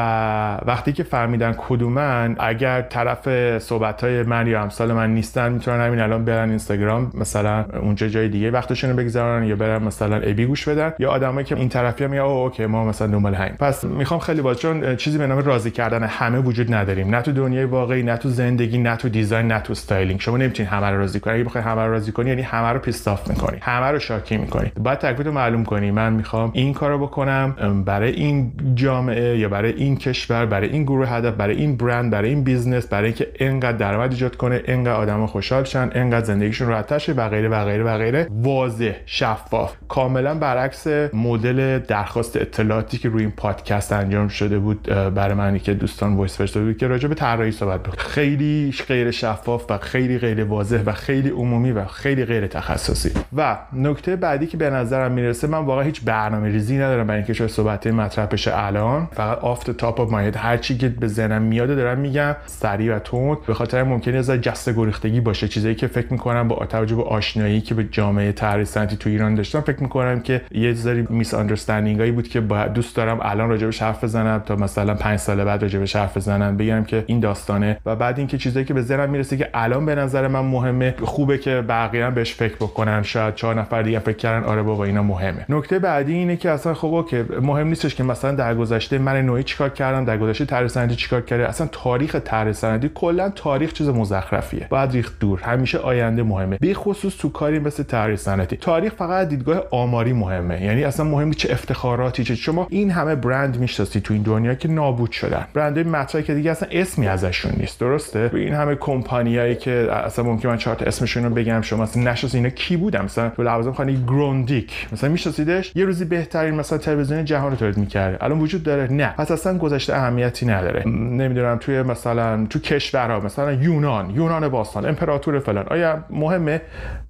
وقتی 0.66 0.92
که 0.92 1.02
فهمیدن 1.02 1.54
کدومن 1.58 2.36
اگر 2.38 2.82
طرف 2.82 3.58
صحبت 3.58 4.04
های 4.04 4.22
من 4.22 4.46
یا 4.46 4.62
امثال 4.62 4.92
من 4.92 5.14
نیستن 5.14 5.52
می‌تونن 5.52 5.80
همین 5.80 6.00
الان 6.00 6.24
برن 6.24 6.48
اینستاگرام 6.48 7.10
مثلا 7.14 7.64
اونجا 7.80 8.08
جای 8.08 8.28
دیگه 8.28 8.50
وقتشون 8.50 8.90
رو 8.90 8.96
بگذارن 8.96 9.44
یا 9.44 9.56
برن 9.56 9.82
مثلا 9.82 10.16
ابی 10.16 10.46
گوش 10.46 10.68
بدن. 10.68 10.92
یا 10.98 11.10
آدمایی 11.10 11.46
که 11.46 11.56
این 11.56 11.68
طرفی 11.68 12.06
میگن 12.06 12.22
oh 12.22 12.30
okay 12.30 12.66
ما 12.66 12.84
مثلا 12.84 13.06
دنبال 13.06 13.34
همین 13.34 13.52
پس 13.58 13.84
می‌خوام 13.84 14.20
خیلی 14.20 14.40
باز 14.40 14.60
چون 14.60 14.96
چیزی 14.96 15.18
به 15.18 15.26
نام 15.26 15.38
راضی 15.38 15.70
کردن 15.70 16.02
همه 16.02 16.38
وجود 16.38 16.74
نداریم. 16.74 17.14
نه 17.14 17.22
تو 17.22 17.32
دنیای 17.32 17.64
واقعی 17.64 18.02
نه 18.02 18.16
تو 18.16 18.28
زندگی 18.28 18.78
نه 18.78 18.96
تو 18.96 19.08
design 19.08 19.46
نه 19.46 19.60
تو 19.60 19.72
styling 19.72 20.20
شما 20.20 20.36
نمی‌تونید 20.36 20.72
همه 20.72 20.86
رو 20.86 20.98
راضی 20.98 21.20
کنی. 21.20 21.34
اگه 21.34 21.44
بخوای 21.44 21.64
همه 21.64 21.82
رو 21.82 21.92
راضی 21.92 22.12
کنی 22.12 22.28
یعنی 22.28 22.42
همه 22.42 22.68
رو 22.68 22.78
pissed 22.78 23.11
off 23.11 23.28
می‌کنی. 23.28 23.58
همه 23.60 23.86
رو 23.86 23.98
شاکی 23.98 24.36
می‌کنی. 24.36 24.72
باید 24.78 24.98
تکلیف 24.98 25.26
معلوم 25.26 25.64
کنی. 25.64 25.90
من 25.90 26.12
می‌خوام 26.12 26.50
این 26.54 26.74
کارو 26.74 26.98
بکنم 26.98 27.82
برای 27.86 28.12
این 28.12 28.52
جامعه 28.74 29.38
یا 29.38 29.48
برای 29.48 29.71
این 29.76 29.96
کشور 29.96 30.46
برای 30.46 30.68
این 30.68 30.82
گروه 30.82 31.08
هدف 31.08 31.34
برای 31.34 31.56
این 31.56 31.76
برند 31.76 32.10
برای 32.10 32.28
این 32.28 32.44
business 32.44 32.86
برای 32.86 33.06
اینکه 33.06 33.28
اینقدر 33.38 33.76
درآمد 33.76 34.10
ایجاد 34.10 34.36
کنه 34.36 34.62
اینقدر 34.66 34.92
آدم 34.92 35.26
خوشحال 35.26 35.64
شن 35.64 35.90
اینقدر 35.94 36.24
زندگیشون 36.24 36.68
راحت 36.68 36.98
شه 36.98 37.12
و 37.12 37.28
غیره 37.28 37.48
و 37.48 37.64
غیره 37.64 37.84
و 37.84 37.98
غیره. 37.98 38.26
واضح 38.30 38.94
شفاف. 39.06 39.76
کاملا 39.88 40.34
برعکس 40.34 40.86
مدل 41.12 41.78
درخواست 41.78 42.36
اطلاعاتی 42.36 42.98
که 42.98 43.08
روی 43.08 43.22
این 43.22 43.32
پادکست 43.36 43.92
انجام 43.92 44.28
شده 44.28 44.58
بود 44.58 44.82
برای 45.14 45.34
منی 45.34 45.58
که 45.58 45.74
دوستان 45.74 46.14
voice 46.14 46.38
فرستاده 46.38 46.66
بود 46.66 46.76
که 46.76 46.86
راجع 46.86 47.08
به 47.08 47.14
طراحی 47.14 47.52
صحبت 47.52 47.82
بود 47.82 47.98
خیلی 47.98 48.74
غیر 48.88 49.10
شفاف 49.10 49.70
و 49.70 49.78
خیلی 49.78 50.18
غیر 50.18 50.44
واضح 50.44 50.82
و 50.86 50.92
خیلی 50.92 51.30
عمومی 51.30 51.72
و 51.72 51.84
خیلی 51.84 52.24
غیر 52.24 52.46
تخصصی. 52.46 53.10
و 53.36 53.58
نکته 53.72 54.16
بعدی 54.16 54.46
که 54.46 54.56
به 54.56 54.70
نظرم 54.70 55.12
می‌رسه 55.12 55.46
من 55.46 55.58
واقعا 55.58 55.84
هیچ 55.84 56.04
برنامه 56.04 56.48
ریزی 56.48 56.76
ندارم 56.76 57.06
برای 57.06 57.18
اینکه 57.18 57.32
شاید 57.32 57.50
صحبت 57.50 57.86
مطرح 57.86 58.26
بشه 58.26 58.50
الان. 58.54 59.08
فقط 59.12 59.38
off 59.62 59.66
the 59.66 59.70
top 59.70 60.00
of 60.00 60.10
my 60.10 60.19
head 60.19 60.36
هر 60.36 60.56
چی 60.56 60.78
که 60.78 60.88
به 60.88 61.08
ذهنم 61.08 61.42
میاد 61.42 61.68
دارم 61.76 61.98
میگم 61.98 62.36
سریع 62.46 62.96
و 62.96 62.98
تند. 62.98 63.36
به 63.46 63.54
خاطر 63.54 63.82
ممکنه 63.82 64.18
از 64.18 64.30
جسته 64.30 64.70
گریختگی 64.70 65.20
باشه. 65.20 65.48
چیزایی 65.48 65.74
که 65.74 65.86
فکر 65.86 66.12
می‌کنم 66.12 66.48
با 66.48 66.66
توجه 66.66 66.96
به 66.96 67.02
آشنایی 67.02 67.60
که 67.60 67.74
به 67.74 67.84
جامعه 67.84 68.32
طراحی 68.32 68.64
صنعتی 68.64 68.96
تو 68.96 69.10
ایران 69.10 69.34
داشتم 69.34 69.60
فکر 69.60 69.82
می‌کنم 69.82 70.20
که 70.20 70.40
یه 70.50 70.74
ذره 70.74 71.06
miss 71.10 71.34
هایی 71.68 72.10
بود 72.10 72.28
که 72.28 72.40
دوست 72.74 72.96
دارم 72.96 73.18
الان 73.22 73.48
راجبش 73.48 73.82
حرف 73.82 74.04
بزنم 74.04 74.42
تا 74.46 74.56
مثلا 74.56 74.94
5 74.94 75.18
سال 75.18 75.44
بعد 75.44 75.62
راجبش 75.62 75.96
حرف 75.96 76.16
بزنم 76.16 76.56
بگم 76.56 76.84
که 76.84 77.04
این 77.06 77.20
داستانه. 77.20 77.78
و 77.86 77.96
بعد 77.96 78.18
اینکه 78.18 78.38
چیزایی 78.38 78.66
که 78.66 78.74
به 78.74 78.82
ذهنم 78.82 79.10
می‌رسه 79.10 79.36
که 79.36 79.48
الان 79.54 79.86
به 79.86 79.94
نظر 79.94 80.28
من 80.28 80.40
مهمه 80.40 80.94
خوبه 81.02 81.38
که 81.38 81.64
بقیه 81.68 82.10
بهش 82.10 82.34
فکر 82.34 82.54
بکنن. 82.54 83.02
شاید 83.02 83.34
چهار 83.34 83.60
نفر 83.60 83.82
دیگه 83.82 83.98
فکر 83.98 84.16
کردن 84.16 84.46
آره 84.46 84.62
بابا 84.62 84.84
اینا 84.84 85.02
مهمه. 85.02 85.46
نکته 85.48 85.78
بعدی 85.78 86.14
اینه 86.14 86.36
که 86.36 86.50
اصلا 86.50 86.74
خب 86.74 86.94
اوکی 86.94 87.22
مهم 87.42 87.68
نیستش 87.68 87.94
که 87.94 88.02
مثلا 88.02 88.32
در 88.34 88.54
گذشته 88.54 88.98
من 88.98 89.22
نوعی 89.22 89.42
چیکار 89.52 89.68
کردم 89.68 90.04
در 90.04 90.18
گذشته 90.18 90.44
طرح 90.44 90.66
سندی 90.66 90.94
چیکار 90.94 91.20
کرده 91.20 91.48
اصلا 91.48 91.68
تاریخ 91.72 92.16
طرح 92.16 92.52
سندی 92.52 92.90
کلا 92.94 93.28
تاریخ 93.28 93.72
چیز 93.72 93.88
مزخرفیه. 93.88 94.66
باید 94.70 94.92
ریخت 94.92 95.18
دور. 95.20 95.40
همیشه 95.40 95.78
آینده 95.78 96.22
مهمه. 96.22 96.58
به 96.60 96.74
خصوص 96.74 97.16
تو 97.18 97.28
کاری 97.28 97.58
مثل 97.58 97.82
طرح 97.82 98.16
سندی 98.16 98.56
تاریخ 98.56 98.94
فقط 98.94 99.28
دیدگاه 99.28 99.62
آماری 99.70 100.12
مهمه. 100.12 100.62
یعنی 100.64 100.84
اصلا 100.84 101.06
مهم 101.06 101.32
چه 101.32 101.52
افتخاراتی 101.52 102.24
چه 102.24 102.34
شما 102.34 102.66
این 102.70 102.90
همه 102.90 103.14
برند 103.14 103.58
می‌شناسی 103.58 104.00
تو 104.00 104.14
این 104.14 104.22
دنیا 104.22 104.54
که 104.54 104.68
نابود 104.68 105.10
شدن. 105.12 105.44
برندهای 105.54 105.84
مطرحی 105.84 106.24
که 106.24 106.34
دیگه 106.34 106.50
اصلا 106.50 106.68
اسمی 106.72 107.08
ازشون 107.08 107.52
نیست. 107.56 107.80
درسته؟ 107.80 108.30
این 108.34 108.54
همه 108.54 108.74
کمپانیایی 108.74 109.54
که 109.54 109.88
اصلا 109.92 110.24
ممکن 110.24 110.48
من 110.48 110.56
چهار 110.56 110.76
تا 110.76 110.84
اسمشون 110.84 111.24
رو 111.24 111.30
بگم 111.30 111.60
شما 111.60 111.82
اصلا 111.82 112.02
نشناسی 112.02 112.36
اینا 112.36 112.50
کی 112.50 112.76
بودن؟ 112.76 113.04
مثلا 113.04 113.28
تو 113.28 113.42
لوازم 113.42 113.72
خانه 113.72 113.92
گروندیک. 113.92 114.86
مثلا 114.92 115.10
میشناسیدش؟ 115.10 115.72
یه 115.76 115.84
روزی 115.84 116.04
بهترین 116.04 116.54
مثلا 116.54 116.78
تلویزیون 116.78 117.24
جهان 117.24 117.50
رو 117.50 117.56
تولید 117.56 117.76
می‌کرده 117.76 118.24
الان 118.24 118.40
وجود 118.40 118.62
داره؟ 118.62 118.92
نه. 118.92 119.14
پس 119.18 119.30
اصلا 119.42 119.58
گذشته 119.58 119.94
اهمیتی 119.94 120.46
نداره. 120.46 120.88
نمی‌دونم 120.88 121.58
توی 121.58 121.82
مثلا 121.82 122.46
تو 122.46 122.58
کشورها 122.58 123.20
مثلا 123.20 123.52
یونان 123.52 124.10
یونان 124.10 124.48
باستان 124.48 124.86
امپراتور 124.86 125.38
فلان. 125.38 125.66
آیا 125.68 126.04
مهمه؟ 126.10 126.60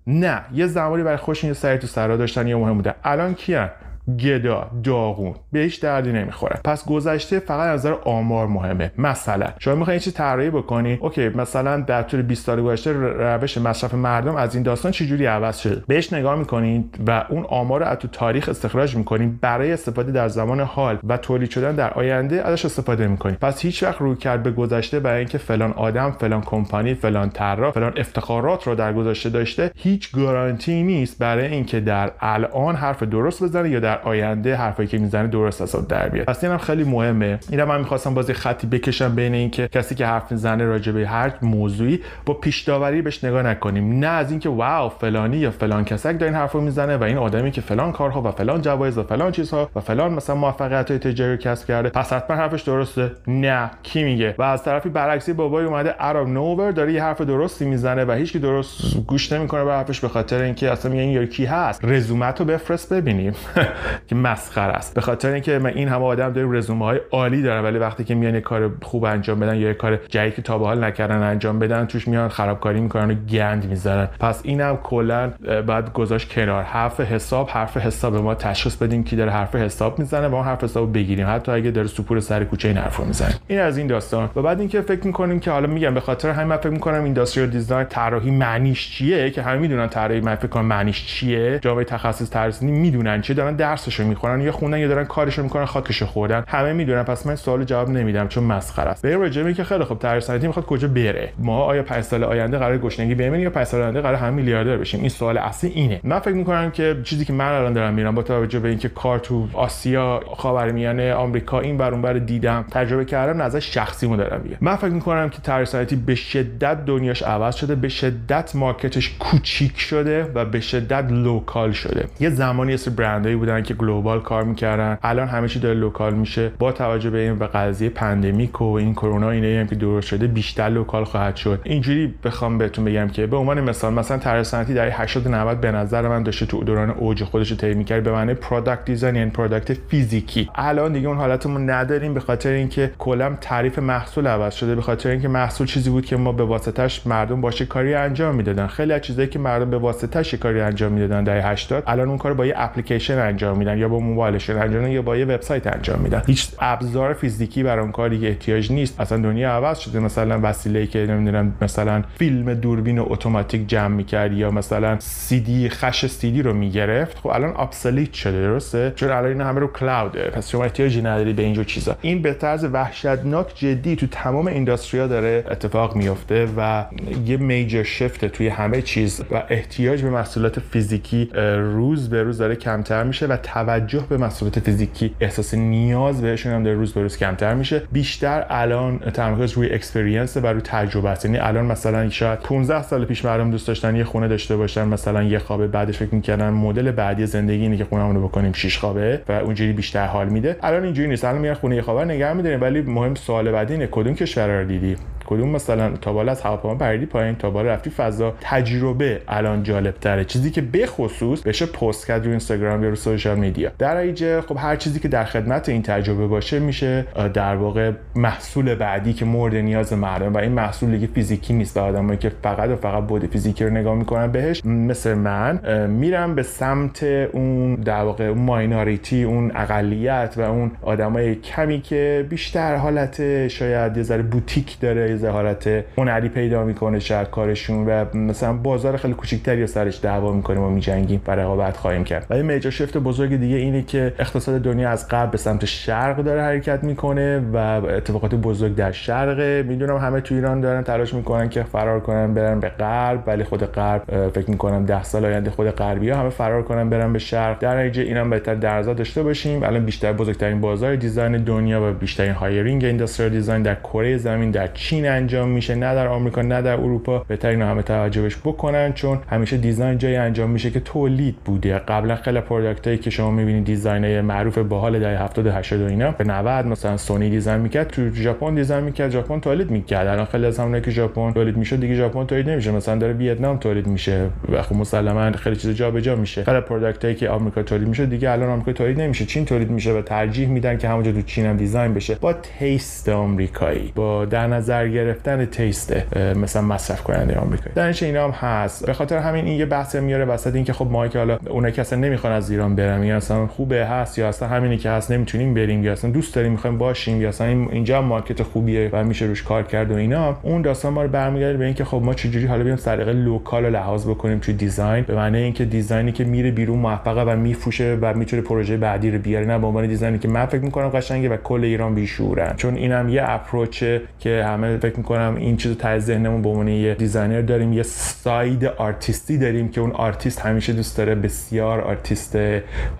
نه. 0.06 0.40
یه 0.52 0.66
زمانی 0.66 1.02
برای 1.02 1.16
خوش 1.16 1.44
یه 1.44 1.52
سری 1.52 1.78
تو 1.78 1.86
سرا 1.86 2.16
داشتن 2.16 2.46
یا 2.48 2.58
مهم 2.58 2.74
بوده. 2.74 2.94
الان 3.04 3.34
کیان؟ 3.34 3.70
گدا 4.18 4.70
داغون 4.84 5.34
به 5.52 5.60
هیچ 5.60 5.80
دردی 5.80 6.12
نمی‌خوره. 6.12 6.60
پس 6.64 6.86
گذشته 6.86 7.38
فقط 7.38 7.68
نظر 7.68 7.94
آمار 8.04 8.46
مهمه. 8.46 8.92
مثلا 8.98 9.46
شما 9.58 9.74
می‌خواین 9.74 10.00
چیز 10.00 10.14
طراحی 10.14 10.50
بکنی 10.50 10.98
اوکی 11.00 11.28
مثلا 11.28 11.80
در 11.80 12.02
طول 12.02 12.22
20 12.22 12.46
سال 12.46 12.62
گذشته 12.62 12.92
روش 12.92 13.58
مصرف 13.58 13.94
مردم 13.94 14.36
از 14.36 14.54
این 14.54 14.62
داستان 14.62 14.92
چجوری 14.92 15.26
عوض 15.26 15.58
شده 15.58 15.82
بهش 15.86 16.12
نگاه 16.12 16.34
می‌کنید 16.34 16.98
و 17.06 17.24
اون 17.28 17.44
آمار 17.48 17.80
رو 17.80 17.86
از 17.86 17.98
تو 17.98 18.08
تاریخ 18.08 18.48
استخراج 18.48 18.96
می‌کنید 18.96 19.40
برای 19.40 19.72
استفاده 19.72 20.12
در 20.12 20.28
زمان 20.28 20.60
حال 20.60 20.98
و 21.08 21.16
تولید 21.16 21.50
شدن 21.50 21.74
در 21.74 21.90
آینده 21.90 22.42
ازش 22.48 22.64
استفاده 22.64 23.06
می‌کنید 23.06 23.38
پس 23.38 23.60
هیچ 23.60 23.82
وقت 23.82 24.00
روی 24.00 24.16
کرد 24.16 24.42
به 24.42 24.50
گذشته 24.50 25.00
برای 25.00 25.18
اینکه 25.18 25.38
فلان 25.38 25.72
آدم 25.72 26.10
فلان 26.10 26.40
کمپانی 26.40 26.94
فلان 26.94 27.30
طراح 27.30 27.72
فلان 27.72 27.92
افتخارات 27.96 28.66
رو 28.66 28.74
در 28.74 28.92
گذشته 28.92 29.30
داشته 29.30 29.70
هیچ 29.76 30.12
گارانتی 30.12 30.82
نیست 30.82 31.18
برای 31.18 31.46
اینکه 31.46 31.80
در 31.80 32.10
الان 32.20 32.76
حرف 32.76 33.02
درست 33.02 33.42
بزنه 33.42 33.70
یا 33.70 33.80
در 33.80 33.91
آینده 33.96 34.56
حرفایی 34.56 34.88
که 34.88 34.98
می‌زنه 34.98 35.28
درست 35.28 35.62
از 35.62 35.88
در 35.88 36.08
بیاد 36.08 36.26
پس 36.26 36.44
اینم 36.44 36.58
خیلی 36.58 36.84
مهمه. 36.84 37.38
اینا 37.50 37.66
من 37.66 37.78
می‌خواستم 37.78 38.14
بازی 38.14 38.32
خطی 38.32 38.66
بکشم 38.66 39.14
بین 39.14 39.34
اینکه 39.34 39.68
کسی 39.68 39.94
که 39.94 40.06
حرف 40.06 40.32
می‌زنه 40.32 40.64
راجع 40.64 40.92
به 40.92 41.08
هر 41.08 41.32
موضوعی 41.42 42.00
با 42.26 42.34
پیش 42.34 42.62
داوری 42.62 43.02
بهش 43.02 43.24
نگاه 43.24 43.42
نکنیم. 43.42 43.98
نه 43.98 44.06
از 44.06 44.30
اینکه 44.30 44.48
واو 44.48 44.88
فلانی 44.88 45.36
یا 45.36 45.50
فلان 45.50 45.84
کسک 45.84 46.12
داره 46.12 46.26
این 46.26 46.34
حرفو 46.34 46.60
می‌زنه 46.60 46.96
و 46.96 47.02
این 47.02 47.16
آدمی 47.18 47.50
که 47.50 47.60
فلان 47.60 47.92
کارها 47.92 48.22
و 48.22 48.30
فلان 48.30 48.60
جوایز 48.60 48.98
و 48.98 49.02
فلان 49.02 49.32
چیزها 49.32 49.70
و 49.76 49.80
فلان 49.80 50.12
مثلا 50.12 50.36
موفقیت 50.36 50.90
های 50.90 50.98
تجاری 50.98 51.38
کسب 51.38 51.66
کرده. 51.66 51.88
پس 51.88 52.12
حتما 52.12 52.36
حرفش 52.36 52.62
درسته. 52.62 53.10
نه. 53.26 53.70
کی 53.82 54.04
میگه؟ 54.04 54.34
و 54.38 54.42
از 54.42 54.62
طرفی 54.62 54.88
برعکسی 54.88 55.32
بابای 55.32 55.64
اومده 55.64 55.90
عرب 55.90 56.28
نوور 56.28 56.70
داره 56.70 56.92
یه 56.92 57.02
حرف 57.02 57.20
درستی 57.20 57.64
می‌زنه 57.64 58.04
و 58.04 58.12
هیچ 58.12 58.36
درست 58.36 58.96
گوش 59.06 59.32
نمی‌کنه 59.32 59.64
به 59.64 59.72
حرفش 59.72 60.00
به 60.00 60.08
خاطر 60.08 60.42
اینکه 60.42 60.70
اصلا 60.70 60.92
میگه 60.92 61.02
این 61.02 61.26
کی 61.26 61.44
هست. 61.44 61.80
رزومتو 61.84 62.44
بفرست 62.44 62.92
ببینیم. 62.92 63.32
که 64.06 64.14
مسخره 64.14 64.72
است. 64.72 64.94
به 64.94 65.00
خاطر 65.00 65.28
اینکه 65.28 65.58
من 65.58 65.70
این 65.70 65.88
همه 65.88 66.04
آدم 66.04 66.32
داریم 66.32 66.52
رزومه 66.52 66.84
های 66.84 67.00
عالی 67.10 67.42
دارن 67.42 67.64
ولی 67.64 67.78
وقتی 67.78 68.04
که 68.04 68.14
میان 68.14 68.40
کار 68.40 68.70
خوب 68.82 69.04
انجام 69.04 69.40
بدن 69.40 69.56
یا 69.56 69.68
یه 69.68 69.74
کار 69.74 69.96
جدید 69.96 70.34
که 70.34 70.42
تا 70.42 70.58
به 70.58 70.64
حال 70.64 70.84
نکردن 70.84 71.22
انجام 71.22 71.58
بدن 71.58 71.86
توش 71.86 72.08
میان 72.08 72.28
خرابکاری 72.28 72.80
می‌کنن 72.80 73.10
و 73.10 73.14
گند 73.14 73.64
می‌زنن 73.64 74.08
پس 74.20 74.40
اینم 74.44 74.76
کلا 74.76 75.32
بعد 75.66 75.92
گذاشت 75.92 76.32
کنار. 76.32 76.62
حرف 76.62 77.00
حساب 77.00 77.48
حرف 77.50 77.76
حساب 77.76 78.16
ما 78.16 78.34
تشخیص 78.34 78.76
بدیم 78.76 79.04
کی 79.04 79.16
داره 79.16 79.30
حرف 79.30 79.54
حساب 79.54 79.98
می‌زنه 79.98 80.26
و 80.26 80.30
ما 80.30 80.42
حرف 80.42 80.64
حساب 80.64 80.94
بگیریم. 80.94 81.26
حتی 81.28 81.52
اگه 81.52 81.70
داره 81.70 81.86
سپور 81.86 82.20
سر 82.20 82.44
کوچه 82.44 82.68
این 82.68 82.76
حرفو 82.76 83.04
می‌زنه. 83.04 83.34
این 83.48 83.60
از 83.60 83.78
این 83.78 83.86
داستان. 83.86 84.30
و 84.36 84.42
بعد 84.42 84.60
اینکه 84.60 84.80
فکر 84.80 85.06
می‌کنیم 85.06 85.40
که 85.40 85.50
حالا 85.50 85.66
میگم 85.66 85.94
به 85.94 86.00
خاطر 86.00 86.30
همین 86.30 86.46
من 86.48 86.56
فکر 86.56 86.68
می‌کنم 86.68 87.04
اینداستریال 87.04 87.50
دیزاین 87.50 87.86
طراحی 87.86 88.30
معنیش 88.30 88.90
چیه؟ 88.90 89.30
که 89.30 89.42
همه 89.42 89.58
می‌دونن 89.58 89.88
طراحی 89.88 90.20
من 90.20 90.34
فکر 90.34 90.46
کنم 90.46 90.64
معنیش 90.64 91.06
چیه. 91.06 91.58
جامعه 91.62 91.84
تخصص 91.84 92.30
طراحی 92.30 92.66
می‌دونن 92.66 93.20
چه 93.20 93.34
دارن 93.34 93.56
درسشو 93.72 94.04
می‌خونن 94.04 94.40
یا 94.40 94.52
خوندن 94.52 94.78
یا 94.78 94.88
دارن 94.88 95.04
کارشو 95.04 95.42
می‌کنن 95.42 95.64
خاکشو 95.64 96.06
خوردن. 96.06 96.44
همه 96.48 96.72
می‌دونن 96.72 97.02
پس 97.02 97.26
من 97.26 97.36
سوال 97.36 97.64
جواب 97.64 97.90
نمیدم 97.90 98.28
چون 98.28 98.44
مسخره 98.44 98.90
است. 98.90 99.02
به 99.02 99.16
رجمی 99.16 99.54
که 99.54 99.64
خیلی 99.64 99.84
خوب 99.84 99.98
طراح 99.98 100.20
صنعتی 100.20 100.46
می‌خواد 100.46 100.66
کجا 100.66 100.88
بره. 100.88 101.32
ما 101.38 101.64
آیا 101.64 101.82
5 101.82 102.04
سال 102.04 102.24
آینده 102.24 102.58
قرار 102.58 102.78
گشنگی 102.78 103.14
بمیریم 103.14 103.40
یا 103.40 103.50
5 103.50 103.66
سال 103.66 103.82
آینده 103.82 104.00
قرار 104.00 104.14
هم 104.14 104.34
میلیاردر 104.34 104.76
بشیم؟ 104.76 105.00
این 105.00 105.08
سوال 105.08 105.38
اصلی 105.38 105.70
اینه. 105.70 106.00
من 106.04 106.18
فکر 106.18 106.34
می‌کنم 106.34 106.70
که 106.70 106.96
چیزی 107.04 107.24
که 107.24 107.32
من 107.32 107.52
الان 107.52 107.72
دارم 107.72 107.94
میرم 107.94 108.14
با 108.14 108.22
توجه 108.22 108.58
به 108.58 108.68
اینکه 108.68 108.88
کار 108.88 109.18
تو 109.18 109.48
آسیا 109.54 110.20
خاورمیانه 110.36 111.14
آمریکا 111.14 111.60
این 111.60 111.76
بر 111.76 111.90
اون 111.90 112.02
بر 112.02 112.12
دیدم 112.12 112.64
تجربه 112.70 113.04
کردم 113.04 113.42
نظر 113.42 113.60
شخصیمو 113.60 114.16
دارم 114.16 114.40
میگم 114.44 114.56
من 114.60 114.76
فکر 114.76 114.90
می‌کنم 114.90 115.28
که 115.28 115.38
طراح 115.42 115.64
صنعتی 115.64 115.96
به 115.96 116.14
شدت 116.14 116.84
دنیاش 116.84 117.22
عوض 117.22 117.54
شده 117.54 117.74
به 117.74 117.88
شدت 117.88 118.56
market 118.56 119.01
ش 119.01 119.16
کوچیک 119.18 119.80
شده 119.80 120.30
و 120.34 120.44
به 120.44 120.60
شدت 120.60 121.04
local 121.10 121.72
شده. 121.72 122.04
یه 122.20 122.30
زمانی 122.30 122.74
اسم 122.74 122.94
برندهایی 122.94 123.36
بودن 123.36 123.61
بودن 123.62 123.68
که 123.68 123.74
global 123.74 124.20
کار 124.20 124.44
می‌کردن. 124.44 124.98
الان 125.02 125.28
همه 125.28 125.48
چی 125.48 125.58
داره 125.58 125.74
local 125.74 126.14
میشه. 126.14 126.50
با 126.58 126.72
توجه 126.72 127.10
به 127.10 127.18
این 127.18 127.38
به 127.38 127.46
قضیه 127.46 127.88
pandemic 127.88 128.62
و 128.62 128.64
این 128.64 128.94
کرونا 128.94 129.30
اینه 129.30 129.60
هم 129.60 129.66
که 129.66 129.74
درست 129.74 130.06
شده 130.06 130.26
بیشتر 130.26 130.68
local 130.68 131.04
خواهد 131.04 131.36
شد. 131.36 131.60
اینجوری 131.64 132.14
بخوام 132.24 132.58
بهتون 132.58 132.84
بگم 132.84 133.08
که 133.08 133.26
به 133.26 133.36
عنوان 133.36 133.60
مثال 133.60 133.92
مثلا 133.92 134.18
طراح 134.18 134.42
صنعتی 134.42 134.74
در 134.74 134.88
80 134.92 135.28
90 135.28 135.60
به 135.60 135.72
نظر 135.72 136.08
من 136.08 136.22
داشته 136.22 136.46
تو 136.46 136.64
دوران 136.64 136.90
اوج 136.90 137.24
خودش 137.24 137.50
رو 137.50 137.56
طی 137.56 137.74
می‌کرد 137.74 138.02
به 138.02 138.12
معنی 138.12 138.34
product 138.34 138.84
design 138.84 139.16
یعنی 139.16 139.30
product 139.30 139.72
فیزیکی. 139.88 140.50
الان 140.54 140.92
دیگه 140.92 141.08
اون 141.08 141.16
حالتمون 141.16 141.70
نداریم 141.70 142.14
به 142.14 142.20
خاطر 142.20 142.50
اینکه 142.50 142.90
کلا 142.98 143.36
تعریف 143.40 143.78
محصول 143.78 144.26
عوض 144.26 144.54
شده 144.54 144.74
به 144.74 144.82
خاطر 144.82 145.10
اینکه 145.10 145.28
محصول 145.28 145.66
چیزی 145.66 145.90
بود 145.90 146.06
که 146.06 146.16
ما 146.16 146.32
به 146.32 146.44
واسطش 146.44 147.06
مردم 147.06 147.40
باشه 147.40 147.66
کاری 147.66 147.94
انجام 147.94 148.34
می‌دادن. 148.34 148.66
خیلی 148.66 148.92
از 148.92 149.00
چیزایی 149.00 149.28
که 149.28 149.38
مردم 149.38 149.70
به 149.70 149.78
واسطش 149.78 150.34
کاری 150.34 150.60
انجام 150.60 150.92
می‌دادن 150.92 151.24
در 151.24 151.52
80 151.52 151.82
الان 151.86 152.08
اون 152.08 152.18
کار 152.18 152.34
با 152.34 152.46
یه 152.46 152.54
اپلیکیشن 152.56 153.18
انجام 153.18 153.51
میدن 153.58 153.78
یا 153.78 153.88
با 153.88 153.98
موبایلشون 153.98 154.56
انجام 154.56 154.86
یا 154.86 155.02
با 155.02 155.16
یه 155.16 155.24
وبسایت 155.24 155.66
انجام 155.66 156.00
میدن. 156.00 156.22
هیچ 156.26 156.48
ابزار 156.60 157.14
فیزیکی 157.14 157.62
برای 157.62 157.82
اون 157.82 157.92
کاری 157.92 158.26
احتیاج 158.26 158.72
نیست. 158.72 159.00
اصلا 159.00 159.18
دنیا 159.18 159.50
عوض 159.50 159.78
شده. 159.78 159.98
مثلا 159.98 160.40
وسیله 160.42 160.86
که 160.86 160.98
نمی‌دونم 160.98 161.54
مثلا 161.62 162.02
فیلم 162.18 162.54
دوربین 162.54 162.98
اتوماتیک 162.98 163.68
جمع 163.68 163.94
می‌کرد 163.94 164.32
یا 164.32 164.50
مثلا 164.50 164.96
سی 164.98 165.40
دی 165.40 165.68
خش 165.68 166.06
سی 166.06 166.30
دی 166.30 166.42
رو 166.42 166.52
می‌گرفت. 166.52 167.18
خب 167.18 167.26
الان 167.26 167.54
ابسلیت 167.56 168.12
شده 168.12 168.42
درسته؟ 168.42 168.92
چون 168.96 169.10
الان 169.10 169.26
این 169.26 169.40
همه 169.40 169.60
رو 169.60 169.66
کلاوده 169.66 170.30
پس 170.30 170.50
شما 170.50 170.64
احتیاجی 170.64 171.02
نداری 171.02 171.32
به 171.32 171.42
اینجور 171.42 171.64
چیزا. 171.64 171.96
این 172.00 172.22
به 172.22 172.34
طرز 172.34 172.64
وحشتناک 172.64 173.52
جدی 173.54 173.96
تو 173.96 174.06
تمام 174.06 174.46
اینداستریا 174.46 175.06
داره 175.06 175.44
اتفاق 175.50 175.96
میفته 175.96 176.48
و 176.56 176.84
یه 177.26 177.36
major 177.36 177.82
shift 177.82 178.24
توی 178.24 178.48
همه 178.48 178.82
چیز 178.82 179.22
و 179.30 179.42
احتیاج 179.48 180.02
به 180.02 180.10
محصولات 180.10 180.60
فیزیکی 180.60 181.30
روز 181.56 182.10
به 182.10 182.22
روز 182.22 182.38
داره 182.38 182.56
کمتر 182.56 183.04
میشه 183.04 183.26
و 183.26 183.36
توجه 183.42 184.04
به 184.08 184.16
محصولات 184.16 184.60
فیزیکی 184.60 185.14
احساس 185.20 185.54
نیاز 185.54 186.22
بهشون 186.22 186.52
هم 186.52 186.62
داره 186.62 186.76
روز 186.76 186.92
به 186.92 187.02
روز 187.02 187.16
کمتر 187.16 187.54
میشه. 187.54 187.82
بیشتر 187.92 188.46
الان 188.50 188.98
تمرکز 188.98 189.52
روی 189.52 189.72
experience 189.72 190.36
و 190.36 190.46
روی 190.46 190.60
تجربه 190.60 191.08
است. 191.08 191.24
یعنی 191.24 191.38
الان 191.38 191.64
مثلا 191.64 192.08
شاید 192.10 192.38
15 192.38 192.82
سال 192.82 193.04
پیش 193.04 193.24
مردم 193.24 193.50
دوست 193.50 193.68
داشتن 193.68 193.96
یه 193.96 194.04
خونه 194.04 194.28
داشته 194.28 194.56
باشن 194.56 194.84
مثلا 194.88 195.22
یه 195.22 195.38
خوابه 195.38 195.66
بعدش 195.66 195.98
فکر 195.98 196.14
می‌کردن 196.14 196.50
مدل 196.50 196.90
بعدی 196.90 197.26
زندگی 197.26 197.62
اینه 197.62 197.76
که 197.76 197.84
خونهمون 197.84 198.16
رو 198.16 198.28
بکنیم 198.28 198.52
شش 198.52 198.78
خوابه 198.78 199.20
و 199.28 199.32
اونجوری 199.32 199.72
بیشتر 199.72 200.06
حال 200.06 200.28
میده. 200.28 200.56
الان 200.62 200.84
اینجوری 200.84 201.08
نیست. 201.08 201.24
الان 201.24 201.40
میرن 201.40 201.54
خونه 201.54 201.76
یه 201.76 201.82
خوابه 201.82 202.04
نگه 202.04 202.32
میداریم 202.32 202.60
ولی 202.60 202.80
مهم 202.80 203.14
سوال 203.14 203.50
بعدی 203.50 203.72
اینه 203.72 203.88
کدوم 203.90 204.14
کشور 204.14 204.60
رو 204.60 204.68
دیدی؟ 204.68 204.96
کدوم 205.26 205.48
مثلا 205.48 205.96
تا 205.96 206.12
بالا 206.12 206.32
از 206.32 206.40
هواپیما 206.40 206.74
پریدی 206.74 207.06
پایین 207.06 207.34
تا 207.34 207.50
بالا 207.50 207.72
رفتی 207.72 207.90
فضا؟ 207.90 208.34
تجربه 208.40 209.20
الان 209.28 209.62
جالب 209.62 209.94
تره 209.94 210.24
چیزی 210.24 210.50
که 210.50 210.60
به 210.60 210.86
خصوص 210.86 211.42
بشه 211.42 211.66
پست 211.66 212.06
کرد 212.06 212.24
رو 212.24 212.30
اینستاگرام 212.30 212.82
یا 212.82 212.88
رو 212.88 212.96
سوشال 212.96 213.31
میدیا. 213.34 213.70
در 213.78 213.96
ایجه 213.96 214.40
خب 214.40 214.56
هر 214.58 214.76
چیزی 214.76 215.00
که 215.00 215.08
در 215.08 215.24
خدمت 215.24 215.68
این 215.68 215.82
تجربه 215.82 216.26
باشه 216.26 216.58
میشه 216.58 217.06
در 217.34 217.56
واقع 217.56 217.90
محصول 218.16 218.74
بعدی 218.74 219.12
که 219.12 219.24
مورد 219.24 219.54
نیاز 219.56 219.92
مردم 219.92 220.34
و 220.34 220.38
این 220.38 220.52
محصول 220.52 220.90
دیگه 220.90 221.06
فیزیکی 221.06 221.54
نیست 221.54 221.76
و 221.76 221.80
آدمایی 221.80 222.18
که 222.18 222.32
فقط 222.42 222.70
و 222.70 222.76
فقط 222.76 223.04
بود 223.04 223.26
فیزیکی 223.26 223.64
رو 223.64 223.70
نگاه 223.70 223.94
می‌کنن 223.94 224.32
بهش 224.32 224.64
مثل 224.64 225.14
من 225.14 225.86
میرم 225.86 226.34
به 226.34 226.42
سمت 226.42 227.02
اون 227.02 227.74
در 227.74 228.02
واقع 228.02 228.30
مایناریتی 228.30 229.22
اون 229.22 229.52
اقلیت 229.54 230.34
و 230.36 230.40
اون 230.40 230.70
آدمای 230.82 231.34
کمی 231.34 231.80
که 231.80 232.26
بیشتر 232.28 232.76
حالت 232.76 233.48
شاید 233.48 233.96
یه 233.96 234.02
ذره 234.02 234.22
بوتیک 234.22 234.80
داره 234.80 235.20
یه 235.22 235.28
حالت 235.28 235.84
هنری 235.98 236.28
پیدا 236.28 236.64
می‌کنه 236.64 236.98
شاید 236.98 237.30
کارشون 237.30 237.86
و 237.86 238.04
مثلا 238.16 238.52
بازار 238.52 238.96
خیلی 238.96 239.14
کوچیکتری 239.14 239.66
سرش 239.66 240.00
دعوا 240.02 240.32
می‌کنیم 240.32 240.62
و 240.62 240.70
میجنگیم 240.70 241.20
و 241.26 241.30
رقابت 241.30 241.76
خواهیم 241.76 242.04
کرد. 242.04 242.26
ولی 242.30 242.42
میجر 242.42 242.70
شفت 242.70 242.96
بزرگ 243.12 243.36
دیگه 243.36 243.56
اینه 243.56 243.82
که 243.82 244.12
اقتصاد 244.18 244.60
دنیا 244.60 244.90
از 244.90 245.08
قبل 245.08 245.30
به 245.30 245.38
سمت 245.38 245.64
شرق 245.64 246.16
داره 246.16 246.42
حرکت 246.42 246.84
می‌کنه 246.84 247.38
و 247.52 247.56
اتفاقات 247.56 248.34
بزرگ 248.34 248.74
در 248.74 248.92
شرق 248.92 249.40
می‌دونم 249.66 249.96
همه 249.96 250.20
تو 250.20 250.34
ایران 250.34 250.60
دارن 250.60 250.82
تلاش 250.82 251.14
می‌کنن 251.14 251.48
که 251.48 251.62
فرار 251.62 252.00
کنن 252.00 252.34
برن 252.34 252.60
به 252.60 252.68
غرب 252.68 253.22
ولی 253.26 253.44
خود 253.44 253.64
غرب 253.64 254.28
فکر 254.28 254.50
می‌کنم 254.50 254.84
10 254.84 255.02
سال 255.02 255.24
آینده 255.24 255.50
خود 255.50 255.70
غربی 255.70 256.10
ها 256.10 256.20
همه 256.20 256.30
فرار 256.30 256.62
کنن 256.62 256.90
برن 256.90 257.12
به 257.12 257.18
شرق. 257.18 257.58
در 257.58 257.80
نتیجه 257.80 258.02
اینم 258.02 258.30
بهتر 258.30 258.54
در 258.54 258.70
نظر 258.70 258.94
داشته 258.94 259.22
باشیم. 259.22 259.62
الان 259.62 259.84
بیشتر 259.84 260.12
بزرگترین 260.12 260.60
بازار 260.60 260.96
design 260.96 261.36
دنیا 261.36 261.82
و 261.82 261.92
بیشترین 261.92 262.32
hiring 262.32 262.84
industrial 262.84 263.30
design 263.30 263.62
در 263.62 263.74
کره 263.74 264.16
زمین 264.16 264.50
در 264.50 264.68
چین 264.74 265.08
انجام 265.08 265.48
میشه. 265.48 265.74
نه 265.74 265.94
در 265.94 266.06
آمریکا 266.06 266.42
نه 266.42 266.62
در 266.62 266.74
اروپا. 266.74 267.18
بهتر 267.28 267.48
اینو 267.48 267.66
همه 267.66 267.82
توجه 267.82 268.22
بهش 268.22 268.36
بکنن 268.36 268.92
چون 268.92 269.18
همیشه 269.30 269.56
design 269.56 269.98
جای 269.98 270.16
انجام 270.16 270.50
میشه 270.50 270.70
که 270.70 270.80
تولید 270.80 271.36
بوده. 271.44 271.78
قبلا 271.78 272.16
خیلی 272.16 272.40
product 272.40 272.85
ایی 272.85 272.98
که 273.02 273.10
شما 273.10 273.30
می‌بینید 273.30 273.64
design 273.64 274.12
ای 274.12 274.20
معروف 274.20 274.58
باحال 274.58 274.98
دهه 274.98 275.22
70 275.22 275.46
80 275.46 275.80
و 275.80 275.86
اینا 275.86 276.10
به 276.10 276.24
90 276.24 276.66
مثلا 276.66 276.96
سونی 276.96 277.30
design 277.30 277.60
می‌کرد 277.60 277.88
تو 277.88 278.10
ژاپن 278.14 278.54
design 278.54 278.84
می‌کرد 278.84 279.10
ژاپن 279.10 279.40
تولید 279.40 279.70
می‌کرد. 279.70 280.06
الان 280.06 280.24
خیلی 280.24 280.46
از 280.46 280.58
همونایی 280.58 280.82
که 280.82 280.90
ژاپن 280.90 281.32
تولید 281.32 281.56
میشه 281.56 281.76
دیگه 281.76 281.94
ژاپن 281.94 282.26
تولید 282.26 282.50
نمیشه. 282.50 282.70
مثلا 282.70 282.98
داره 282.98 283.12
ویتنام 283.12 283.58
تولید 283.58 283.86
میشه. 283.86 284.26
و 284.52 284.62
خب 284.62 284.76
مسلما 284.76 285.32
خیلی 285.32 285.56
چیز 285.56 285.70
جابجا 285.70 286.16
میشه. 286.16 286.44
خیلی 286.44 286.60
product 286.60 287.02
ایی 287.02 287.14
که 287.14 287.28
آمریکا 287.28 287.62
تولید 287.62 287.88
میشه 287.88 288.06
دیگه 288.06 288.30
الان 288.30 288.48
آمریکا 288.48 288.72
تولید 288.72 289.00
نمیشه. 289.00 289.24
چین 289.24 289.44
تولید 289.44 289.70
میشه 289.70 289.92
و 289.92 290.02
ترجیح 290.02 290.48
میدن 290.48 290.78
که 290.78 290.88
همونجا 290.88 291.12
تو 291.12 291.22
چین 291.22 291.46
هم 291.46 291.56
design 291.56 291.94
بشه. 291.94 292.14
با 292.14 292.32
taste 292.32 293.08
آمریکایی 293.08 293.92
با 293.94 294.24
در 294.24 294.46
نظر 294.46 294.88
گرفتن 294.88 295.44
taste 295.44 296.16
مثلا 296.16 296.62
مصرف 296.62 297.02
کننده 297.02 297.38
آمریکایی. 297.38 297.74
در 297.74 298.04
اینا 298.04 298.24
هم 298.24 298.30
هست. 298.30 298.86
به 298.86 298.92
خاطر 298.92 299.18
همین 299.18 299.44
این 299.44 299.58
یه 299.58 299.66
بحث 299.66 299.94
میاره 299.94 300.24
وسط 300.24 300.54
اینکه 300.54 300.72
خب 300.72 300.86
ما 300.90 301.08
که 301.08 301.18
حالا 301.18 301.38
اونایی 301.50 301.74
که 301.74 301.80
اصلا 301.80 301.98
نمی‌خوان 301.98 302.32
از 302.32 302.50
ایران 302.50 302.76
برن. 302.76 302.91
یا 303.00 303.16
اصلا 303.16 303.46
خوبه 303.46 303.86
هست 303.86 304.18
یا 304.18 304.28
اصلا 304.28 304.48
همینی 304.48 304.76
که 304.76 304.90
هست 304.90 305.10
نمی‌تونیم 305.10 305.54
بریم 305.54 305.84
یا 305.84 305.92
اصلا 305.92 306.10
دوست 306.10 306.34
داریم 306.34 306.52
می‌خوایم 306.52 306.78
باشیم 306.78 307.22
یا 307.22 307.28
اصلا 307.28 307.46
اینجا 307.46 308.02
market 308.02 308.42
خوبیه 308.42 308.90
و 308.92 309.04
میشه 309.04 309.26
روش 309.26 309.42
کار 309.42 309.62
کرد 309.62 309.90
و 309.90 309.94
اینا. 309.94 310.36
اون 310.42 310.62
داستان 310.62 310.92
ما 310.92 311.02
رو 311.02 311.08
برمیگرده 311.08 311.58
به 311.58 311.64
اینکه 311.64 311.84
خب 311.84 312.00
ما 312.04 312.14
چجوری 312.14 312.46
حالا 312.46 312.64
بیام 312.64 312.76
طریق 312.76 313.08
local 313.08 313.70
لحاظ 313.70 314.08
بکنیم 314.08 314.38
توی 314.38 314.54
design 314.54 315.04
به 315.04 315.14
معنی 315.14 315.38
اینکه 315.38 315.64
design 315.64 316.05
ی 316.05 316.12
که 316.12 316.24
میره 316.24 316.50
بیرون 316.50 316.78
موفقه 316.78 317.22
و 317.22 317.36
میفروشه 317.36 317.98
و 318.00 318.14
می‌تونه 318.14 318.42
پروژه 318.42 318.76
بعدی 318.76 319.10
رو 319.10 319.18
بیاره. 319.18 319.46
نه 319.46 319.58
به 319.58 319.66
عنوان 319.66 319.86
design 319.86 320.13
ی 320.13 320.18
که 320.18 320.28
من 320.28 320.46
فکر 320.46 320.62
می‌کنم 320.62 320.88
قشنگه 320.88 321.28
و 321.28 321.36
کل 321.36 321.64
ایران 321.64 321.94
بیشورن 321.94 322.54
چون 322.56 322.74
اینم 322.74 323.08
یه 323.08 323.22
approach 323.24 323.92
ه 323.92 324.00
که 324.18 324.44
همه 324.44 324.76
فکر 324.76 324.96
می‌کنم 324.96 325.34
این 325.38 325.56
چیزو 325.56 325.74
ته 325.74 325.98
ذهنمون 325.98 326.42
به 326.42 326.48
عنوان 326.48 326.68
یه 326.68 326.94
designer 326.94 327.40
داریم 327.40 327.72
یه 327.72 327.82
side 327.82 328.64
artist 328.64 329.28
ی 329.28 329.38
داریم 329.38 329.68
که 329.68 329.80
اون 329.80 329.90
آرتیست 329.90 330.40
همیشه 330.40 330.72
دوست 330.72 330.98
داره 330.98 331.14
بسیار 331.14 331.80
آرتیست 331.80 332.36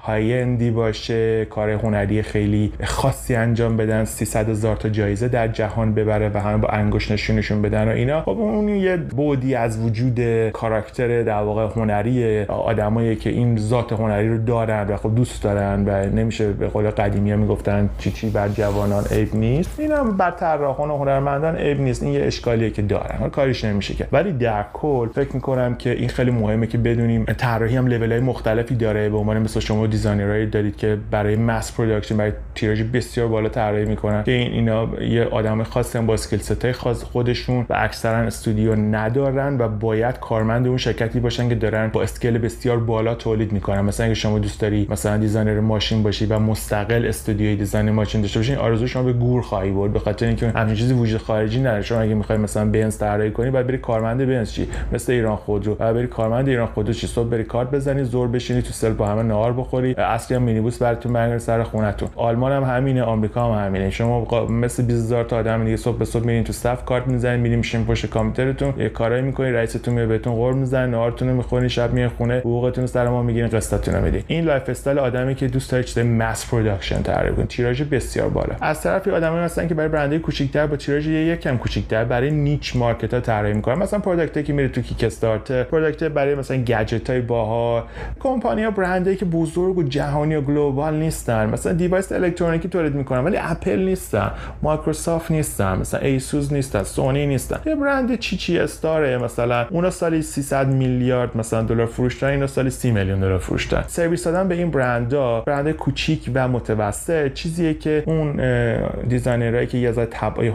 های 0.03 0.41
اندی 0.41 0.70
باشه 0.70 1.45
کار 1.45 1.70
هنری 1.70 2.22
خیلی 2.22 2.72
خاصی 2.85 3.35
انجام 3.35 3.76
بدن 3.76 4.05
300 4.05 4.49
هزار 4.49 4.76
تا 4.76 4.89
جایزه 4.89 5.28
در 5.28 5.49
جهان 5.49 5.95
ببره 5.95 6.30
و 6.35 6.39
همه 6.39 6.57
با 6.57 6.68
انگشت 6.68 7.12
نشونشون 7.12 7.62
بدن 7.62 7.89
و 7.89 7.91
اینا. 7.91 8.22
خب 8.22 8.28
اون 8.28 8.68
یه 8.68 8.97
بودی 8.97 9.55
از 9.55 9.85
وجود 9.85 10.49
کاراکتر 10.51 11.22
در 11.22 11.43
واقع 11.43 11.68
هنری 11.76 12.43
آدمایی 12.43 13.16
که 13.16 13.30
این 13.30 13.57
ذات 13.57 13.93
هنری 13.93 14.28
رو 14.28 14.39
دارن 14.39 14.87
و 14.89 14.97
خب 14.97 15.14
دوست 15.14 15.43
دارن 15.43 15.85
و 15.87 16.16
نمیشه 16.16 16.53
به 16.53 16.68
قول 16.68 16.91
قدیمی 16.91 17.30
ها 17.30 17.37
می‌گفتن 17.37 17.91
چی 17.99 18.11
چی 18.11 18.30
بر 18.30 18.49
جوانان 18.49 19.05
عیب 19.05 19.37
نیست. 19.37 19.80
اینم 19.80 20.16
بر 20.16 20.30
طراحان 20.30 20.91
و 20.91 20.99
هنرمندان 20.99 21.57
عیب 21.57 21.80
نیست. 21.80 22.03
این 22.03 22.12
یه 22.12 22.22
اشکالیه 22.22 22.70
که 22.70 22.83
دارن. 22.83 23.30
کاریش 23.30 23.64
نمیشه 23.64 23.95
کرد 23.95 24.09
ولی 24.12 24.33
در 24.33 24.64
کل 24.72 25.09
فکر 25.14 25.35
می‌کنم 25.35 25.74
که 25.74 25.91
این 25.91 26.09
خیلی 26.09 26.30
مهمه 26.30 26.66
که 26.66 26.78
بدونیم 26.78 27.24
طراحی 27.24 27.76
هم 27.76 27.87
لول 27.87 28.12
های 28.12 28.20
مختلفی 28.20 28.74
داره 28.74 29.09
به 29.09 29.16
عنوان 29.16 29.39
مثل 29.39 29.61
شما 29.72 29.86
designer 29.86 30.34
ایی 30.34 30.46
دارید 30.46 30.76
که 30.76 30.98
برای 31.10 31.36
mass 31.36 31.72
production 31.72 32.16
برای 32.16 32.32
تیراژ 32.54 32.82
بسیار 32.82 33.28
بالا 33.28 33.48
طراحی 33.48 33.84
می‌کنن. 33.84 34.24
که 34.24 34.32
این 34.32 34.52
اینا 34.52 34.88
یه 35.00 35.24
آدم 35.24 35.62
خاصی 35.62 35.98
هم 35.98 36.06
با 36.06 36.14
skill 36.14 36.38
set 36.38 36.64
ای 36.64 36.72
خاص 36.72 37.02
خودشون 37.02 37.66
و 37.70 37.74
اکثرا 37.78 38.16
studio 38.16 38.74
ندارن 38.74 39.58
و 39.58 39.68
باید 39.68 40.20
کارمند 40.20 40.66
اون 40.66 40.76
شرکتی 40.76 41.20
باشن 41.20 41.48
که 41.48 41.54
دارن 41.54 41.88
با 41.88 42.02
scale 42.03 42.38
بسیار 42.38 42.78
بالا 42.78 43.14
تولید 43.14 43.52
می‌کنن. 43.52 43.80
مثلا 43.80 44.06
اگه 44.06 44.14
شما 44.14 44.38
دوست 44.38 44.60
داری 44.60 44.86
مثلا 44.90 45.16
designer 45.16 45.61
ماشین 45.60 46.02
باشی 46.02 46.26
و 46.26 46.38
مستقل 46.38 47.06
studio 47.07 47.57
ی 47.57 47.61
design 47.61 47.90
ماشین 47.90 48.20
داشته 48.20 48.38
باشین 48.38 48.56
آرزو 48.56 48.86
شما 48.86 49.02
به 49.02 49.12
گور 49.12 49.42
خواهی 49.42 49.70
برد. 49.70 49.92
به 49.92 49.98
خاطر 49.98 50.26
اینکه 50.26 50.48
همچین 50.48 50.76
چیزی 50.76 50.94
وجود 50.94 51.20
خارجی 51.20 51.60
نداره. 51.60 51.82
شما 51.82 52.00
اگه 52.00 52.14
می‌خوای 52.14 52.38
مثلا 52.38 52.70
بنز 52.70 52.98
طراحی 52.98 53.30
کنی 53.30 53.50
باید 53.50 53.66
بری 53.66 53.78
کارمند 53.78 54.26
بنز 54.26 54.52
چی؟ 54.52 54.68
مثل 54.92 55.12
ایران 55.12 55.36
خودرو. 55.36 55.74
بعد 55.74 55.94
بری 55.94 56.06
کارمند 56.06 56.48
ایران 56.48 56.66
خودرو 56.66 56.92
چی؟ 56.92 57.06
صبح 57.06 57.28
بری 57.28 57.44
کارت 57.44 57.70
بزنی 57.70 58.04
ظهر 58.05 58.28
بشینی 58.28 58.62
تو 58.62 58.72
سل 58.72 58.92
با 58.92 59.06
همه 59.06 59.22
نهار 59.22 59.52
بخوری 59.62 59.94
اصلی 59.94 60.36
هم 60.36 60.42
مینیبوس 60.42 60.78
براتون 60.78 61.12
برگرد 61.12 61.38
سر 61.38 61.62
خونتون 61.62 62.08
آلمان 62.16 62.52
هم 62.52 62.76
همینه 62.76 63.02
آمریکا 63.02 63.54
هم 63.54 63.66
همینه. 63.66 63.90
شما 63.90 64.46
مثل 64.48 64.82
20000 64.82 65.24
تا 65.24 65.36
آدم 65.36 65.64
دیگه 65.64 65.76
صبح 65.76 65.98
به 65.98 66.04
صبح 66.04 66.24
میرین 66.24 66.44
تو 66.44 66.52
صف 66.52 66.84
کارت 66.84 67.06
می‌زنین 67.06 67.40
میرین 67.40 67.58
میشین 67.58 67.84
پشت 67.84 68.06
کامپیوترتون 68.06 68.74
یه 68.78 68.88
کارایی 68.88 69.22
می‌کنین 69.22 69.54
رئیستون 69.54 69.94
میاد 69.94 70.08
بهتون 70.08 70.34
غر 70.34 70.57
می‌زنه 70.56 70.86
نهارتون 70.86 71.28
رو 71.28 71.34
می‌خورین 71.34 71.68
شب 71.68 71.92
میرین 71.92 72.08
خونه 72.08 72.38
حقوقتون 72.38 72.86
سر 72.86 73.08
ما 73.08 73.22
می‌گیرین 73.22 73.48
قسطتون 73.48 73.94
رو 73.94 74.04
میدین. 74.04 74.22
این 74.26 74.44
lifestyle 74.44 74.98
آدمی 74.98 75.34
که 75.34 75.48
دوست 75.48 75.70
داره 75.70 75.84
چیز 75.84 75.98
mass 75.98 76.50
production 76.50 77.03
تعریف 77.02 77.34
کنه. 77.34 77.46
تیراژ 77.46 77.82
بسیار 77.82 78.28
بالا. 78.28 78.54
از 78.60 78.82
طرفی 78.82 79.10
آدمایی 79.10 79.44
هستن 79.44 79.68
که 79.68 79.74
برای 79.74 79.88
برندای 79.88 80.18
کوچیک‌تر 80.18 80.66
با 80.66 80.76
تیراژ 80.76 81.06
یکم 81.06 81.56
کوچیک‌تر 81.56 82.04
برای 82.04 82.30
niche 82.30 82.76
market 82.76 83.14
ها 83.14 83.20
طراحی 83.20 83.54
می‌کنن. 83.54 83.78
مثلا 83.78 83.98
product 83.98 84.37
ی 84.37 84.42
که 84.42 84.52
میره 84.52 84.68
تو 84.68 84.80
Kickstarter 84.82 85.62
product 85.62 86.05
برای 86.04 86.34
مثلا 86.34 86.56
گجت 86.56 87.10
های 87.10 87.20
باحال 87.20 87.82
کمپانی 88.20 88.64
ها 88.64 88.70
برندی 88.70 89.16
که 89.16 89.24
بزرگ 89.24 89.51
و 89.61 89.82
جهانی 89.82 90.34
و 90.34 90.40
global 90.40 90.94
نیستن. 90.94 91.50
مثلا 91.50 91.72
device 91.72 92.12
الکترونیکی 92.12 92.68
تولید 92.68 92.94
می‌کنن 92.94 93.24
ولی 93.24 93.36
اپل 93.40 93.78
نیستن 93.78 94.30
مایکروسافت 94.62 95.30
نیستن 95.30 95.78
مثلا 95.78 96.00
ASUS 96.00 96.53
نیستن 96.53 96.82
سونی 96.82 97.26
نیستن. 97.26 97.61
یه 97.66 97.74
برند 97.74 98.18
چی 98.18 98.36
چی 98.36 98.59
استاره 98.59 99.18
مثلا 99.18 99.66
اونا 99.70 99.90
سالی 99.90 100.22
300 100.22 100.68
میلیارد 100.68 101.36
مثلا 101.36 101.62
دلار 101.62 101.86
فروش 101.86 102.18
دارن 102.18 102.34
اینا 102.34 102.46
سالی 102.46 102.70
30 102.70 102.90
میلیون 102.90 103.20
دلار 103.20 103.38
فروش 103.38 103.66
دارن 103.66 103.84
سرویس 103.88 104.24
دادن 104.24 104.48
به 104.48 104.55
این 104.55 104.70
برندها 104.70 105.40
برند 105.40 105.70
کوچیک 105.70 106.30
و 106.34 106.48
متوسط 106.48 107.32
چیزیه 107.32 107.74
که 107.74 108.03
اون 108.07 108.40
designer 109.09 109.55
ایی 109.55 109.66
که 109.66 109.78
یه 109.78 109.92
ذره 109.92 110.09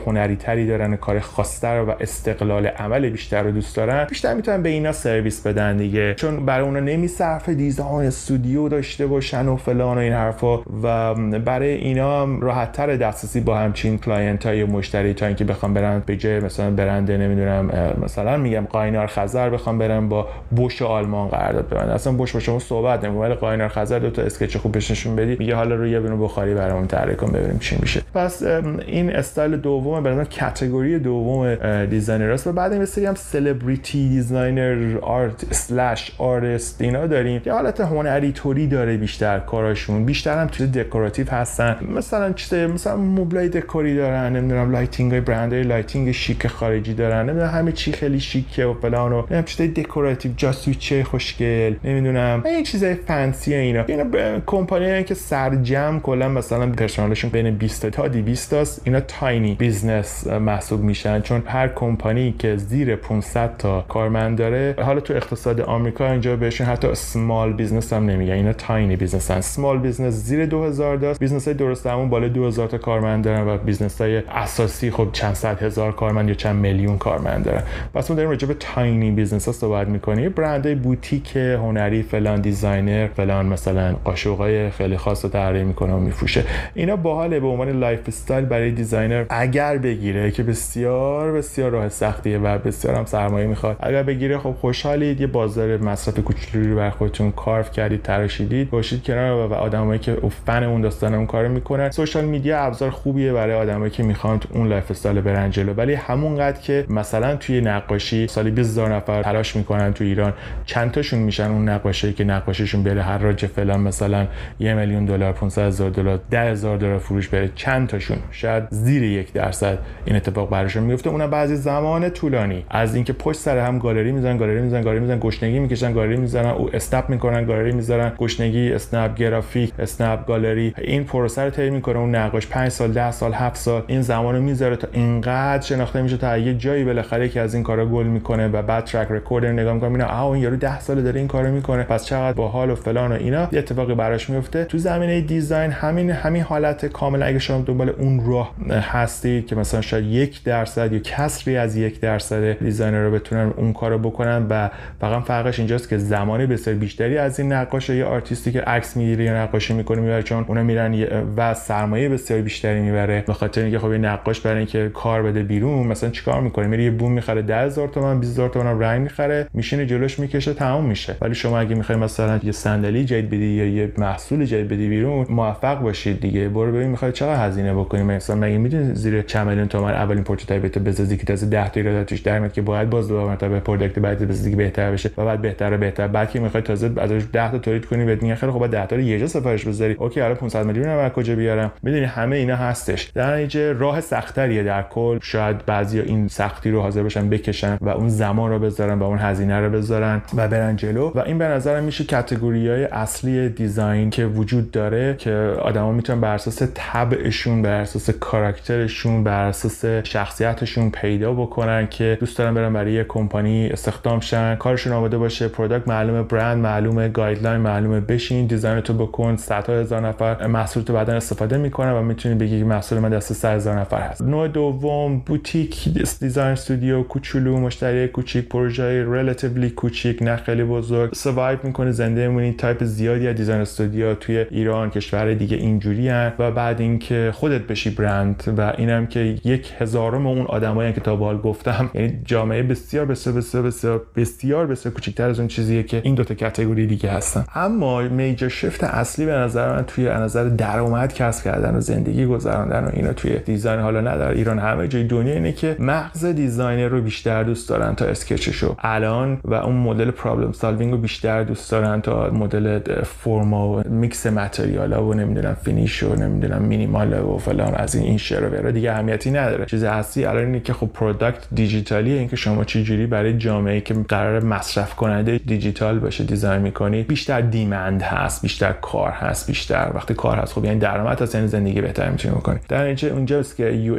هنری 0.06 0.36
تری 0.36 0.68
دارن 0.68 0.95
کار 0.95 1.20
خاصتر 1.20 1.84
و 1.88 1.95
استقلال 2.00 2.68
عمل 2.68 3.10
بیشتر 3.10 3.43
رو 3.43 3.52
دوست 3.52 3.76
دارن 3.76 4.06
بیشتر 4.06 4.34
می‌تونن 4.34 4.62
به 4.62 4.70
اینا 4.70 4.91
سرویس 4.91 5.48
بدن 5.48 5.78
دیگه. 5.78 6.14
چون 6.14 6.45
برای 6.45 6.66
اونا 6.66 6.80
نمیصرفه 6.80 7.54
design 7.54 8.08
studio 8.08 8.70
داشته 8.88 9.08
باشن 9.08 9.48
و 9.48 9.56
فلان 9.56 9.98
و 9.98 10.00
این 10.00 10.14
حرفا. 10.14 10.58
و 10.84 11.16
برای 11.40 11.70
اینا 11.70 12.22
هم 12.22 12.42
راحت 12.42 12.72
تر 12.72 12.96
دسترسی 12.96 13.40
با 13.40 13.58
همچین 13.58 13.98
client 13.98 14.45
های 14.46 14.64
مشتری 14.64 15.14
تا 15.14 15.26
اینکه 15.26 15.44
بخوام 15.44 15.74
برن 15.74 16.04
به 16.06 16.18
جای 16.18 16.40
مثلا 16.40 16.72
برند 16.72 17.18
نمی‌دونم 17.18 17.72
مثلا 18.02 18.38
میگم 18.38 18.68
قاینار 18.70 19.08
خزر 19.08 19.50
بخوام 19.50 19.78
برم 19.78 20.10
با 20.10 20.28
بوش 20.56 20.82
آلمان 20.82 21.28
قرارداد 21.28 21.70
ببندم 21.70 21.94
اصلا 21.94 22.14
بوش 22.14 22.34
با 22.34 22.40
شما 22.40 22.60
صحبت 22.60 23.04
نمی‌کنه 23.04 23.22
ولی 23.22 23.34
قاینار 23.34 23.68
خزر 23.68 24.00
دو 24.00 24.10
تا 24.10 24.22
sketch 24.22 24.58
خوب 24.58 24.72
بهش 24.72 25.08
بدی 25.08 25.36
میگه 25.40 25.56
حالا 25.56 25.76
روی 25.76 25.90
یه 25.90 26.00
دونه 26.00 26.18
بخاری 26.24 26.54
برامون 26.54 26.88
طراحی 26.88 27.16
کن 27.16 27.32
ببینیم 27.32 27.60
چی 27.60 27.78
میشه. 27.82 28.02
پس 28.14 28.44
این 28.88 29.16
استایل 29.16 29.58
دوم 29.58 30.04
یا 30.04 30.26
category 30.39 31.00
دوم 31.00 31.56
designer 31.86 32.35
است 32.35 32.48
و 32.48 32.52
بعد 32.52 32.74
این 32.74 32.86
سری 32.86 33.06
هم 33.06 33.16
celebrity 33.16 34.10
designer 34.10 34.98
art 35.02 35.45
slash 35.52 36.16
artist 36.18 36.82
اینا 36.82 37.08
داریم 37.08 37.40
که 37.40 37.52
حالت 37.52 37.82
هنری 37.82 38.32
داره 38.70 38.97
بیشتر 38.97 39.39
کاراشون 39.39 40.05
بیشتر 40.05 40.41
هم 40.41 40.47
توی 40.47 40.68
decorative 40.68 41.30
هستن. 41.30 41.78
مثلا 41.95 42.34
چیز 42.34 42.53
مثلا 42.53 42.97
مبلای 42.97 43.49
دکوری 43.49 43.95
دارن 43.95 44.36
نمی‌دونم 44.36 44.72
lighting 44.72 45.12
های 45.11 45.22
برند 45.22 45.53
های 45.53 45.63
lighting 45.64 46.12
شیک 46.11 46.47
خارجی 46.47 46.93
دارن. 46.93 47.30
نمی‌دونم 47.30 47.49
همه 47.49 47.72
چی 47.72 47.91
خیلی 47.91 48.20
شیکه 48.20 48.65
و 48.65 48.74
فلان 48.74 49.11
و 49.11 49.15
نمی‌دونم 49.15 49.43
چیزای 49.43 49.68
decorative 49.68 50.32
جاسوییچی 50.38 51.04
خوشگل 51.03 51.76
نمی‌دونم 51.84 52.41
این 52.45 52.63
چیزای 52.63 52.93
fancy 52.93 53.54
اینا. 53.53 53.84
اینا 53.88 54.39
کمپانی 54.45 55.03
که 55.03 55.13
سرجم 55.13 55.99
کلا 56.03 56.30
مثلا 56.30 56.68
پرسنلشون 56.68 57.30
بین 57.30 57.51
20 57.51 57.89
تا 57.89 58.07
200 58.07 58.53
است 58.53 58.82
اینا 58.86 58.99
tiny 59.00 59.56
business 59.56 60.28
محسوب 60.28 60.82
میشن. 60.82 61.22
چون 61.22 61.43
هر 61.45 61.68
کمپانی 61.68 62.36
که 62.39 62.57
زیر 62.57 62.95
500 62.95 63.57
تا 63.57 63.82
کارمند 63.82 64.38
داره 64.38 64.76
حالا 64.82 64.99
تو 64.99 65.13
اقتصاد 65.13 65.61
آمریکا 65.61 66.11
اینجا 66.11 66.36
بهشون 66.36 66.68
حتی 66.68 66.95
small 66.95 67.54
business 67.54 67.93
هم 67.93 68.05
نمیگن. 68.05 68.34
اینا 68.34 68.53
tiny 68.58 68.95
بیزنس 68.95 69.32
هن 69.32 69.41
سمال 69.41 69.80
بیزنس 69.80 70.14
زیر 70.14 70.45
2000 70.45 70.97
تا 70.97 71.14
business 71.14 71.45
های 71.45 71.53
درست 71.53 71.88
همون 71.88 72.10
بالا 72.10 72.28
2000 72.28 72.68
تا 72.68 72.78
کارمند 72.78 73.24
دارن 73.24 73.47
و 73.47 73.58
business 73.58 74.02
های 74.01 74.18
اساسی 74.18 74.91
خب 74.91 75.08
چند 75.14 75.34
صد 75.34 75.64
هزار 75.64 75.91
کارمند 75.91 76.30
یا 76.30 76.36
چند 76.36 76.55
میلیون 76.55 76.97
کارمند 76.97 77.45
دارن. 77.45 77.64
پس 77.93 78.10
ما 78.10 78.16
داریم 78.16 78.30
راجع 78.30 78.47
به 78.47 78.53
tiny 78.54 79.12
business 79.12 79.45
ها 79.45 79.51
صحبت 79.51 79.88
می‌کنیم. 79.88 80.30
برندهای 80.30 80.76
boutique 80.76 81.36
هنری 81.36 82.03
فلان 82.03 82.41
designer 82.41 83.08
فلان 83.08 83.45
مثلا 83.45 83.93
قاشقای 84.03 84.70
خیلی 84.70 84.97
خاص 84.97 85.26
رو 85.26 85.32
طراحی 85.32 85.64
می‌کنه 85.64 85.93
و 85.93 85.99
میفروشه. 85.99 86.43
اینا 86.76 86.95
باحاله 86.95 87.39
به 87.39 87.47
عنوان 87.47 87.70
lifestyle 87.70 88.45
برای 88.45 88.72
designer. 88.72 89.26
اگر 89.30 89.78
بگیره 89.78 90.32
که 90.32 90.43
بسیار 90.43 91.32
بسیار 91.32 91.72
راه 91.72 91.89
سختیه 91.89 92.38
و 92.38 92.58
بسیار 92.58 92.95
هم 92.95 93.05
سرمایه 93.05 93.47
می‌خواد. 93.47 93.78
اگر 93.80 94.03
بگیره 94.03 94.38
خب 94.38 94.51
خوشحالید. 94.62 95.22
یه 95.22 95.28
بازار 95.28 95.78
مصرف 95.78 96.20
کوچولویی 96.20 96.70
رو 96.70 96.76
برا 96.76 96.89
خودتون 96.89 97.32
carve 97.32 97.72
کردید 97.72 98.03
تراشیدید 98.48 98.70
باشید 98.70 99.04
کنار 99.04 99.48
و 99.48 99.54
آدمایی 99.54 100.00
که 100.00 100.18
فن 100.45 100.64
اون 100.64 100.82
داستان 100.82 101.14
اون 101.14 101.26
کارو 101.26 101.50
می‌کنن. 101.50 101.91
social 101.91 102.26
media 102.26 102.60
ابزار 102.60 102.89
خوبیه 102.89 103.34
برای 103.34 103.56
آدمایی 103.56 103.91
که 103.91 104.04
می‌خوان 104.04 104.39
اون 104.54 104.68
lifestyle 104.68 105.22
برن 105.22 105.52
جلو. 105.52 105.74
ولی 105.74 105.93
همونقدر 105.93 106.62
که 106.62 106.86
مثلا 106.89 107.36
توی 107.36 107.62
نقاشی 107.62 108.28
سالی 108.28 108.52
20000 108.52 108.95
نفر 108.95 109.24
تلاش 109.24 109.56
می‌کنن 109.56 109.93
تو 109.93 110.04
ایران 110.04 110.34
چند 110.66 110.91
تاشون 110.91 111.20
میشن 111.20 111.52
اون 111.52 111.70
نقاشی 111.70 112.14
که 112.14 112.24
نقاشیشون 112.24 112.84
بره؟ 112.84 113.02
حراج 113.02 113.45
فلان 113.45 113.80
مثلا 113.80 114.28
یه 114.60 114.74
میلیون 114.74 115.06
دلار 115.06 115.32
500 115.32 115.62
هزار 115.62 115.89
دلار 115.89 116.20
10000 116.32 116.78
دلار 116.78 116.98
فروش 116.98 117.28
بره. 117.28 117.50
چند 117.56 117.88
تاشون 117.88 118.18
شاید 118.32 118.64
زیر 118.70 119.04
یک 119.04 119.34
درصد 119.34 119.78
این 120.06 120.16
اتفاق 120.16 120.50
براشون 120.50 120.84
میفته 120.84 121.10
اونم 121.10 121.30
بعضی 121.30 121.56
زمان 121.56 122.10
طولانی. 122.10 122.66
از 122.70 122.95
اینکه 122.95 123.14
پشت 123.14 123.39
سر 123.39 123.58
هم 123.58 123.80
گالری 123.80 124.12
می‌زنن 124.12 124.38
گالری 124.38 124.62
می‌زنن 124.62 124.82
گالری 124.82 125.00
می‌زنن 125.00 125.20
گشنگی 125.20 125.60
می‌کشن 125.60 125.93
گالری 125.93 126.18
می‌زنن 126.18 126.50
او 126.50 126.70
اسنپ 126.76 127.10
می‌کنن 127.10 127.45
گالری 127.45 127.72
می‌ذارن 127.72 128.12
گشنگی 128.18 128.37
اسنپ 128.42 129.16
گرافیک 129.16 129.74
اسنپ 129.80 130.28
گالری 130.28 130.74
این 130.78 131.04
پروسه 131.04 131.42
رو 131.42 131.50
طی 131.50 131.70
می‌کنه 131.70 131.98
اون 131.98 132.16
نقاش 132.16 132.48
5 132.48 132.70
سال 132.70 132.92
10 132.92 133.12
سال 133.12 133.34
7 133.34 133.56
سال 133.56 133.84
این 133.88 134.02
زمانو 134.02 134.42
می‌ذاره 134.42 134.76
تا 134.76 134.88
اینقدر 134.92 135.64
شناخته 135.64 136.02
میشه 136.02 136.18
تا 136.18 136.38
یه 136.38 136.54
جایی 136.54 136.84
بالاخره 136.84 137.30
که 137.30 137.42
از 137.42 137.54
این 137.54 137.64
کارا 137.64 137.86
گل 137.86 138.06
می‌کنه 138.06 138.48
و 138.48 138.62
بعد 138.62 138.84
track 138.84 139.08
record 139.12 139.45
رو 139.46 139.52
نگاه 139.52 139.74
می‌کنه 139.74 139.92
اینا 139.92 140.06
آ 140.06 140.32
این 140.32 140.44
یارو 140.44 140.56
10 140.56 140.80
سال 140.80 141.02
داره 141.02 141.20
این 141.20 141.28
کارو 141.28 141.52
می‌کنه 141.52 141.84
پس 141.84 142.06
چقدر 142.06 142.34
باحال 142.34 142.70
و 142.70 142.76
فلان 142.76 143.12
و 143.12 143.16
اینا. 143.16 143.48
یه 143.52 143.60
اتفاقی 143.60 143.96
براش 143.96 144.30
میفته 144.30 144.66
تو 144.66 144.78
زمینه 144.78 145.22
design 145.22 145.72
همین 145.72 146.10
همین 146.10 146.42
حالت 146.42 146.86
کامل 146.86 147.24
اگه 147.24 147.40
شما 147.40 147.62
دنبال 147.62 147.90
اون 147.90 148.26
راه 148.28 148.56
هستید 148.70 149.48
که 149.48 149.56
مثلا 149.56 149.82
شاید 149.82 150.06
یک 150.06 150.44
درصد 150.44 150.94
یا 150.94 151.00
کسری 151.00 151.58
از 151.58 151.76
یک 151.76 152.00
درصد 152.00 152.64
designer 152.64 153.04
رو 153.04 153.12
بتونن 153.12 153.54
اون 153.58 153.74
کارو 153.74 153.98
بکنن 153.98 154.46
و 154.50 154.70
فقط 155.02 155.24
فرقش 155.24 155.60
اینجاست 155.60 155.90
که 155.90 155.98
زمانی 155.98 156.46
بسیار 156.46 156.76
بیشتری 156.76 157.18
از 157.18 157.40
این 157.40 157.54
نقاش 157.54 157.90
یا 157.90 158.08
آرتیستی 158.28 158.52
که 158.52 158.62
عکس 158.62 158.98
می‌گیره 158.98 159.24
یا 159.24 159.44
نقاشی 159.44 159.74
می‌کنه 159.74 160.02
می‌بره 160.02 160.24
چون 160.24 160.46
اونا 160.48 160.64
میرن 160.64 161.08
و 161.38 161.54
سرمایه 161.54 162.10
بسیار 162.10 162.42
بیشتری 162.42 162.80
می‌بره. 162.80 163.24
به 163.28 163.34
خاطر 163.34 163.62
اینکه 163.62 163.80
خب 163.80 163.92
نقاش 163.92 164.40
برای 164.40 164.58
اینکه 164.58 164.92
کار 164.94 165.24
بده 165.24 165.44
بیرون 165.44 165.88
مثلا 165.88 166.10
چیکار 166.10 166.42
می‌کنه 166.42 166.68
میره 166.68 166.84
یه 166.84 166.92
بوم 166.92 167.12
می‌خره 167.12 167.42
10000 167.42 167.88
تومان 167.88 168.20
20000 168.20 168.50
تومان 168.50 168.82
رنگ 168.82 169.02
می‌خره 169.02 169.48
میشینه 169.54 169.86
جلوش 169.86 170.20
می‌کشه 170.20 170.54
تمام 170.54 170.86
میشه. 170.86 171.16
ولی 171.22 171.36
شما 171.36 171.60
اگه 171.60 171.76
می‌خوای 171.76 171.98
مثلا 171.98 172.40
یه 172.44 172.52
صندلی 172.52 173.06
جدید 173.06 173.28
بدی 173.28 173.46
یا 173.46 173.66
یه 173.66 173.92
محصول 173.98 174.46
جدید 174.46 174.68
بدی 174.68 174.90
بیرون 174.90 175.26
موفق 175.30 175.82
باشید 175.82 176.20
دیگه. 176.20 176.50
برو 176.50 176.72
ببین 176.72 176.88
می‌خوای 176.88 177.12
چقدر 177.12 177.48
هزینه 177.48 177.74
بکنی. 177.74 178.04
مثلا 178.04 178.36
مگه 178.36 178.58
می‌دونی 178.58 178.96
زیر 178.96 179.24
میلیون 179.46 179.68
تومان 179.68 179.94
اولین 179.94 180.24
prototype 180.24 180.78
بسازی 180.78 181.18
که 181.18 181.26
تازه 181.26 181.46
10 181.46 181.70
تا 181.70 182.04
توش 182.04 182.20
درمیاد 182.20 182.48
که 182.48 182.62
باید 182.62 182.90
باز 182.90 183.08
دو 183.08 183.28
مرتبه 183.28 183.60
product 183.60 184.00
بعد 184.00 184.28
بسازی 184.28 184.50
که 184.52 184.58
بهتر 184.58 184.92
بشه 184.92 185.10
و 185.18 185.26
بعد 185.26 185.42
بهتر 185.42 185.74
و 185.74 185.78
بهتر. 185.78 186.08
بعد 186.08 186.32
که 186.32 186.40
می‌خوای 186.40 186.64
تازه 186.64 186.92
ازش 186.98 187.22
10 187.34 187.52
تا 187.52 187.58
تولید 187.58 187.86
کنی 187.86 188.06
بهت 188.18 188.24
میگن 188.24 188.36
خیلی 188.36 188.51
خب 188.51 188.68
10 188.68 188.86
تا 188.86 188.95
یه 188.95 189.20
جا 189.20 189.28
سفارش 189.28 189.65
بذاری. 189.65 189.93
okay 189.93 190.22
حالا 190.22 190.36
500 190.36 190.65
میلیون 190.65 190.88
رو 190.88 191.09
کجا 191.09 191.36
بیارم؟ 191.36 191.72
می‌دونی 191.84 192.05
همه 192.05 192.36
اینا 192.36 192.55
هستش. 192.55 193.03
در 193.03 193.36
نتیجه 193.36 193.74
راه 193.74 194.01
سختریه 194.01 194.63
در 194.63 194.84
کل. 194.84 195.20
شاید 195.22 195.65
بعضی 195.65 195.99
این 195.99 196.28
سختی 196.28 196.72
رو 196.72 196.82
حاضر 196.82 197.03
باشن 197.03 197.30
بکشن 197.30 197.78
و 197.82 197.89
اون 197.89 198.09
زمان 198.09 198.51
رو 198.51 198.59
بذارن 198.59 198.99
و 198.99 199.03
اون 199.03 199.18
هزینه 199.18 199.59
رو 199.59 199.70
بذارن 199.70 200.22
و 200.36 200.47
برن 200.47 200.76
جلو. 200.76 201.11
و 201.15 201.20
این 201.20 201.38
به 201.38 201.45
نظرم 201.45 201.84
میشه 201.84 202.03
category 202.04 202.70
های 202.70 202.84
اصلی 202.84 203.49
design 203.50 204.10
که 204.09 204.26
وجود 204.26 204.72
داره 204.72 205.15
که 205.18 205.32
آدما 205.61 205.91
می‌تونن 205.91 206.22
بر 206.22 206.34
اساس 206.34 206.63
طبعشون 206.74 207.61
بر 207.61 207.82
اساس 207.82 208.09
کاراکترشون 208.09 209.24
بر 209.24 209.45
اساس 209.45 209.86
شخصیتشون 209.86 210.91
پیدا 210.91 211.34
بکنن 211.34 211.88
که 211.88 212.18
دوست 212.20 212.38
دارن 212.38 212.53
برن 212.53 212.74
برای 212.74 212.93
یه 212.93 213.03
کمپانی 213.03 213.68
استخدام 213.68 214.20
شن. 214.20 214.55
کارشون 214.55 214.93
آماده 214.93 215.18
باشه 215.18 215.47
product 215.48 215.88
معلومه 215.88 216.24
برند 216.24 216.57
معلومه 216.57 217.09
guideline 217.10 217.62
معلومه 217.61 217.99
بشین 218.08 218.47
design 218.48 218.82
تو 218.82 218.93
بکن 218.93 219.36
صدها 219.36 219.74
هزار 219.74 220.01
نفر 220.08 220.47
محصول 220.47 220.84
تو 220.84 220.93
بعدا 220.93 221.14
استفاده 221.14 221.58
می‌کنن 221.58 221.91
و 221.91 222.01
می‌تونی 222.01 222.36
بگی 222.36 222.64
محصول 222.64 222.99
من 222.99 223.10
دست 223.10 223.34
100 223.34 223.55
هزار 223.55 223.80
نفر 223.80 224.01
هست. 224.01 224.22
نوع 224.22 224.47
دوم 224.47 225.20
boutique 225.20 225.89
design 226.20 226.52
studio 226.52 227.04
کوچولو 227.03 227.60
مشتری 227.60 228.08
کوچیک 228.08 228.49
پروژه 228.49 229.14
relatively 229.14 229.70
کوچیک 229.70 230.24
نه 230.24 230.36
خیلی 230.36 230.64
بزرگ. 230.64 231.14
survive 231.14 231.60
می‌کنه 231.64 231.91
زنده 231.91 232.28
میمونی 232.28 232.53
تایپ 232.53 232.84
زیادی 232.84 233.28
از 233.28 233.36
design 233.36 233.62
studio 233.62 234.16
توی 234.16 234.38
ایران 234.38 234.89
کشور 234.89 235.34
دیگه 235.34 235.58
اینجوری 235.58 236.10
و 236.39 236.51
بعد 236.51 236.82
اینکه 236.82 237.32
خودت 237.34 237.62
بشی 237.62 237.89
برند 237.89 238.55
و 238.58 238.74
اینم 238.78 239.08
که 239.08 239.20
یک 239.43 239.74
هزارم 239.78 240.28
اون 240.28 240.45
آدمایی 240.45 240.93
که 240.93 241.01
تا 241.01 241.16
الان 241.16 241.38
گفتم. 241.38 241.89
یعنی 241.93 242.20
جامعه 242.26 242.64
بسیار 242.64 243.05
بسیار 243.05 243.36
بسیار 243.36 243.64
بسیار 243.64 244.05
بسیار 244.16 244.68
بسیار 244.68 244.93
کوچیک‌تر 244.93 245.30
از 245.30 245.39
اون 245.39 245.47
چیزیه 245.47 245.84
که 245.84 246.01
این 246.03 246.16
دوتا 246.16 246.36
category 246.36 246.88
دیگه 246.88 247.10
هستن. 247.10 247.45
اما 247.55 247.97
major 248.04 248.48
shift 248.48 248.84
اصلی 248.84 249.26
به 249.26 249.32
نظر 249.32 249.76
من 249.76 249.84
توی 249.84 250.06
نظر 250.06 250.43
درآمد 250.43 251.14
کسب 251.14 251.43
کردن 251.43 251.76
و 251.76 251.82
زندگی 251.82 252.26
گذراندن 252.26 252.84
و 252.84 252.89
اینا 252.93 253.14
توی 253.14 253.38
design 253.38 253.80
حالا 253.80 254.02
نداره 254.02 254.38
ایران 254.38 254.60
همه 254.60 254.88
جای 254.88 255.04
دنیا 255.04 255.34
اینه 255.34 255.52
که 255.52 255.76
مغز 255.80 256.26
designer 256.26 256.88
رو 256.88 257.02
بیشتر 257.02 257.43
دوست 257.43 257.70
دارن 257.70 257.95
تا 257.95 258.06
sketch 258.06 258.52
شو 258.52 258.76
الان 258.80 259.38
و 259.43 259.54
اون 259.54 259.76
مدل 259.76 260.12
problem 260.12 260.52
solving 260.52 260.91
رو 260.91 260.98
بیشتر 260.98 261.43
دوست 261.43 261.72
دارن 261.72 262.02
تا 262.02 262.30
مدل 262.30 262.80
فرما 263.04 263.70
و 263.70 263.82
mix 263.89 264.28
material 264.28 264.97
ا 264.97 265.06
و 265.06 265.14
نمی‌دونم 265.14 265.58
finish 265.64 266.04
و 266.04 266.16
نمی‌دونم 266.16 266.62
مینیمال 266.62 267.14
و 267.14 267.38
فلان 267.38 267.76
از 267.76 267.95
این 267.95 268.06
این 268.06 268.18
شعر 268.18 268.72
دیگه 268.72 268.91
اهمیتی 268.91 269.32
نداره. 269.32 269.66
چیز 269.66 269.84
اصلی 269.84 270.26
الان 270.26 270.45
اینه 270.45 270.60
که 270.60 270.74
خب 270.74 270.89
product 270.93 271.48
دیجیتالیه 271.56 272.20
اینکه 272.20 272.36
شما 272.36 272.64
چه 272.64 272.84
جوری 272.84 273.08
برای 273.08 273.38
جامعه 273.38 273.82
که 273.82 273.93
قرار 273.93 274.43
مصرف 274.43 274.95
کننده 274.95 275.38
دیجیتال 275.38 276.00
باشه 276.00 276.24
design 276.24 276.62
می‌کنی 276.62 277.04
بیشتر 277.04 277.41
demand 277.41 277.87
demand 277.88 278.02
هست 278.02 278.42
بیشتر 278.42 278.72
کار 278.72 279.12
هست 279.12 279.48
بیشتر. 279.48 279.92
وقتی 279.94 280.14
کار 280.14 280.38
هست 280.38 280.54
خب 280.54 280.66
یعنی 280.66 280.80
درآمد 280.80 281.22
هست 281.22 281.36
یعنی 281.36 281.48
زندگی 281.48 281.82
بهتر 281.82 282.10
می‌تونی 282.10 282.36
بکنی. 282.36 282.60
در 282.70 282.88
نتیجه 282.88 283.14
اونجاست 283.14 283.56
که 283.56 283.64
UX 283.64 283.95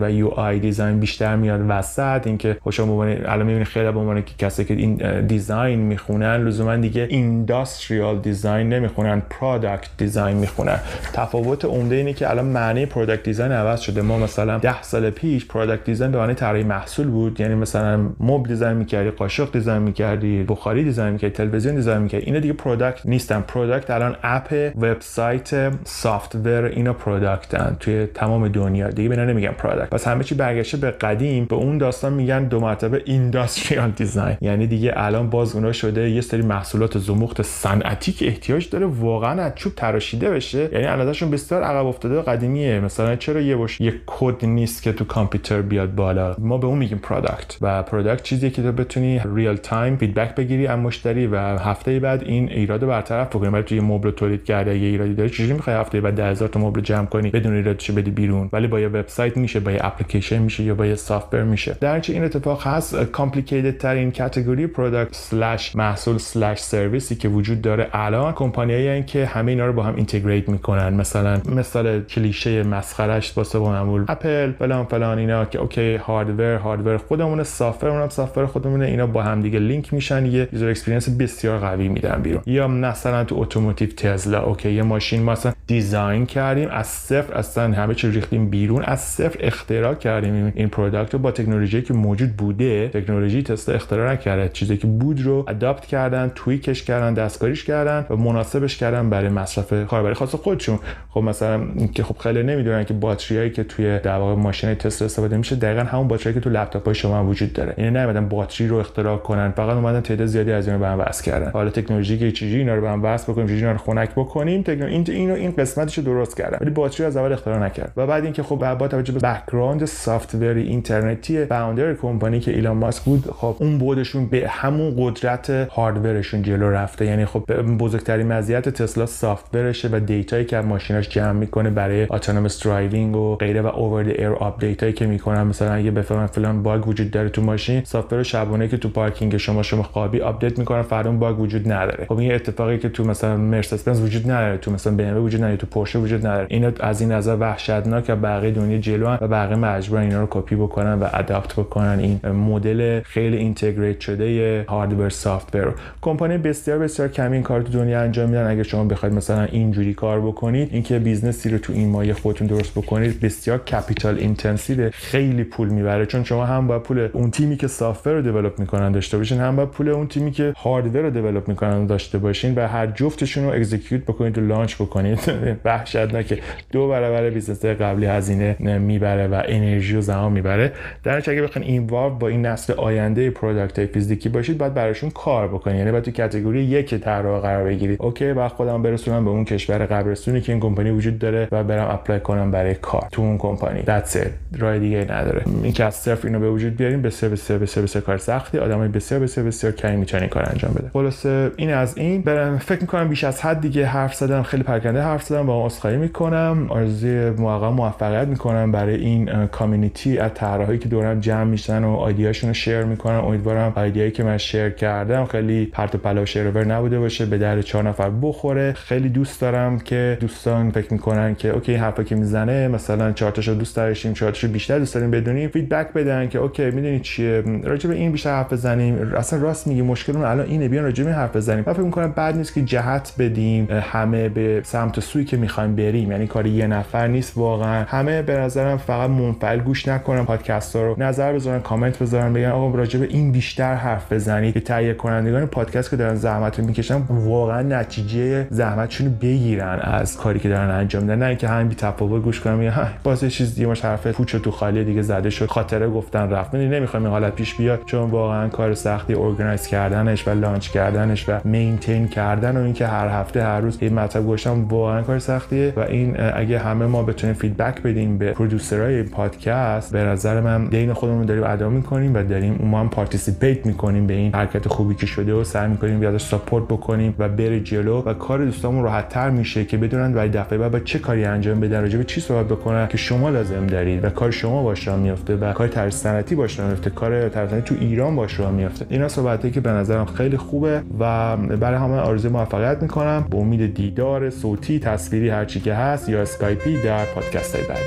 و 0.00 0.10
UI 0.10 0.28
design 0.28 1.00
بیشتر 1.00 1.36
میاد 1.36 1.60
وسط. 1.68 2.26
اینکه 2.26 2.56
خوشا 2.62 2.82
عنوان 2.82 3.08
الان 3.08 3.46
می‌بینی 3.46 3.64
خیلی 3.64 3.92
به 3.92 3.98
عنوان 3.98 4.22
که 4.22 4.34
کسی 4.38 4.64
که 4.64 4.74
این 4.74 5.20
design 5.26 5.78
می‌خونن 5.78 6.36
لزوما 6.36 6.76
دیگه 6.76 7.06
industrial 7.10 8.18
design 8.18 8.68
نمی‌خونن 8.68 9.22
product 9.30 9.88
design 9.98 10.36
می‌خونن. 10.36 10.78
تفاوت 11.12 11.64
عمده 11.64 11.94
اینه 11.94 12.12
که 12.12 12.30
الان 12.30 12.44
معنی 12.44 12.86
product 12.86 13.22
design 13.22 13.52
عوض 13.52 13.80
شده. 13.80 14.02
ما 14.02 14.18
مثلا 14.18 14.58
10 14.58 14.82
سال 14.82 15.10
پیش 15.10 15.46
product 15.46 15.84
design 15.84 16.12
به 16.12 16.18
معنی 16.18 16.34
طراحی 16.34 16.64
محصول 16.64 17.06
بود. 17.06 17.40
یعنی 17.40 17.54
مثلا 17.54 18.00
مبل 18.20 18.48
design 18.48 18.76
می‌کردی 18.76 19.10
قاشق 19.10 19.52
design 19.52 19.82
می‌کردی 19.82 20.42
بخاری 20.42 20.84
design 20.84 21.12
می‌کردی 21.12 21.34
تلویزیون 21.34 21.74
design 21.74 21.98
می‌کردی. 21.98 22.24
اینا 22.26 22.38
دیگه 22.38 22.54
product 22.54 23.06
نیستن. 23.16 23.40
product 23.40 23.90
الان 23.90 24.16
app 24.22 24.72
website 24.76 25.72
software 25.84 26.64
اینا 26.64 26.92
product 26.92 27.65
ن 27.65 27.76
توی 27.80 28.06
تمام 28.06 28.48
دنیا. 28.48 28.90
دیگه 28.90 29.08
به 29.08 29.16
نمیگن 29.16 29.50
product. 29.50 29.90
پس 29.90 30.08
همه 30.08 30.24
چی 30.24 30.34
برگشته 30.34 30.76
به 30.76 30.90
قدیم. 30.90 31.44
به 31.44 31.56
اون 31.56 31.78
داستان 31.78 32.12
میگن 32.12 32.44
دو 32.44 32.60
مرتبه 32.60 33.02
industrial 33.04 33.90
design 33.90 34.36
یعنی 34.40 34.66
دیگه 34.66 34.92
الان 34.96 35.30
باز 35.30 35.54
اونا 35.54 35.72
شده 35.72 36.10
یه 36.10 36.20
سری 36.20 36.42
محصولات 36.42 36.98
زمخت 36.98 37.42
صنعتی 37.42 38.12
که 38.12 38.26
احتیاج 38.26 38.70
داره 38.70 38.86
واقعا 38.86 39.42
از 39.42 39.52
چوب 39.54 39.74
تراشیده 39.74 40.30
بشه. 40.30 40.68
یعنی 40.72 40.86
ازشون 40.86 41.30
بسیار 41.30 41.62
عقب 41.62 41.86
افتاده 41.86 42.22
قدیمیه. 42.22 42.80
مثلا 42.80 43.16
چرا 43.16 43.40
یه 43.40 43.56
باش 43.56 43.80
یه 43.80 43.94
کد 44.06 44.44
نیست 44.44 44.82
که 44.82 44.92
تو 44.92 45.04
کامپیوتر 45.04 45.62
بیاد 45.62 45.94
بالا؟ 45.94 46.36
ما 46.38 46.58
به 46.58 46.66
اون 46.66 46.78
میگیم 46.78 46.98
product. 46.98 47.56
و 47.60 47.82
product 47.82 48.22
چیزی 48.22 48.50
که 48.50 48.62
تو 48.62 48.72
بتونی 48.72 49.20
real 49.34 49.56
time 49.56 49.96
feedback 49.96 50.34
بگیری 50.34 50.66
از 50.66 50.78
مشتری 50.78 51.26
و 51.26 51.36
هفته 51.38 52.00
بعد 52.00 52.22
این 52.22 52.48
ایراد 52.48 52.84
برطرف 53.06 53.36
بکنی 53.36 53.48
ولی 53.48 53.62
توی 53.62 53.80
مبل 53.80 54.10
تولید 54.10 54.44
کرده 54.44 54.78
یه 54.78 54.88
ایرادی 54.88 55.14
داری 55.14 55.30
چجوری 55.30 55.52
می‌خوای 55.52 55.76
هفته 55.76 56.00
بعد 56.00 56.14
10000 56.14 56.48
تا 56.48 56.60
مبل 56.60 56.80
جمع 56.80 57.06
کنی؟ 57.06 57.30
بدون 57.30 57.56
ایرادش 57.56 57.90
بدی 57.90 58.10
بیرون؟ 58.10 58.48
ولی 58.52 58.66
با 58.66 58.80
یه 58.80 58.88
وبسایت 58.88 59.36
میشه 59.36 59.60
با 59.60 59.72
یه 59.72 59.78
اپلیکیشن 59.80 60.38
میشه 60.38 60.62
یا 60.62 60.74
با 60.74 60.86
یه 60.86 60.94
software 60.94 61.42
میشه. 61.42 61.76
در 61.80 62.00
این 62.08 62.24
اتفاق 62.24 62.66
هست؟ 62.66 63.04
complicated 63.04 63.78
ترین 63.78 64.10
category 64.10 64.66
product 64.66 65.14
slash 65.14 65.76
محصول 65.76 66.18
slash 66.18 66.58
سرویسی 66.58 67.14
که 67.14 67.28
وجود 67.28 67.62
داره 67.62 67.88
الان. 67.92 68.32
کمپانیایی 68.32 69.02
که 69.02 69.26
همه 69.26 69.52
اینا 69.52 69.66
رو 69.66 69.72
با 69.72 69.82
هم 69.82 69.96
integrate 69.96 70.48
می‌کنن. 70.48 70.94
مثلا 70.94 71.40
مثال 71.54 72.02
کلیشه 72.02 72.62
مسخرش 72.62 73.36
واسه 73.36 73.58
معمول. 73.58 74.04
اپل 74.08 74.52
فلان 74.52 74.84
فلان 74.84 75.18
اینا 75.18 75.44
که 75.44 75.58
okay 75.58 75.96
hardware 75.96 76.56
hardware 76.56 76.96
خودمون 76.96 77.42
software 77.42 77.88
اونم 77.88 78.08
software 78.08 78.46
خودمون 78.46 78.82
اینا 78.82 79.06
با 79.06 79.22
هم 79.22 79.42
دیگه 79.42 79.58
لینک 79.58 79.94
میشن 79.94 80.26
یه 80.26 80.48
user 80.52 80.68
experience 80.68 81.08
بسیار 81.08 81.58
قوی 81.58 81.88
میدن 81.88 82.20
بیرون. 82.22 82.42
یا 82.46 82.68
مثلا 82.96 83.24
تو 83.24 83.36
automotive 83.38 83.88
تسلا 83.88 84.42
okay 84.42 84.72
یه 84.72 84.82
ماشین 84.82 85.22
مثلا 85.22 85.52
design 85.66 86.26
کردیم 86.26 86.68
از 86.68 86.86
صفر 86.86 87.34
اصلا 87.34 87.72
همه 87.72 87.94
چی 87.94 88.10
ریختیم 88.10 88.50
بیرون 88.50 88.82
از 88.82 89.00
صفر 89.00 89.38
اختراع 89.40 89.94
کردیم 89.94 90.52
این 90.54 90.68
product 90.68 91.12
رو 91.14 91.18
با 91.20 91.30
تکنولوژی 91.30 91.82
که 91.82 91.94
موجود 91.94 92.36
بوده 92.36 92.88
تکنولوژی 92.88 93.42
تسلا 93.42 93.74
اختراع 93.74 94.12
نکرده 94.12 94.48
چیزی 94.48 94.76
که 94.76 94.86
بود 94.86 95.22
رو 95.22 95.44
adapt 95.48 95.86
کردن 95.86 96.32
tweak 96.34 96.68
ش 96.68 96.82
کردن 96.82 97.14
دستکاریش 97.14 97.64
کردن 97.64 98.06
و 98.10 98.16
مناسبش 98.16 98.76
کردن 98.76 99.10
برای 99.10 99.28
مصرف 99.28 99.86
کاربری 99.86 100.14
خاص 100.14 100.34
خودشون. 100.34 100.78
خب 101.10 101.20
مثلا 101.20 101.60
که 101.94 102.02
خب 102.02 102.18
خیلی 102.18 102.42
نمی‌دونن 102.42 102.84
که 102.84 102.94
باتریایی 102.94 103.50
که 103.50 103.64
توی 103.64 103.98
در 103.98 104.16
واقع 104.18 104.42
ماشین 104.42 104.74
تسلا 104.74 105.06
استفاده 105.06 105.36
میشه 105.36 105.56
دقیقا 105.56 105.82
همون 105.82 106.08
باتری 106.08 106.34
که 106.34 106.40
تو 106.40 106.50
لپتاپ 106.50 106.92
شما 106.92 107.24
وجود 107.24 107.52
داره. 107.52 107.74
یعنی 107.78 107.90
نیومدن 107.90 108.28
باتری 108.28 108.68
رو 108.68 108.76
اختراع 108.76 109.16
کنن 109.16 109.50
فقط 109.50 109.76
اومدن 109.76 110.00
تعداد 110.00 110.26
زیادی 110.26 110.52
از 110.52 110.66
اینا 110.66 110.78
به 110.78 110.88
هم 110.88 111.00
وصل 111.00 111.24
کردن. 111.24 111.50
حالا 111.50 111.70
تکنولوژی 111.70 112.18
که 112.18 112.32
چیزی 112.32 112.56
اینا 112.56 112.74
رو 112.74 112.85
به 112.86 112.92
هم 112.92 113.04
وصل 113.04 113.32
بکنیم 113.32 113.46
اینا 113.46 113.72
رو 113.72 113.78
خنک 113.78 114.10
بکنیم 114.16 114.64
این 114.66 115.04
اینو 115.08 115.34
این 115.34 115.54
قسمتش 115.58 115.98
درست 115.98 116.36
کردن 116.36 116.58
ولی 116.60 116.70
باتری 116.70 117.06
از 117.06 117.16
اول 117.16 117.32
اختراع 117.32 117.58
نکرد. 117.58 117.92
و 117.96 118.06
بعد 118.06 118.24
اینکه 118.24 118.42
خب 118.42 118.74
با 118.78 118.88
توجه 118.88 119.12
به 119.12 119.20
background 119.20 119.84
software 119.84 120.54
اینترنتی 120.54 121.44
founder 121.44 121.94
کمپانی 121.94 122.40
که 122.40 122.50
ایلان 122.50 122.76
ماسک 122.76 123.02
بود 123.02 123.24
خب 123.30 123.56
اون 123.60 123.78
بودشون 123.78 124.26
به 124.26 124.48
همون 124.48 124.94
قدرت 124.98 125.50
hardware 125.50 126.11
شون 126.11 126.42
جلو 126.42 126.70
رفته. 126.70 127.06
یعنی 127.06 127.24
خب 127.24 127.52
بزرگترین 127.78 128.32
مزیت 128.32 128.68
تسلا 128.68 129.06
software 129.06 129.66
شه 129.66 129.88
و 129.92 130.00
data 130.00 130.29
یی 130.29 130.44
که 130.44 130.60
ماشیناش 130.60 131.08
جمع 131.08 131.32
می‌کنه 131.32 131.70
برای 131.70 132.06
autonomous 132.10 132.66
driving 132.66 133.16
و 133.16 133.36
غیره 133.36 133.62
و 133.62 133.66
over 133.66 134.02
the 134.02 134.10
air 134.10 134.28
update 134.28 134.76
ایی 134.76 134.92
که 134.92 135.06
می‌کنن. 135.06 135.42
مثلا 135.42 135.72
اگه 135.72 135.90
بفهمن 135.90 136.26
فلان 136.26 136.62
bug 136.62 136.88
وجود 136.88 137.10
داره 137.10 137.28
تو 137.28 137.42
ماشین 137.42 137.84
software 137.84 138.22
شبانه 138.22 138.68
که 138.68 138.76
تو 138.76 138.88
پارکینگ 138.88 139.36
شما 139.36 139.62
شما 139.62 139.82
خوابی 139.82 140.20
update 140.20 140.58
می‌کنن 140.58 140.82
فردا 140.82 141.12
bug 141.12 141.40
وجود 141.40 141.72
نداره. 141.72 142.04
خب 142.08 142.18
این 142.18 142.34
اتفاقی 142.34 142.75
که 142.76 142.88
تو 142.88 143.04
مثلا 143.04 143.36
مرسدس 143.36 143.82
بنز 143.82 144.00
وجود 144.00 144.30
نداره 144.30 144.56
تو 144.56 144.70
مثلا 144.70 144.94
بی‌ام‌و 144.94 145.04
وجود 145.04 145.40
نداره 145.40 145.56
تو 145.56 145.66
پورشه 145.66 145.98
وجود 145.98 146.26
نداره. 146.26 146.46
اینا 146.50 146.72
از 146.80 147.00
این 147.00 147.12
نظر 147.12 147.36
وحشتناک 147.40 148.10
بقیه 148.10 148.50
دنیا 148.50 148.78
جلو 148.78 149.16
و 149.20 149.28
بقیه 149.28 149.56
مجبورن 149.56 150.02
اینا 150.02 150.20
رو 150.20 150.26
کپی 150.30 150.56
بکنن 150.56 150.92
و 150.92 151.08
adapt 151.12 151.52
بکنن. 151.52 151.98
این 151.98 152.32
مدل 152.32 153.00
خیلی 153.00 153.36
integrate 153.36 154.00
شده 154.00 154.64
hardware 154.68 155.08
software 155.08 155.74
کمپانی 156.02 156.38
بسیار 156.38 156.78
بسیار 156.78 157.08
کمی 157.08 157.34
این 157.34 157.42
کار 157.42 157.62
تو 157.62 157.72
دنیا 157.72 158.00
انجام 158.00 158.28
میدن. 158.28 158.50
اگه 158.50 158.62
شما 158.62 158.84
بخواید 158.84 159.14
مثلا 159.14 159.44
اینجوری 159.44 159.94
کار 159.94 160.20
بکنید 160.20 160.68
اینکه 160.72 160.98
business 160.98 161.44
ی 161.44 161.50
رو 161.50 161.58
تو 161.58 161.72
این 161.72 161.88
مایه 161.88 162.14
خودتون 162.14 162.46
درست 162.46 162.78
بکنید 162.78 163.20
بسیار 163.20 163.58
capital 163.58 164.18
intensive 164.18 164.90
خیلی 164.90 165.44
پول 165.44 165.68
می‌بره. 165.68 166.06
چون 166.06 166.24
شما 166.24 166.46
هم 166.46 166.66
با 166.66 166.78
پول 166.78 167.08
اون 167.12 167.30
تیمی 167.30 167.56
که 167.56 167.66
software 167.66 168.12
رو 168.12 168.22
develop 168.22 168.60
می‌کنن 168.60 168.92
داشته 168.92 169.18
باشین 169.18 169.40
هم 169.40 169.56
با 169.56 169.66
پول 169.66 169.88
اون 169.88 170.06
تیمی 170.06 170.30
که 170.30 170.52
hardware 170.56 171.02
رو 171.02 171.10
develop 171.10 171.48
می‌کنن 171.48 171.86
داشته 171.86 172.18
باشین 172.18 172.54
و 172.54 172.65
هر 172.66 172.86
جفتشون 172.86 173.44
رو 173.44 173.50
execute 173.50 174.02
بکنید 174.02 174.38
و 174.38 174.40
launch 174.40 174.74
بکنید. 174.74 175.18
وحشتناکه. 175.64 176.38
دو 176.72 176.88
برابر 176.88 177.30
business 177.30 177.64
قبلی 177.64 178.06
هزینه 178.06 178.78
می‌بره 178.78 179.26
و 179.26 179.42
انرژی 179.48 179.96
و 179.96 180.00
زمان 180.00 180.32
می‌بره. 180.32 180.72
در 181.04 181.16
اگه 181.16 181.42
بخواید 181.42 181.68
involve 181.68 182.14
با 182.14 182.28
این 182.28 182.46
نسل 182.46 182.72
آینده 182.72 183.30
product 183.30 183.86
فیزیکی 183.86 184.28
باشید 184.28 184.58
باید 184.58 184.74
براشون 184.74 185.10
کار 185.10 185.48
بکنید. 185.48 185.76
یعنی 185.76 185.90
باید 185.90 186.04
تو 186.04 186.10
category 186.10 186.62
یک 186.62 186.94
طراح 186.94 187.40
قرار 187.40 187.64
بگیرید. 187.64 188.02
okay 188.02 188.32
بعد 188.32 188.50
خودم 188.50 188.82
برسونم 188.82 189.24
به 189.24 189.30
اون 189.30 189.44
کشور 189.44 189.86
قبرستونی 189.86 190.40
که 190.40 190.52
این 190.52 190.60
کمپانی 190.60 190.90
وجود 190.90 191.18
داره 191.18 191.48
و 191.52 191.64
برم 191.64 191.88
apply 191.90 192.20
کنم 192.20 192.50
برای 192.50 192.74
کار 192.74 193.08
تو 193.12 193.22
اون 193.22 193.38
کمپانی. 193.38 193.82
that's 193.82 194.07
it 194.07 194.16
راه 194.58 194.78
دیگه 194.78 195.06
نداره. 195.10 195.42
اینکه 195.62 195.84
از 195.84 195.94
صفر 195.94 196.26
اینو 196.26 196.40
به 196.40 196.50
وجود 196.50 196.76
بیاریم 196.76 197.02
بسیار 197.02 197.32
بسیار 197.32 197.58
بسیار 197.58 197.82
بسیار 197.82 198.04
کار 198.04 198.18
سختی. 198.18 198.58
آدمای 198.58 198.88
بسیار 198.88 199.20
بسیار 199.20 199.46
بسیار 199.46 199.72
کمی 199.72 199.96
می‌تونن 199.96 200.26
کار 200.26 200.48
انجام 200.50 200.72
بده. 200.72 200.90
خلاصه 200.92 201.50
این 201.56 201.72
از 201.72 201.98
این. 201.98 202.22
برم 202.22 202.55
فکر 202.58 202.80
می‌کنم 202.80 203.08
بیش 203.08 203.24
از 203.24 203.40
حد 203.40 203.60
دیگه 203.60 203.86
حرف 203.86 204.14
زدم 204.14 204.42
خیلی 204.42 204.62
پراکنده 204.62 205.02
حرف 205.02 205.22
زدم 205.22 205.46
با 205.46 205.66
عذرخواهی 205.66 205.96
می‌کنم. 205.96 206.66
آرزوی 206.68 207.30
موقع 207.30 207.68
موفقیت 207.68 208.28
می‌کنم. 208.28 208.72
برای 208.72 208.94
این 208.94 209.46
community 209.46 210.18
از 210.18 210.30
طراحایی 210.34 210.78
که 210.78 210.88
دورم 210.88 211.20
جمع 211.20 211.44
میشن 211.44 211.84
و 211.84 211.98
idea 211.98 212.24
شون 212.24 212.50
رو 212.50 212.54
share 212.54 212.82
می‌کنن 212.82 213.16
امیدوارم 213.16 213.72
idea 213.76 213.99
یی 213.99 214.10
که 214.10 214.24
من 214.24 214.38
share 214.38 214.70
کردم 214.70 215.24
خیلی 215.24 215.66
پرت 215.66 215.94
و 215.94 215.98
پلا 215.98 216.22
و 216.22 216.26
شر 216.26 216.45
و 216.45 216.51
ور 216.51 216.64
نبوده 216.64 216.98
باشه 216.98 217.26
به 217.26 217.38
درد 217.38 217.62
چهار 217.62 217.88
نفر 217.88 218.10
بخوره. 218.22 218.72
خیلی 218.72 219.08
دوست 219.08 219.40
دارم 219.40 219.78
که 219.78 220.18
دوستان 220.20 220.70
فکر 220.70 220.92
می‌کنن 220.92 221.34
که 221.34 221.50
okay 221.50 221.74
حرفا 221.74 222.02
که 222.02 222.14
می‌زنه 222.14 222.68
مثلا 222.68 223.12
چهار 223.12 223.32
تاشو 223.32 223.54
دوست 223.54 223.76
داشتیم 223.76 224.12
چهار 224.12 224.32
تاشو 224.32 224.48
بیشتر 224.48 224.78
دوست 224.78 224.94
داریم 224.94 225.10
بدونیم 225.10 225.48
feedback 225.48 225.92
بدن 225.92 226.28
که 226.28 226.38
okay 226.38 226.64
می‌دونی 226.70 227.00
چیه؟ 227.00 227.42
راجع 227.64 227.88
به 227.88 227.94
این 227.94 228.12
بیشتر 228.12 228.30
حرف 228.30 228.52
بزنیم. 228.52 229.12
اصلا 229.16 229.42
راست 229.42 229.66
میگی 229.66 229.82
مشکلمون 229.82 230.24
الان 230.24 230.46
اینه 230.46 230.68
بیان 230.68 230.84
راجع 230.84 231.04
به 231.04 231.12
حرف 231.12 231.36
بزنیم. 231.36 231.64
من 231.66 231.72
فکر 231.72 231.82
می‌کنم 231.82 232.12
بد 232.12 232.36
نیست 232.46 232.54
که 232.54 232.62
جهت 232.62 233.12
بدیم 233.18 233.68
همه 233.70 234.28
به 234.28 234.60
سمت 234.64 235.00
سوی 235.00 235.24
که 235.24 235.36
می‌خوایم 235.36 235.76
بریم. 235.76 236.10
یعنی 236.10 236.26
کار 236.26 236.46
یه 236.46 236.66
نفر 236.66 237.06
نیست 237.06 237.32
واقعا. 237.36 237.84
همه 237.88 238.22
به 238.22 238.36
نظرم 238.38 238.76
فقط 238.76 239.10
منفعل 239.10 239.58
گوش 239.58 239.88
نکنن 239.88 240.24
پادکست 240.24 240.76
ها 240.76 240.82
رو 240.82 240.94
نظر 240.98 241.32
بذارن 241.32 241.60
کامنت 241.60 241.98
بذارن 241.98 242.32
بگن 242.32 242.50
آقا 242.50 242.76
راجع 242.76 242.98
به 242.98 243.06
این 243.10 243.32
بیشتر 243.32 243.74
حرف 243.74 244.12
بزنید. 244.12 244.54
که 244.54 244.60
تهیه 244.60 244.94
کنندگان 244.94 245.46
پادکست 245.46 245.90
که 245.90 245.96
دارن 245.96 246.14
زحمت 246.14 246.58
می‌کشن 246.58 247.02
واقعا 247.10 247.62
نتیجه 247.62 248.46
زحمتشون 248.50 249.18
بگیرن 249.22 249.78
از 249.82 250.16
کاری 250.16 250.38
که 250.38 250.48
دارن 250.48 250.70
انجام 250.70 251.02
میدن. 251.02 251.18
نه 251.18 251.26
اینکه 251.26 251.48
همین 251.48 251.68
بی 251.68 251.74
تفاوت 251.74 252.22
گوش 252.22 252.40
کنن 252.40 252.54
میگن 252.54 252.88
باز 253.04 253.22
یه 253.22 253.30
چیز 253.30 253.54
دیگه 253.54 253.66
مش 253.66 253.80
حرف 253.80 254.06
پوچ 254.06 254.36
تو 254.36 254.50
خالی 254.50 254.84
دیگه 254.84 255.02
زده 255.02 255.30
شد 255.30 255.46
خاطره 255.46 255.88
گفتن 255.88 256.30
رفت. 256.30 256.54
من 256.54 256.68
نمی‌خوام 256.68 257.02
این 257.02 257.12
حالت 257.12 257.34
پیش 257.34 257.54
بیاد 257.54 257.80
چون 257.86 258.10
واقعا 258.10 258.48
کار 258.48 258.74
سختی 258.74 259.12
organize 259.12 259.66
کردنش 259.66 260.28
و 260.28 260.30
launch 260.30 260.68
کردنش 260.68 261.28
و 261.28 261.32
maintain 261.44 262.08
و 262.34 262.58
اینکه 262.58 262.86
هر 262.86 263.08
هفته 263.08 263.42
هر 263.42 263.60
روز 263.60 263.78
این 263.80 263.94
مطلب 263.94 264.24
گوشم 264.24 264.64
واقعا 264.68 265.02
کار 265.02 265.18
سختیه. 265.18 265.72
و 265.76 265.80
این 265.80 266.16
اگه 266.34 266.58
همه 266.58 266.86
ما 266.86 267.02
بتونیم 267.02 267.34
feedback 267.34 267.82
بدیم 267.82 268.18
به 268.18 268.32
producer 268.32 269.02
ای 269.02 269.13
podcast 269.13 269.92
به 269.92 269.98
نظر 269.98 270.40
من 270.40 270.64
دین 270.64 270.92
خودمون 270.92 271.26
داریم 271.26 271.44
ادا 271.46 271.68
می‌کنیم 271.68 272.14
و 272.14 272.22
داریم 272.22 272.58
ما 272.62 272.80
هم 272.80 272.88
participate 272.88 273.66
می‌کنیم 273.66 274.06
به 274.06 274.14
این 274.14 274.34
حرکت 274.34 274.68
خوبی 274.68 274.94
که 274.94 275.06
شده 275.06 275.34
و 275.34 275.44
سعی 275.44 275.68
می‌کنیم 275.68 276.06
ازش 276.06 276.22
support 276.22 276.64
بکنیم 276.64 277.14
و 277.18 277.28
بره 277.28 277.60
جلو. 277.60 278.02
و 278.06 278.14
کار 278.14 278.44
دوستامون 278.44 278.84
راحت 278.84 279.08
تر 279.08 279.30
میشه 279.30 279.64
که 279.64 279.76
بدونن 279.76 280.12
برای 280.12 280.28
دفعه 280.28 280.58
بعد 280.58 280.84
چه 280.84 280.98
کاری 280.98 281.24
انجام 281.24 281.60
بدن 281.60 281.80
راجع 281.80 281.98
به 281.98 282.04
چی 282.04 282.20
صحبت 282.20 282.46
بکنن 282.46 282.86
که 282.86 282.96
شما 282.96 283.30
لازم 283.30 283.66
دارید 283.66 284.04
و 284.04 284.10
کار 284.10 284.30
شما 284.30 284.62
باش 284.62 284.88
راه 284.88 284.96
میفته 284.96 285.36
و 285.36 285.52
کار 285.52 285.68
طراح 285.68 285.94
صنعتی 285.94 286.34
باش 286.34 286.58
راه 286.58 286.74
کار 286.74 287.28
طراح 287.28 287.50
تو 287.64 287.74
ایران 287.80 288.16
باش 288.16 288.40
راه 288.40 288.52
میفته 288.52 288.86
اینا 288.88 289.08
صحبتی 289.08 289.50
که 289.50 289.60
به 289.60 289.70
نظرم 289.70 290.04
خیلی 290.04 290.36
خوبه 290.36 290.82
و 291.00 291.36
برای 291.36 291.78
همه 291.78 291.94
آرزوی 292.16 292.30
موفقیت 292.30 292.82
می‌کنم 292.82 293.26
به 293.30 293.36
امید 293.36 293.74
دیدار 293.74 294.30
صوتی 294.30 294.78
تصویری 294.78 295.28
هرچی 295.28 295.60
که 295.60 295.74
هست 295.74 296.08
یا 296.08 296.22
اسکایپی 296.22 296.82
در 296.82 297.04
پادکست 297.04 297.56
های 297.56 297.64
بعدی 297.64 297.80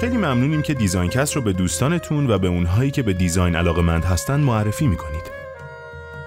خیلی 0.00 0.16
ممنونیم 0.16 0.62
که 0.62 0.74
دیزاینکست 0.74 1.36
رو 1.36 1.42
به 1.42 1.52
دوستانتون 1.52 2.30
و 2.30 2.38
به 2.38 2.48
اونهایی 2.48 2.90
که 2.90 3.02
به 3.02 3.12
design 3.12 3.56
علاقه 3.56 3.82
مند 3.82 4.04
هستن 4.04 4.40
معرفی 4.40 4.86
می‌کنید. 4.86 5.37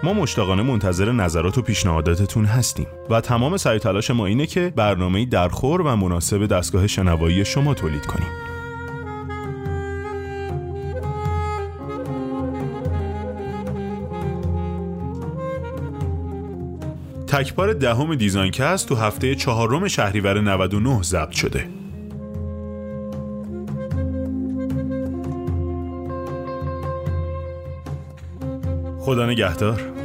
ما 0.03 0.13
مشتاقانه 0.13 0.63
منتظر 0.63 1.11
نظرات 1.11 1.57
و 1.57 1.61
پیشنهاداتتون 1.61 2.45
هستیم 2.45 2.87
و 3.09 3.21
تمام 3.21 3.57
سعی 3.57 3.79
تلاش 3.79 4.11
ما 4.11 4.25
اینه 4.25 4.45
که 4.45 4.73
برنامه 4.75 5.25
درخور 5.25 5.81
و 5.81 5.95
مناسب 5.95 6.45
دستگاه 6.45 6.87
شنوایی 6.87 7.45
شما 7.45 7.73
تولید 7.73 8.05
کنیم. 8.05 8.27
تکپار 17.27 17.73
دهم 17.73 18.15
دیزاینکست 18.15 18.89
تو 18.89 18.95
هفته 18.95 19.35
چهارم 19.35 19.87
شهریور 19.87 20.41
99 20.41 21.01
ضبط 21.03 21.31
شده. 21.31 21.80
خدا 29.01 29.25
نگهدار. 29.25 30.00